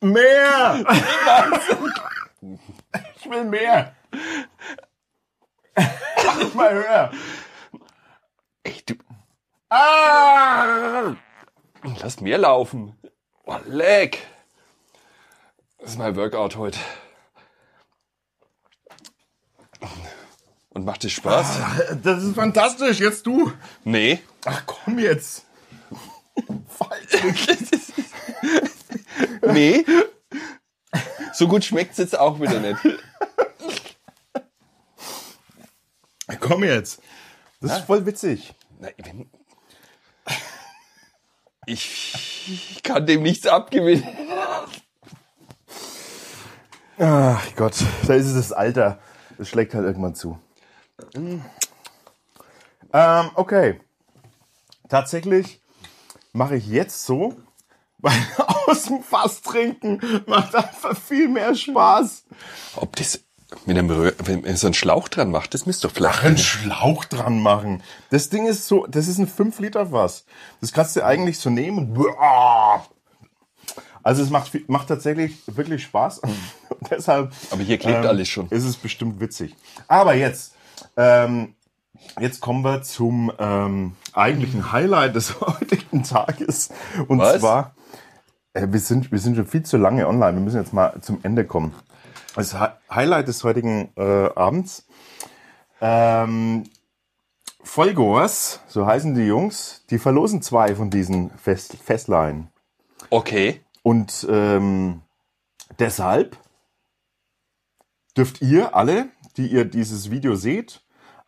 Mehr! 0.00 0.84
Ich 3.26 3.30
will 3.32 3.44
mehr! 3.44 3.94
Mach 6.24 6.54
mal 6.54 6.72
höher! 6.74 7.10
Ey, 8.62 8.82
du, 8.86 8.94
Ah! 9.68 11.14
lass 12.00 12.20
mehr 12.20 12.38
laufen. 12.38 12.96
Oh, 13.44 13.58
leck. 13.66 14.26
Das 15.78 15.90
ist 15.90 15.98
mein 15.98 16.16
Workout 16.16 16.56
heute. 16.56 16.78
Und 20.70 20.84
macht 20.84 21.04
es 21.04 21.12
Spaß? 21.12 21.58
Das 22.02 22.22
ist 22.22 22.34
fantastisch, 22.34 23.00
jetzt 23.00 23.26
du! 23.26 23.52
Nee. 23.84 24.20
Ach 24.44 24.62
komm 24.66 24.98
jetzt! 24.98 25.46
Falsch. 26.68 27.46
Nee. 29.52 29.84
So 31.32 31.48
gut 31.48 31.64
schmeckt's 31.64 31.98
jetzt 31.98 32.18
auch 32.18 32.40
wieder 32.40 32.60
nicht. 32.60 32.80
Komm 36.40 36.64
jetzt! 36.64 37.00
Das 37.60 37.78
ist 37.78 37.86
voll 37.86 38.06
witzig. 38.06 38.54
Na, 38.78 38.88
wenn, 38.98 39.30
ich 41.66 42.80
kann 42.82 43.06
dem 43.06 43.22
nichts 43.22 43.46
abgewinnen. 43.46 44.04
Ach 46.98 47.46
Gott, 47.56 47.76
da 48.06 48.14
ist 48.14 48.26
es 48.26 48.34
das 48.34 48.52
Alter. 48.52 48.98
Das 49.36 49.48
schlägt 49.48 49.74
halt 49.74 49.84
irgendwann 49.84 50.14
zu. 50.14 50.38
Ähm, 51.14 51.42
okay. 53.34 53.80
Tatsächlich 54.88 55.60
mache 56.32 56.56
ich 56.56 56.68
jetzt 56.68 57.04
so, 57.04 57.36
weil 57.98 58.18
aus 58.66 58.84
dem 58.84 59.02
Fass 59.02 59.42
trinken 59.42 60.00
macht 60.26 60.54
einfach 60.54 60.96
viel 60.96 61.28
mehr 61.28 61.54
Spaß. 61.54 62.24
Ob 62.76 62.96
das 62.96 63.20
mit 63.64 63.78
einem 63.78 63.90
Röhr, 63.90 64.12
wenn 64.24 64.42
man 64.42 64.56
so 64.56 64.66
einen 64.66 64.74
Schlauch 64.74 65.08
dran 65.08 65.30
macht, 65.30 65.54
das 65.54 65.66
müsst 65.66 65.84
doch 65.84 65.92
vielleicht. 65.92 66.24
Einen 66.24 66.38
Schlauch 66.38 67.04
dran 67.04 67.40
machen. 67.40 67.82
Das 68.10 68.28
Ding 68.28 68.46
ist 68.46 68.66
so, 68.66 68.86
das 68.86 69.06
ist 69.08 69.18
ein 69.18 69.28
5 69.28 69.60
Liter 69.60 69.86
Fass. 69.86 70.24
Das 70.60 70.72
kannst 70.72 70.96
du 70.96 71.04
eigentlich 71.04 71.38
so 71.38 71.50
nehmen 71.50 71.96
und 71.96 72.14
also 74.06 74.22
es 74.22 74.30
macht, 74.30 74.68
macht 74.68 74.86
tatsächlich 74.86 75.36
wirklich 75.48 75.82
Spaß. 75.82 76.20
Deshalb 76.90 77.32
Aber 77.50 77.62
hier 77.62 77.76
klebt 77.76 78.04
ähm, 78.04 78.06
alles 78.06 78.28
schon. 78.28 78.48
Ist 78.50 78.62
es 78.62 78.76
bestimmt 78.76 79.18
witzig. 79.18 79.56
Aber 79.88 80.14
jetzt, 80.14 80.54
ähm, 80.96 81.56
jetzt 82.20 82.40
kommen 82.40 82.62
wir 82.64 82.82
zum 82.82 83.32
ähm, 83.38 83.94
eigentlichen 84.12 84.72
Highlight 84.72 85.14
des 85.14 85.40
heutigen 85.40 86.02
Tages. 86.02 86.70
Und 87.08 87.18
Was? 87.18 87.40
zwar, 87.40 87.74
äh, 88.54 88.66
wir, 88.70 88.80
sind, 88.80 89.12
wir 89.12 89.18
sind 89.18 89.36
schon 89.36 89.46
viel 89.46 89.62
zu 89.62 89.76
lange 89.76 90.06
online. 90.08 90.34
Wir 90.38 90.42
müssen 90.42 90.60
jetzt 90.60 90.72
mal 90.72 91.00
zum 91.00 91.20
Ende 91.22 91.44
kommen. 91.44 91.74
Das 92.34 92.54
Hi- 92.54 92.72
Highlight 92.90 93.28
des 93.28 93.42
heutigen 93.44 93.90
äh, 93.96 94.28
Abends. 94.34 94.86
Ähm, 95.80 96.64
Vollgoers, 97.62 98.60
so 98.68 98.86
heißen 98.86 99.14
die 99.14 99.26
Jungs, 99.26 99.84
die 99.90 99.98
verlosen 99.98 100.40
zwei 100.40 100.74
von 100.76 100.88
diesen 100.90 101.30
Fest 101.36 101.76
Festlein. 101.82 102.48
Okay. 103.10 103.60
Und 103.82 104.26
ähm, 104.30 105.02
deshalb 105.78 106.36
dürft 108.16 108.40
ihr 108.40 108.74
alle, 108.74 109.08
die 109.36 109.48
ihr 109.48 109.64
dieses 109.64 110.10
Video 110.10 110.36
seht, 110.36 110.80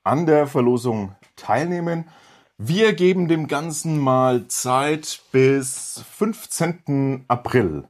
an 0.09 0.24
der 0.24 0.46
Verlosung 0.46 1.14
teilnehmen. 1.36 2.09
Wir 2.56 2.94
geben 2.94 3.28
dem 3.28 3.46
Ganzen 3.46 3.98
mal 3.98 4.48
Zeit 4.48 5.20
bis 5.32 6.02
15. 6.16 7.26
April. 7.28 7.86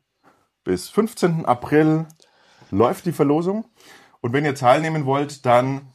Bis 0.65 0.89
15. 0.89 1.47
April 1.47 2.07
läuft 2.73 3.07
die 3.07 3.13
Verlosung. 3.13 3.67
Und 4.21 4.33
wenn 4.33 4.45
ihr 4.45 4.57
teilnehmen 4.57 5.07
wollt, 5.07 5.47
dann 5.47 5.93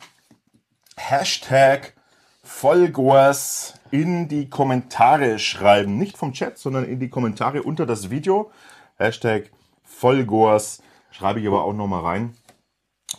Hashtag 0.95 1.93
Vollgoers 2.41 3.73
in 3.91 4.29
die 4.29 4.49
Kommentare 4.49 5.39
schreiben. 5.39 5.97
Nicht 5.97 6.17
vom 6.17 6.31
Chat, 6.31 6.57
sondern 6.57 6.85
in 6.85 7.01
die 7.01 7.09
Kommentare 7.09 7.63
unter 7.63 7.85
das 7.85 8.09
Video. 8.09 8.49
Hashtag 8.95 9.51
Vollgoers 9.83 10.81
schreibe 11.11 11.41
ich 11.41 11.47
aber 11.47 11.65
auch 11.65 11.73
nochmal 11.73 12.03
rein 12.03 12.37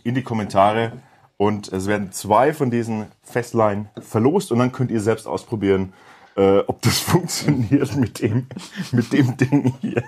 in 0.04 0.14
die 0.14 0.22
Kommentare. 0.22 1.02
Und 1.36 1.72
es 1.72 1.86
werden 1.86 2.12
zwei 2.12 2.52
von 2.54 2.70
diesen 2.70 3.06
Festlein 3.22 3.88
verlost 4.00 4.52
und 4.52 4.58
dann 4.60 4.70
könnt 4.72 4.90
ihr 4.90 5.00
selbst 5.00 5.26
ausprobieren, 5.26 5.92
äh, 6.36 6.58
ob 6.60 6.80
das 6.82 6.98
funktioniert 7.00 7.96
mit 7.96 8.20
dem, 8.20 8.46
mit 8.92 9.12
dem 9.12 9.36
Ding 9.36 9.74
hier. 9.80 10.02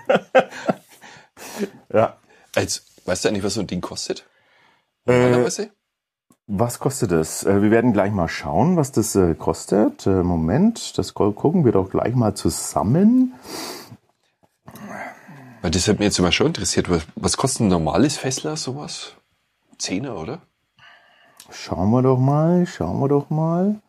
ja. 1.93 2.17
Als, 2.55 2.85
weißt 3.05 3.25
du 3.25 3.29
eigentlich, 3.29 3.43
was 3.43 3.53
so 3.55 3.59
ein 3.61 3.67
Ding 3.67 3.81
kostet? 3.81 4.25
Äh? 5.05 5.31
Was 6.47 6.79
kostet 6.79 7.11
es? 7.11 7.43
Äh, 7.43 7.61
Wir 7.61 7.71
werden 7.71 7.91
gleich 7.93 8.11
mal 8.11 8.29
schauen, 8.29 8.77
was 8.77 8.91
das 8.93 9.15
äh, 9.15 9.35
kostet. 9.35 10.07
Äh, 10.07 10.23
Moment, 10.23 10.97
das 10.97 11.13
gu- 11.13 11.33
gucken 11.33 11.65
wir 11.65 11.73
doch 11.73 11.89
gleich 11.89 12.15
mal 12.15 12.35
zusammen. 12.35 13.33
Weil 15.61 15.71
das 15.71 15.87
hat 15.87 15.99
mich 15.99 16.05
jetzt 16.05 16.19
immer 16.19 16.31
schon 16.31 16.47
interessiert. 16.47 16.89
Was, 16.89 17.03
was 17.15 17.35
kostet 17.37 17.61
ein 17.61 17.67
normales 17.67 18.17
Fessler, 18.17 18.55
sowas? 18.55 19.13
Zehner, 19.77 20.15
oder? 20.17 20.41
Schauen 21.49 21.91
wir 21.91 22.01
doch 22.01 22.19
mal, 22.19 22.65
schauen 22.65 22.99
wir 22.99 23.07
doch 23.07 23.29
mal. 23.29 23.81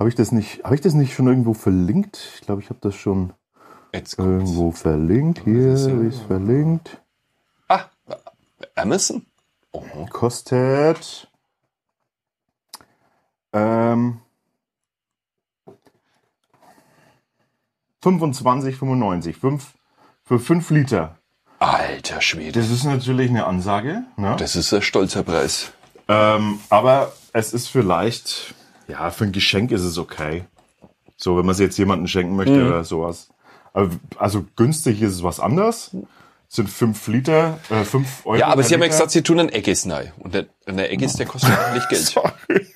Habe 0.00 0.08
ich 0.08 0.14
das 0.14 0.32
nicht, 0.32 0.64
habe 0.64 0.74
ich 0.74 0.80
das 0.80 0.94
nicht 0.94 1.14
schon 1.14 1.26
irgendwo 1.26 1.54
verlinkt? 1.54 2.18
Ich 2.34 2.40
glaube, 2.42 2.62
ich 2.62 2.70
habe 2.70 2.80
das 2.80 2.94
schon 2.94 3.32
irgendwo 3.92 4.70
verlinkt. 4.70 5.40
Hier 5.44 5.76
habe 5.78 6.06
ich 6.06 6.14
es 6.14 6.20
verlinkt. 6.20 7.02
Ah, 7.68 7.84
Amazon? 8.74 9.26
Oh, 9.72 9.82
Kostet 10.08 11.30
ähm, 13.52 14.20
25,95. 18.02 19.34
Fünf, 19.34 19.74
für 20.22 20.38
5 20.38 20.70
Liter. 20.70 21.19
Alter 21.60 22.20
Schwede. 22.20 22.58
Das 22.60 22.70
ist 22.70 22.84
natürlich 22.84 23.30
eine 23.30 23.46
Ansage. 23.46 24.02
Ne? 24.16 24.34
Das 24.38 24.56
ist 24.56 24.72
ein 24.74 24.82
stolzer 24.82 25.22
Preis. 25.22 25.70
Ähm, 26.08 26.58
aber 26.70 27.12
es 27.32 27.52
ist 27.52 27.68
vielleicht, 27.68 28.54
ja, 28.88 29.10
für 29.10 29.24
ein 29.24 29.32
Geschenk 29.32 29.70
ist 29.70 29.82
es 29.82 29.96
okay. 29.98 30.44
So, 31.16 31.36
wenn 31.36 31.44
man 31.46 31.52
es 31.52 31.60
jetzt 31.60 31.78
jemandem 31.78 32.08
schenken 32.08 32.34
möchte 32.34 32.54
Mhm. 32.56 32.66
oder 32.66 32.82
sowas. 32.84 33.28
Also 34.18 34.44
günstig 34.56 35.00
ist 35.02 35.12
es 35.12 35.22
was 35.22 35.38
anderes. 35.38 35.94
Sind 36.48 36.68
5 36.68 37.06
Liter, 37.06 37.60
äh, 37.70 37.84
5 37.84 38.26
Euro. 38.26 38.36
Ja, 38.36 38.48
aber 38.48 38.64
Sie 38.64 38.74
haben 38.74 38.80
ja 38.80 38.88
gesagt, 38.88 39.12
Sie 39.12 39.22
tun 39.22 39.38
einen 39.38 39.50
Egges 39.50 39.88
rein. 39.88 40.12
Und 40.18 40.34
der, 40.34 40.46
der 40.66 40.90
Egges, 40.90 41.12
der 41.12 41.26
kostet 41.26 41.56
ordentlich 41.58 41.88
Geld. 41.88 42.02
Sorry. 42.02 42.66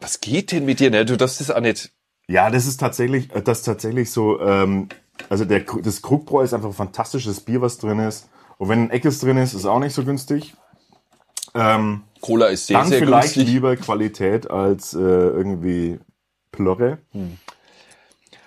Was 0.00 0.20
geht 0.22 0.52
denn 0.52 0.64
mit 0.64 0.80
dir? 0.80 0.90
Ne? 0.90 1.04
Du 1.04 1.16
darfst 1.18 1.40
das 1.40 1.50
auch 1.50 1.60
nicht. 1.60 1.90
Ja, 2.28 2.48
das 2.50 2.64
ist 2.66 2.78
tatsächlich, 2.78 3.34
äh, 3.34 3.42
das 3.42 3.58
ist 3.58 3.64
tatsächlich 3.64 4.10
so, 4.10 4.40
ähm, 4.40 4.88
also 5.28 5.44
der, 5.44 5.60
das 5.60 6.02
Krugbräu 6.02 6.42
ist 6.42 6.54
einfach 6.54 6.68
ein 6.68 6.74
fantastisches 6.74 7.40
Bier, 7.40 7.60
was 7.60 7.78
drin 7.78 7.98
ist. 7.98 8.28
Und 8.58 8.68
wenn 8.68 8.84
ein 8.84 8.90
Eckes 8.90 9.20
drin 9.20 9.36
ist, 9.36 9.54
ist 9.54 9.66
auch 9.66 9.78
nicht 9.78 9.94
so 9.94 10.04
günstig. 10.04 10.54
Ähm, 11.54 12.02
Cola 12.20 12.46
ist 12.46 12.66
sehr, 12.66 12.78
dann 12.78 12.88
sehr 12.88 12.98
vielleicht 12.98 13.34
günstig. 13.34 13.54
lieber 13.54 13.76
Qualität 13.76 14.50
als 14.50 14.94
äh, 14.94 14.98
irgendwie 14.98 16.00
Plörre. 16.50 16.98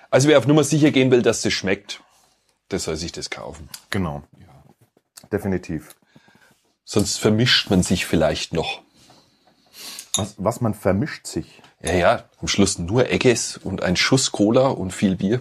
Also 0.09 0.27
wer 0.27 0.37
auf 0.37 0.47
Nummer 0.47 0.63
sicher 0.63 0.91
gehen 0.91 1.11
will, 1.11 1.21
dass 1.21 1.41
das 1.41 1.53
schmeckt, 1.53 2.01
der 2.69 2.79
soll 2.79 2.95
sich 2.95 3.11
das 3.11 3.29
kaufen. 3.29 3.69
Genau. 3.89 4.23
Definitiv. 5.31 5.95
Sonst 6.83 7.17
vermischt 7.17 7.69
man 7.69 7.83
sich 7.83 8.05
vielleicht 8.05 8.53
noch. 8.53 8.81
Was, 10.15 10.35
was 10.37 10.61
man 10.61 10.73
vermischt 10.73 11.25
sich. 11.25 11.61
Ja, 11.81 11.93
ja, 11.93 12.23
am 12.41 12.47
Schluss 12.47 12.77
nur 12.77 13.09
Egges 13.09 13.57
und 13.57 13.81
ein 13.81 13.95
Schuss 13.95 14.31
Cola 14.31 14.67
und 14.67 14.91
viel 14.91 15.15
Bier. 15.15 15.39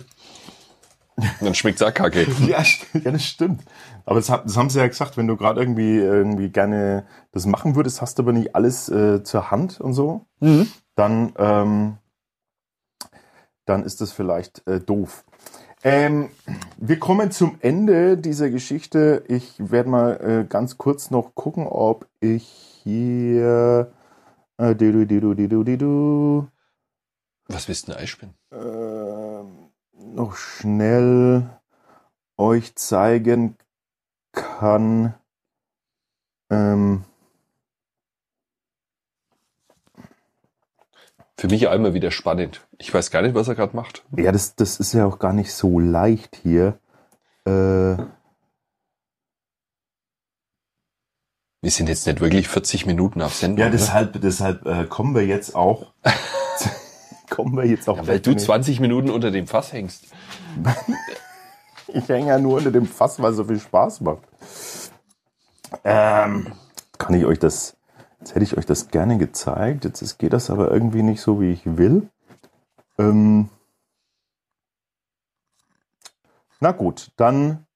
Dann 1.40 1.54
schmeckt's 1.54 1.82
auch 1.82 1.92
kacke. 1.92 2.26
Ja, 2.46 2.60
st- 2.60 2.86
ja, 3.04 3.10
das 3.10 3.24
stimmt. 3.24 3.62
Aber 4.06 4.16
das, 4.20 4.26
das 4.28 4.56
haben 4.56 4.70
sie 4.70 4.78
ja 4.78 4.86
gesagt, 4.88 5.16
wenn 5.16 5.26
du 5.26 5.36
gerade 5.36 5.60
irgendwie 5.60 5.96
irgendwie 5.96 6.48
gerne 6.48 7.04
das 7.32 7.46
machen 7.46 7.74
würdest, 7.76 8.00
hast 8.00 8.18
du 8.18 8.22
aber 8.22 8.32
nicht 8.32 8.54
alles 8.54 8.88
äh, 8.88 9.22
zur 9.22 9.50
Hand 9.50 9.80
und 9.80 9.92
so, 9.94 10.26
dann 10.94 11.32
ähm, 11.38 11.98
dann 13.66 13.84
ist 13.84 14.00
das 14.00 14.12
vielleicht 14.12 14.66
äh, 14.66 14.80
doof. 14.80 15.24
Ähm, 15.82 16.30
wir 16.76 16.98
kommen 16.98 17.30
zum 17.30 17.56
Ende 17.60 18.16
dieser 18.18 18.50
Geschichte. 18.50 19.24
Ich 19.28 19.54
werde 19.58 19.88
mal 19.88 20.20
äh, 20.20 20.44
ganz 20.48 20.76
kurz 20.78 21.10
noch 21.10 21.34
gucken, 21.34 21.66
ob 21.66 22.06
ich 22.20 22.44
hier 22.82 23.92
äh, 24.58 24.74
du, 24.74 24.92
du, 24.92 25.06
du, 25.06 25.20
du, 25.34 25.34
du, 25.48 25.64
du, 25.64 25.76
du, 25.76 26.48
Was 27.48 27.68
willst 27.68 27.86
du 27.88 27.92
denn 27.92 28.00
einspielen? 28.00 28.34
äh, 28.52 29.29
noch 30.14 30.36
schnell 30.36 31.48
euch 32.36 32.74
zeigen 32.76 33.56
kann. 34.32 35.14
Ähm, 36.50 37.04
Für 41.36 41.48
mich 41.48 41.62
immer 41.62 41.94
wieder 41.94 42.10
spannend. 42.10 42.66
Ich 42.76 42.92
weiß 42.92 43.10
gar 43.10 43.22
nicht, 43.22 43.34
was 43.34 43.48
er 43.48 43.54
gerade 43.54 43.74
macht. 43.74 44.04
ja, 44.16 44.30
das, 44.30 44.56
das 44.56 44.78
ist 44.78 44.92
ja 44.92 45.06
auch 45.06 45.18
gar 45.18 45.32
nicht 45.32 45.52
so 45.52 45.78
leicht 45.78 46.36
hier. 46.36 46.78
Äh, 47.46 47.96
Wir 51.62 51.70
sind 51.70 51.88
jetzt 51.90 52.06
nicht 52.06 52.20
wirklich 52.20 52.48
40 52.48 52.86
Minuten 52.86 53.20
auf 53.20 53.34
Sendung. 53.34 53.58
ja, 53.58 53.66
ne? 53.66 53.72
deshalb, 53.72 54.20
deshalb 54.20 54.64
äh, 54.66 54.86
kommen 54.86 55.14
wir 55.14 55.26
jetzt 55.26 55.54
auch. 55.54 55.92
kommen 57.30 57.56
wir 57.56 57.64
jetzt 57.64 57.88
auch. 57.88 57.96
Ja, 57.96 58.06
weil 58.06 58.20
du 58.20 58.34
20 58.34 58.80
Minuten 58.80 59.10
unter 59.10 59.30
dem 59.30 59.46
Fass 59.46 59.72
hängst. 59.72 60.06
Ich 61.92 62.08
hänge 62.08 62.28
ja 62.28 62.38
nur 62.38 62.58
unter 62.58 62.70
dem 62.70 62.86
Fass, 62.86 63.20
weil 63.20 63.32
es 63.32 63.36
so 63.36 63.44
viel 63.44 63.58
Spaß 63.58 64.02
macht. 64.02 64.22
Ähm, 65.84 66.52
kann 66.98 67.14
ich 67.14 67.24
euch 67.24 67.38
das, 67.38 67.76
jetzt 68.20 68.34
hätte 68.34 68.44
ich 68.44 68.56
euch 68.56 68.66
das 68.66 68.88
gerne 68.88 69.18
gezeigt, 69.18 69.84
jetzt 69.84 70.02
ist, 70.02 70.18
geht 70.18 70.32
das 70.32 70.50
aber 70.50 70.70
irgendwie 70.70 71.02
nicht 71.02 71.20
so, 71.20 71.40
wie 71.40 71.50
ich 71.50 71.62
will. 71.64 72.08
Ähm, 72.98 73.48
na 76.60 76.72
gut, 76.72 77.10
dann, 77.16 77.66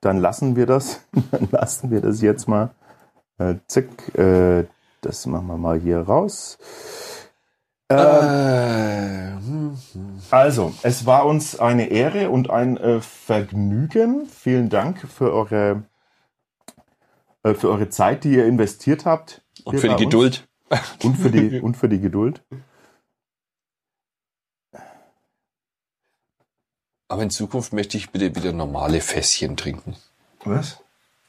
dann 0.00 0.18
lassen 0.18 0.56
wir 0.56 0.66
das, 0.66 1.00
dann 1.30 1.48
lassen 1.50 1.90
wir 1.90 2.00
das 2.00 2.20
jetzt 2.20 2.46
mal. 2.48 2.74
Äh, 3.38 3.56
zick, 3.66 4.16
äh, 4.16 4.64
das 5.04 5.26
machen 5.26 5.46
wir 5.46 5.56
mal 5.56 5.78
hier 5.78 6.00
raus. 6.00 6.58
Ähm, 7.90 7.98
Äh, 7.98 9.32
hm, 9.46 9.78
hm. 9.92 10.22
also, 10.30 10.74
es 10.82 11.06
war 11.06 11.26
uns 11.26 11.58
eine 11.58 11.88
Ehre 11.88 12.30
und 12.30 12.50
ein 12.50 12.76
äh, 12.76 13.00
Vergnügen. 13.00 14.26
Vielen 14.26 14.70
Dank 14.70 15.00
für 15.00 15.32
eure, 15.32 15.84
äh, 17.42 17.54
für 17.54 17.68
eure 17.68 17.90
Zeit, 17.90 18.24
die 18.24 18.34
ihr 18.34 18.46
investiert 18.46 19.04
habt. 19.04 19.42
Und 19.64 19.78
für 19.78 19.88
die 19.88 19.94
uns. 19.94 20.02
Geduld. 20.02 20.48
Und 21.02 21.16
für 21.16 21.30
die, 21.30 21.60
und 21.62 21.76
für 21.76 21.88
die 21.88 22.00
Geduld. 22.00 22.42
Aber 27.08 27.22
in 27.22 27.30
Zukunft 27.30 27.72
möchte 27.72 27.96
ich 27.96 28.10
bitte 28.10 28.34
wieder 28.34 28.52
normale 28.52 29.00
Fässchen 29.00 29.56
trinken. 29.56 29.94
Was? 30.44 30.78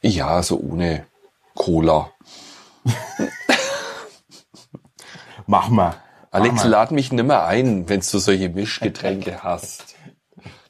Ja, 0.01 0.41
so 0.41 0.59
ohne 0.59 1.05
Cola. 1.53 2.11
Mach 5.47 5.69
mal. 5.69 5.95
Alex, 6.31 6.55
Mach 6.55 6.63
mal. 6.63 6.69
lad 6.69 6.91
mich 6.91 7.11
nimmer 7.11 7.45
ein, 7.45 7.87
wenn 7.89 7.99
du 8.01 8.19
solche 8.19 8.49
Mischgetränke 8.49 9.43
hast. 9.43 9.95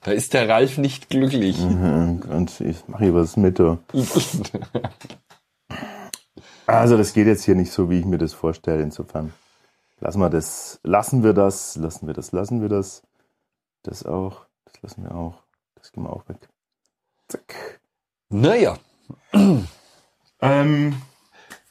Da 0.01 0.11
ist 0.11 0.34
der 0.34 0.47
Ralf 0.47 0.78
nicht 0.78 1.09
glücklich. 1.09 1.57
Mhm, 1.59 2.21
Und 2.30 2.61
ich 2.61 2.88
mache 2.88 3.05
hier 3.05 3.13
was 3.15 3.38
mit. 3.38 3.59
Also, 6.67 6.97
das 6.97 7.13
geht 7.13 7.28
jetzt 7.28 7.43
hier 7.45 7.53
nicht 7.55 7.71
so, 7.71 7.89
wie 7.91 7.99
ich 7.99 8.05
mir 8.05 8.17
das 8.17 8.34
vorstelle. 8.34 8.82
Insofern 8.82 9.34
lassen 9.99 10.19
wir 10.19 10.30
das, 10.32 10.80
lassen 10.84 11.23
wir 11.23 11.34
das, 11.34 11.76
lassen 11.76 12.07
wir 12.07 12.13
das, 12.15 12.32
lassen 12.32 12.61
wir 12.61 12.69
das. 12.69 13.03
Das 13.84 14.03
auch, 14.03 14.47
das 14.65 14.82
lassen 14.82 15.03
wir 15.03 15.13
auch. 15.13 15.43
Das 15.76 15.91
gehen 15.91 16.03
wir 16.03 16.11
auch 16.11 16.28
weg. 16.28 16.38
Zack. 17.28 17.80
naja, 18.30 18.78
Ähm, 20.41 20.99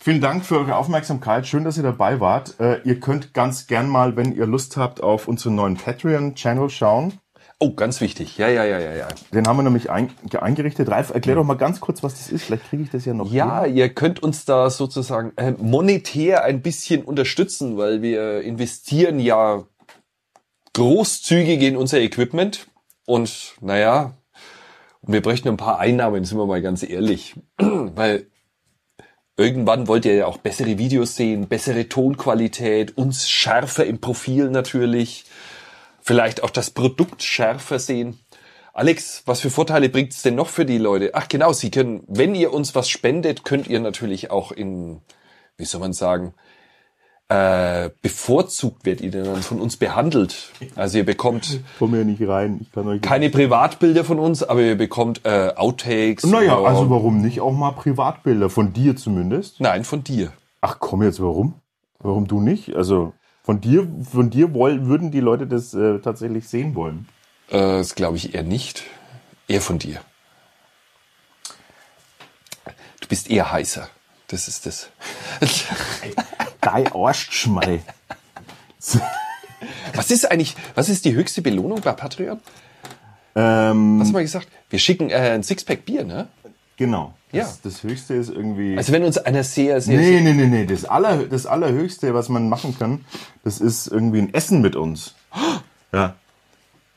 vielen 0.05 0.21
Dank 0.21 0.45
für 0.45 0.59
eure 0.59 0.77
Aufmerksamkeit. 0.77 1.47
Schön, 1.47 1.65
dass 1.65 1.79
ihr 1.79 1.83
dabei 1.83 2.21
wart. 2.21 2.61
Äh, 2.61 2.83
ihr 2.85 3.01
könnt 3.01 3.33
ganz 3.33 3.67
gern 3.67 3.89
mal, 3.89 4.17
wenn 4.17 4.35
ihr 4.35 4.45
Lust 4.45 4.77
habt, 4.77 5.03
auf 5.03 5.29
unseren 5.29 5.55
neuen 5.55 5.77
Patreon-Channel 5.77 6.69
schauen. 6.69 7.15
oh, 7.59 7.73
ganz 7.73 8.03
wichtig. 8.03 8.37
Ja, 8.37 8.49
ja, 8.49 8.65
ja, 8.67 8.79
ja, 8.79 8.95
ja. 8.95 9.09
Den 9.33 9.49
haben 9.49 9.57
wir 9.57 9.63
nämlich 9.63 9.89
ein, 9.89 10.11
eingerichtet. 10.39 10.91
Ralf, 10.91 11.09
erklär 11.15 11.37
doch 11.37 11.45
mal 11.45 11.55
ganz 11.55 11.81
kurz, 11.81 12.03
was 12.03 12.19
das 12.19 12.29
ist. 12.29 12.45
Vielleicht 12.45 12.69
kriege 12.69 12.83
ich 12.83 12.91
das 12.91 13.07
ja 13.07 13.15
noch. 13.15 13.33
Ja, 13.33 13.65
hin. 13.65 13.77
ihr 13.77 13.89
könnt 13.89 14.23
uns 14.23 14.45
da 14.45 14.69
sozusagen 14.69 15.33
äh, 15.37 15.53
monetär 15.53 16.45
ein 16.45 16.61
bisschen 16.61 17.03
unterstützen, 17.03 17.79
weil 17.79 18.03
wir 18.03 18.43
investieren 18.43 19.19
ja 19.19 19.65
großzügig 20.75 21.63
in 21.63 21.79
unser 21.79 22.01
Equipment. 22.01 22.67
Und 23.07 23.55
naja, 23.63 24.13
wir 25.01 25.23
bräuchten 25.23 25.49
ein 25.49 25.57
paar 25.57 25.79
Einnahmen, 25.79 26.25
sind 26.25 26.37
wir 26.37 26.47
mal 26.47 26.61
ganz 26.61 26.83
ehrlich. 26.83 27.37
weil 27.59 28.27
irgendwann 29.37 29.89
wollt 29.89 30.05
ihr 30.05 30.15
ja 30.15 30.27
auch 30.27 30.39
bessere 30.39 30.79
Videos 30.79 31.17
sehen, 31.17 31.49
bessere 31.49 31.89
Tonqualität, 31.89 32.97
uns 32.97 33.29
schärfer 33.29 33.85
im 33.85 34.01
Profil 34.01 34.51
natürlich. 34.51 35.25
Vielleicht 36.01 36.43
auch 36.43 36.51
das 36.51 36.71
Produkt 36.71 37.23
schärfer 37.23 37.79
sehen. 37.79 38.19
Alex, 38.73 39.23
was 39.27 39.41
für 39.41 39.51
Vorteile 39.51 39.89
bringt 39.89 40.13
es 40.13 40.23
denn 40.23 40.35
noch 40.35 40.49
für 40.49 40.67
die 40.67 40.79
Leute? 40.79 41.13
Ach 41.15 41.29
genau, 41.29 41.53
Sie 41.53 41.71
können, 41.71 42.03
wenn 42.09 42.35
ihr 42.35 42.53
uns 42.53 42.75
was 42.75 42.89
spendet, 42.91 43.45
könnt 43.45 43.69
ihr 43.69 43.81
natürlich 43.81 44.31
auch 44.31 44.53
in, 44.53 45.01
wie 45.57 45.65
soll 45.65 45.81
man 45.81 45.93
sagen, 45.93 46.35
äh, 47.29 47.91
bevorzugt 48.03 48.85
wird 48.85 49.01
ihr 49.01 49.11
dann 49.11 49.43
von 49.43 49.61
uns 49.61 49.77
behandelt. 49.79 50.51
Also 50.77 50.99
ihr 50.99 51.07
bekommt 51.07 51.61
Komm 51.79 51.95
hier 51.95 52.05
nicht 52.05 52.21
rein. 52.29 52.59
Ich 52.61 52.71
kann 52.71 52.87
euch 52.87 53.01
keine 53.01 53.31
Privatbilder 53.31 54.05
von 54.05 54.19
uns, 54.19 54.43
aber 54.43 54.61
ihr 54.61 54.77
bekommt 54.77 55.23
äh, 55.25 55.53
Outtakes. 55.57 56.25
Naja, 56.25 56.59
oder- 56.59 56.69
also 56.69 56.91
warum 56.91 57.23
nicht 57.23 57.41
auch 57.41 57.53
mal 57.53 57.73
Privatbilder? 57.73 58.51
Von 58.51 58.73
dir 58.75 58.95
zumindest? 58.97 59.61
Nein, 59.61 59.85
von 59.85 60.05
dir. 60.05 60.33
Ach 60.61 60.77
komm 60.81 61.03
jetzt, 61.03 61.21
warum? 61.23 61.55
Warum 61.99 62.27
du 62.27 62.41
nicht? 62.41 62.77
Also 62.77 63.15
von 63.43 63.61
dir, 63.61 63.89
von 64.11 64.29
dir 64.31 64.53
woll, 64.53 64.87
würden 64.87 65.11
die 65.11 65.21
Leute 65.21 65.47
das 65.47 65.73
äh, 65.75 65.99
tatsächlich 66.01 66.47
sehen 66.49 66.75
wollen. 66.75 67.09
Äh, 67.49 67.59
das 67.59 67.95
glaube 67.95 68.17
ich 68.19 68.35
eher 68.35 68.43
nicht. 68.43 68.83
Eher 69.49 69.61
von 69.63 69.79
dir. 69.79 70.01
Du 73.01 73.09
bist 73.09 73.31
eher 73.31 73.51
heißer. 73.53 73.89
Das 74.35 74.49
ist 74.49 74.67
das. 74.67 74.89
Dein 76.61 76.91
Arschschmei. 76.93 77.79
Was 79.95 80.11
ist 80.11 80.29
eigentlich, 80.29 80.57
was 80.75 80.89
ist 80.89 81.05
die 81.05 81.15
höchste 81.15 81.41
Belohnung 81.41 81.81
bei 81.83 81.93
Patreon? 81.93 82.41
ähm, 83.37 84.01
Was 84.01 84.09
haben 84.09 84.15
wir 84.15 84.23
gesagt? 84.23 84.49
Wir 84.71 84.81
schicken 84.81 85.11
äh, 85.11 85.15
ein 85.15 85.45
Sixpack 85.45 85.85
Bier, 85.85 86.03
ne? 86.03 86.27
genau. 86.77 87.15
Das, 87.31 87.39
Ja. 87.41 87.57
das 87.63 87.85
Höchste 87.85 88.15
ist 88.15 88.29
irgendwie. 88.29 88.77
Also 88.77 88.93
wenn 88.93 89.05
uns 89.05 89.19
einer 89.19 89.45
sehr, 89.45 89.81
sehr, 89.81 90.01
nee, 90.01 90.21
nee, 90.21 90.33
nee, 90.33 90.47
nee. 90.47 90.67
Das, 90.67 90.85
aller, 90.85 91.27
das 91.27 91.47
Allerhöchste, 91.47 92.13
was 92.13 92.29
man 92.29 92.49
machen 92.49 92.77
kann, 92.77 93.05
das 93.45 93.61
ist 93.61 93.87
irgendwie 93.87 94.19
ein 94.19 94.35
Essen 94.35 94.61
mit 94.63 94.75
uns. 94.75 95.15
Ja. 95.93 96.17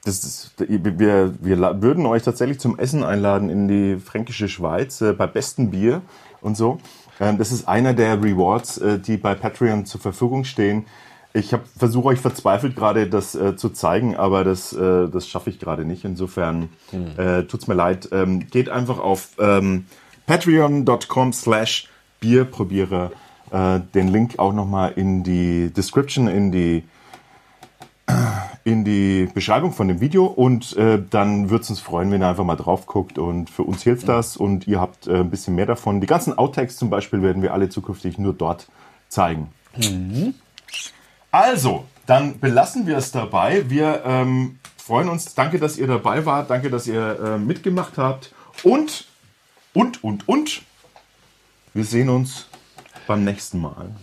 Das 0.05 0.23
ist, 0.23 0.53
wir, 0.57 1.35
wir 1.39 1.81
würden 1.83 2.07
euch 2.07 2.23
tatsächlich 2.23 2.59
zum 2.59 2.79
Essen 2.79 3.03
einladen 3.03 3.51
in 3.51 3.67
die 3.67 3.99
fränkische 4.03 4.49
Schweiz 4.49 5.01
äh, 5.01 5.13
bei 5.13 5.27
bestem 5.27 5.69
Bier 5.69 6.01
und 6.41 6.57
so. 6.57 6.79
Ähm, 7.19 7.37
das 7.37 7.51
ist 7.51 7.67
einer 7.67 7.93
der 7.93 8.21
Rewards, 8.21 8.77
äh, 8.77 8.99
die 8.99 9.17
bei 9.17 9.35
Patreon 9.35 9.85
zur 9.85 10.01
Verfügung 10.01 10.43
stehen. 10.43 10.85
Ich 11.33 11.55
versuche 11.77 12.07
euch 12.07 12.19
verzweifelt 12.19 12.75
gerade 12.75 13.07
das 13.07 13.35
äh, 13.35 13.55
zu 13.55 13.69
zeigen, 13.69 14.15
aber 14.15 14.43
das, 14.43 14.73
äh, 14.73 15.07
das 15.07 15.27
schaffe 15.27 15.49
ich 15.49 15.59
gerade 15.59 15.85
nicht. 15.85 16.03
Insofern 16.03 16.69
äh, 17.17 17.43
tut's 17.43 17.67
mir 17.67 17.75
leid. 17.75 18.09
Ähm, 18.11 18.47
geht 18.47 18.69
einfach 18.69 18.97
auf 18.97 19.29
ähm, 19.37 19.85
patreon.com 20.25 21.33
slash 21.33 21.89
Bierprobierer. 22.19 23.11
Äh, 23.51 23.81
den 23.93 24.07
Link 24.07 24.39
auch 24.39 24.51
nochmal 24.51 24.93
in 24.95 25.23
die 25.23 25.71
Description, 25.71 26.27
in 26.27 26.51
die 26.51 26.83
in 28.67 28.83
die 28.83 29.29
Beschreibung 29.33 29.71
von 29.71 29.87
dem 29.87 30.01
Video 30.01 30.25
und 30.25 30.75
äh, 30.75 31.01
dann 31.09 31.49
würde 31.49 31.63
es 31.63 31.69
uns 31.69 31.79
freuen, 31.79 32.11
wenn 32.11 32.21
ihr 32.21 32.27
einfach 32.27 32.43
mal 32.43 32.57
drauf 32.57 32.85
guckt 32.85 33.17
und 33.17 33.49
für 33.49 33.63
uns 33.63 33.81
hilft 33.83 34.09
das 34.09 34.35
und 34.35 34.67
ihr 34.67 34.81
habt 34.81 35.07
äh, 35.07 35.21
ein 35.21 35.29
bisschen 35.29 35.55
mehr 35.55 35.65
davon. 35.65 36.01
Die 36.01 36.07
ganzen 36.07 36.37
Outtakes 36.37 36.75
zum 36.75 36.89
Beispiel 36.89 37.21
werden 37.21 37.41
wir 37.41 37.53
alle 37.53 37.69
zukünftig 37.69 38.17
nur 38.17 38.33
dort 38.33 38.67
zeigen. 39.07 39.53
Also, 41.31 41.85
dann 42.07 42.41
belassen 42.41 42.87
wir 42.87 42.97
es 42.97 43.13
dabei. 43.13 43.69
Wir 43.69 44.01
ähm, 44.03 44.59
freuen 44.75 45.07
uns. 45.07 45.33
Danke, 45.33 45.59
dass 45.59 45.77
ihr 45.77 45.87
dabei 45.87 46.25
wart. 46.25 46.49
Danke, 46.49 46.69
dass 46.69 46.87
ihr 46.87 47.19
äh, 47.23 47.37
mitgemacht 47.37 47.97
habt. 47.97 48.33
Und, 48.63 49.05
und, 49.73 50.03
und, 50.03 50.27
und. 50.27 50.61
Wir 51.73 51.85
sehen 51.85 52.09
uns 52.09 52.47
beim 53.07 53.23
nächsten 53.23 53.61
Mal. 53.61 53.95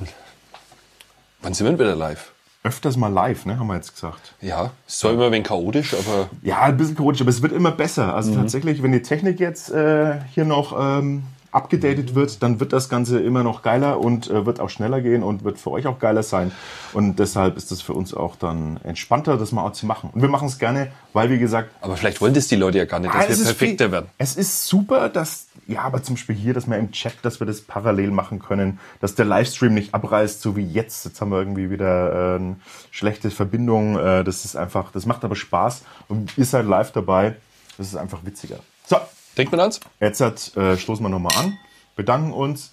Wann 1.42 1.52
sind 1.52 1.66
wir 1.66 1.72
denn 1.72 1.80
wieder 1.80 1.96
live? 1.96 2.33
Öfters 2.64 2.96
mal 2.96 3.08
live, 3.08 3.44
ne, 3.44 3.58
haben 3.58 3.66
wir 3.66 3.74
jetzt 3.74 3.94
gesagt. 3.94 4.34
Ja, 4.40 4.70
ist 4.86 5.00
zwar 5.00 5.12
immer 5.12 5.26
ein 5.26 5.32
wenig 5.32 5.46
chaotisch, 5.46 5.94
aber 5.94 6.30
Ja, 6.42 6.62
ein 6.62 6.76
bisschen 6.78 6.96
chaotisch, 6.96 7.20
aber 7.20 7.28
es 7.28 7.42
wird 7.42 7.52
immer 7.52 7.70
besser. 7.70 8.14
Also 8.14 8.34
tatsächlich, 8.34 8.82
wenn 8.82 8.90
die 8.92 9.02
Technik 9.02 9.38
jetzt 9.38 9.70
äh, 9.70 10.14
hier 10.32 10.46
noch 10.46 10.74
ähm, 10.78 11.24
abgedatet 11.54 12.14
wird, 12.14 12.42
dann 12.42 12.58
wird 12.60 12.72
das 12.72 12.88
Ganze 12.88 13.20
immer 13.20 13.42
noch 13.44 13.62
geiler 13.62 14.00
und 14.00 14.28
äh, 14.28 14.44
wird 14.44 14.58
auch 14.60 14.70
schneller 14.70 15.00
gehen 15.00 15.22
und 15.22 15.44
wird 15.44 15.58
für 15.58 15.70
euch 15.70 15.86
auch 15.86 15.98
geiler 15.98 16.22
sein. 16.22 16.50
Und 16.92 17.18
deshalb 17.18 17.56
ist 17.56 17.70
es 17.70 17.80
für 17.80 17.92
uns 17.92 18.12
auch 18.12 18.36
dann 18.36 18.78
entspannter, 18.82 19.36
das 19.36 19.52
mal 19.52 19.64
auch 19.64 19.72
zu 19.72 19.86
machen. 19.86 20.10
Und 20.12 20.20
wir 20.20 20.28
machen 20.28 20.48
es 20.48 20.58
gerne, 20.58 20.90
weil 21.12 21.30
wie 21.30 21.38
gesagt, 21.38 21.70
Aber 21.80 21.96
vielleicht 21.96 22.20
wollen 22.20 22.34
das 22.34 22.48
die 22.48 22.56
Leute 22.56 22.78
ja 22.78 22.84
gar 22.86 22.98
nicht, 22.98 23.14
dass 23.14 23.24
Ah, 23.24 23.28
wir 23.28 23.44
perfekter 23.44 23.92
werden. 23.92 24.06
Es 24.18 24.36
ist 24.36 24.66
super, 24.66 25.08
dass, 25.08 25.46
ja, 25.68 25.82
aber 25.82 26.02
zum 26.02 26.16
Beispiel 26.16 26.34
hier, 26.34 26.54
dass 26.54 26.66
wir 26.66 26.76
im 26.76 26.90
Chat, 26.90 27.14
dass 27.22 27.40
wir 27.40 27.46
das 27.46 27.60
parallel 27.60 28.10
machen 28.10 28.40
können, 28.40 28.80
dass 29.00 29.14
der 29.14 29.24
Livestream 29.24 29.74
nicht 29.74 29.94
abreißt, 29.94 30.40
so 30.42 30.56
wie 30.56 30.66
jetzt. 30.66 31.04
Jetzt 31.04 31.20
haben 31.20 31.30
wir 31.30 31.38
irgendwie 31.38 31.70
wieder 31.70 32.34
äh, 32.34 32.36
eine 32.36 32.56
schlechte 32.90 33.30
Verbindung. 33.30 33.96
Äh, 33.98 34.24
das 34.24 34.44
ist 34.44 34.56
einfach, 34.56 34.90
das 34.90 35.06
macht 35.06 35.24
aber 35.24 35.36
Spaß. 35.36 35.82
Und 36.08 36.36
ihr 36.36 36.44
seid 36.44 36.66
live 36.66 36.90
dabei. 36.90 37.36
Das 37.78 37.86
ist 37.86 37.96
einfach 37.96 38.24
witziger. 38.24 38.56
So, 38.86 38.96
Denkt 39.36 39.52
man 39.52 39.60
ans? 39.60 39.80
jetzt 40.00 40.20
hat, 40.20 40.56
äh, 40.56 40.76
stoßen 40.76 41.04
wir 41.04 41.08
nochmal 41.08 41.36
an, 41.36 41.58
bedanken 41.96 42.32
uns. 42.32 42.70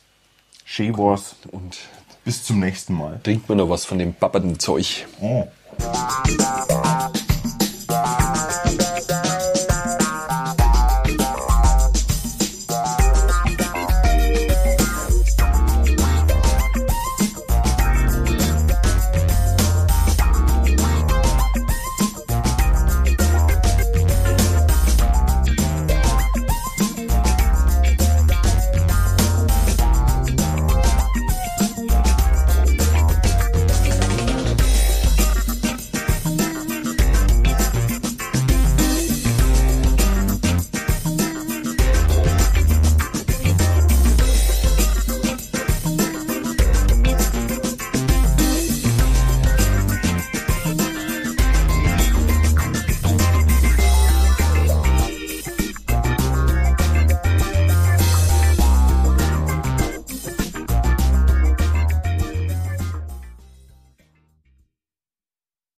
Schön 0.65 0.97
war's. 0.97 1.35
Und 1.51 1.77
Bis 2.23 2.43
zum 2.43 2.59
nächsten 2.59 2.93
Mal. 2.93 3.19
trinkt 3.23 3.49
man 3.49 3.57
noch 3.57 3.69
was 3.69 3.85
von 3.85 3.97
dem 3.97 4.13
babbernden 4.13 4.59
Zeug. 4.59 5.07
Oh. 5.19 5.47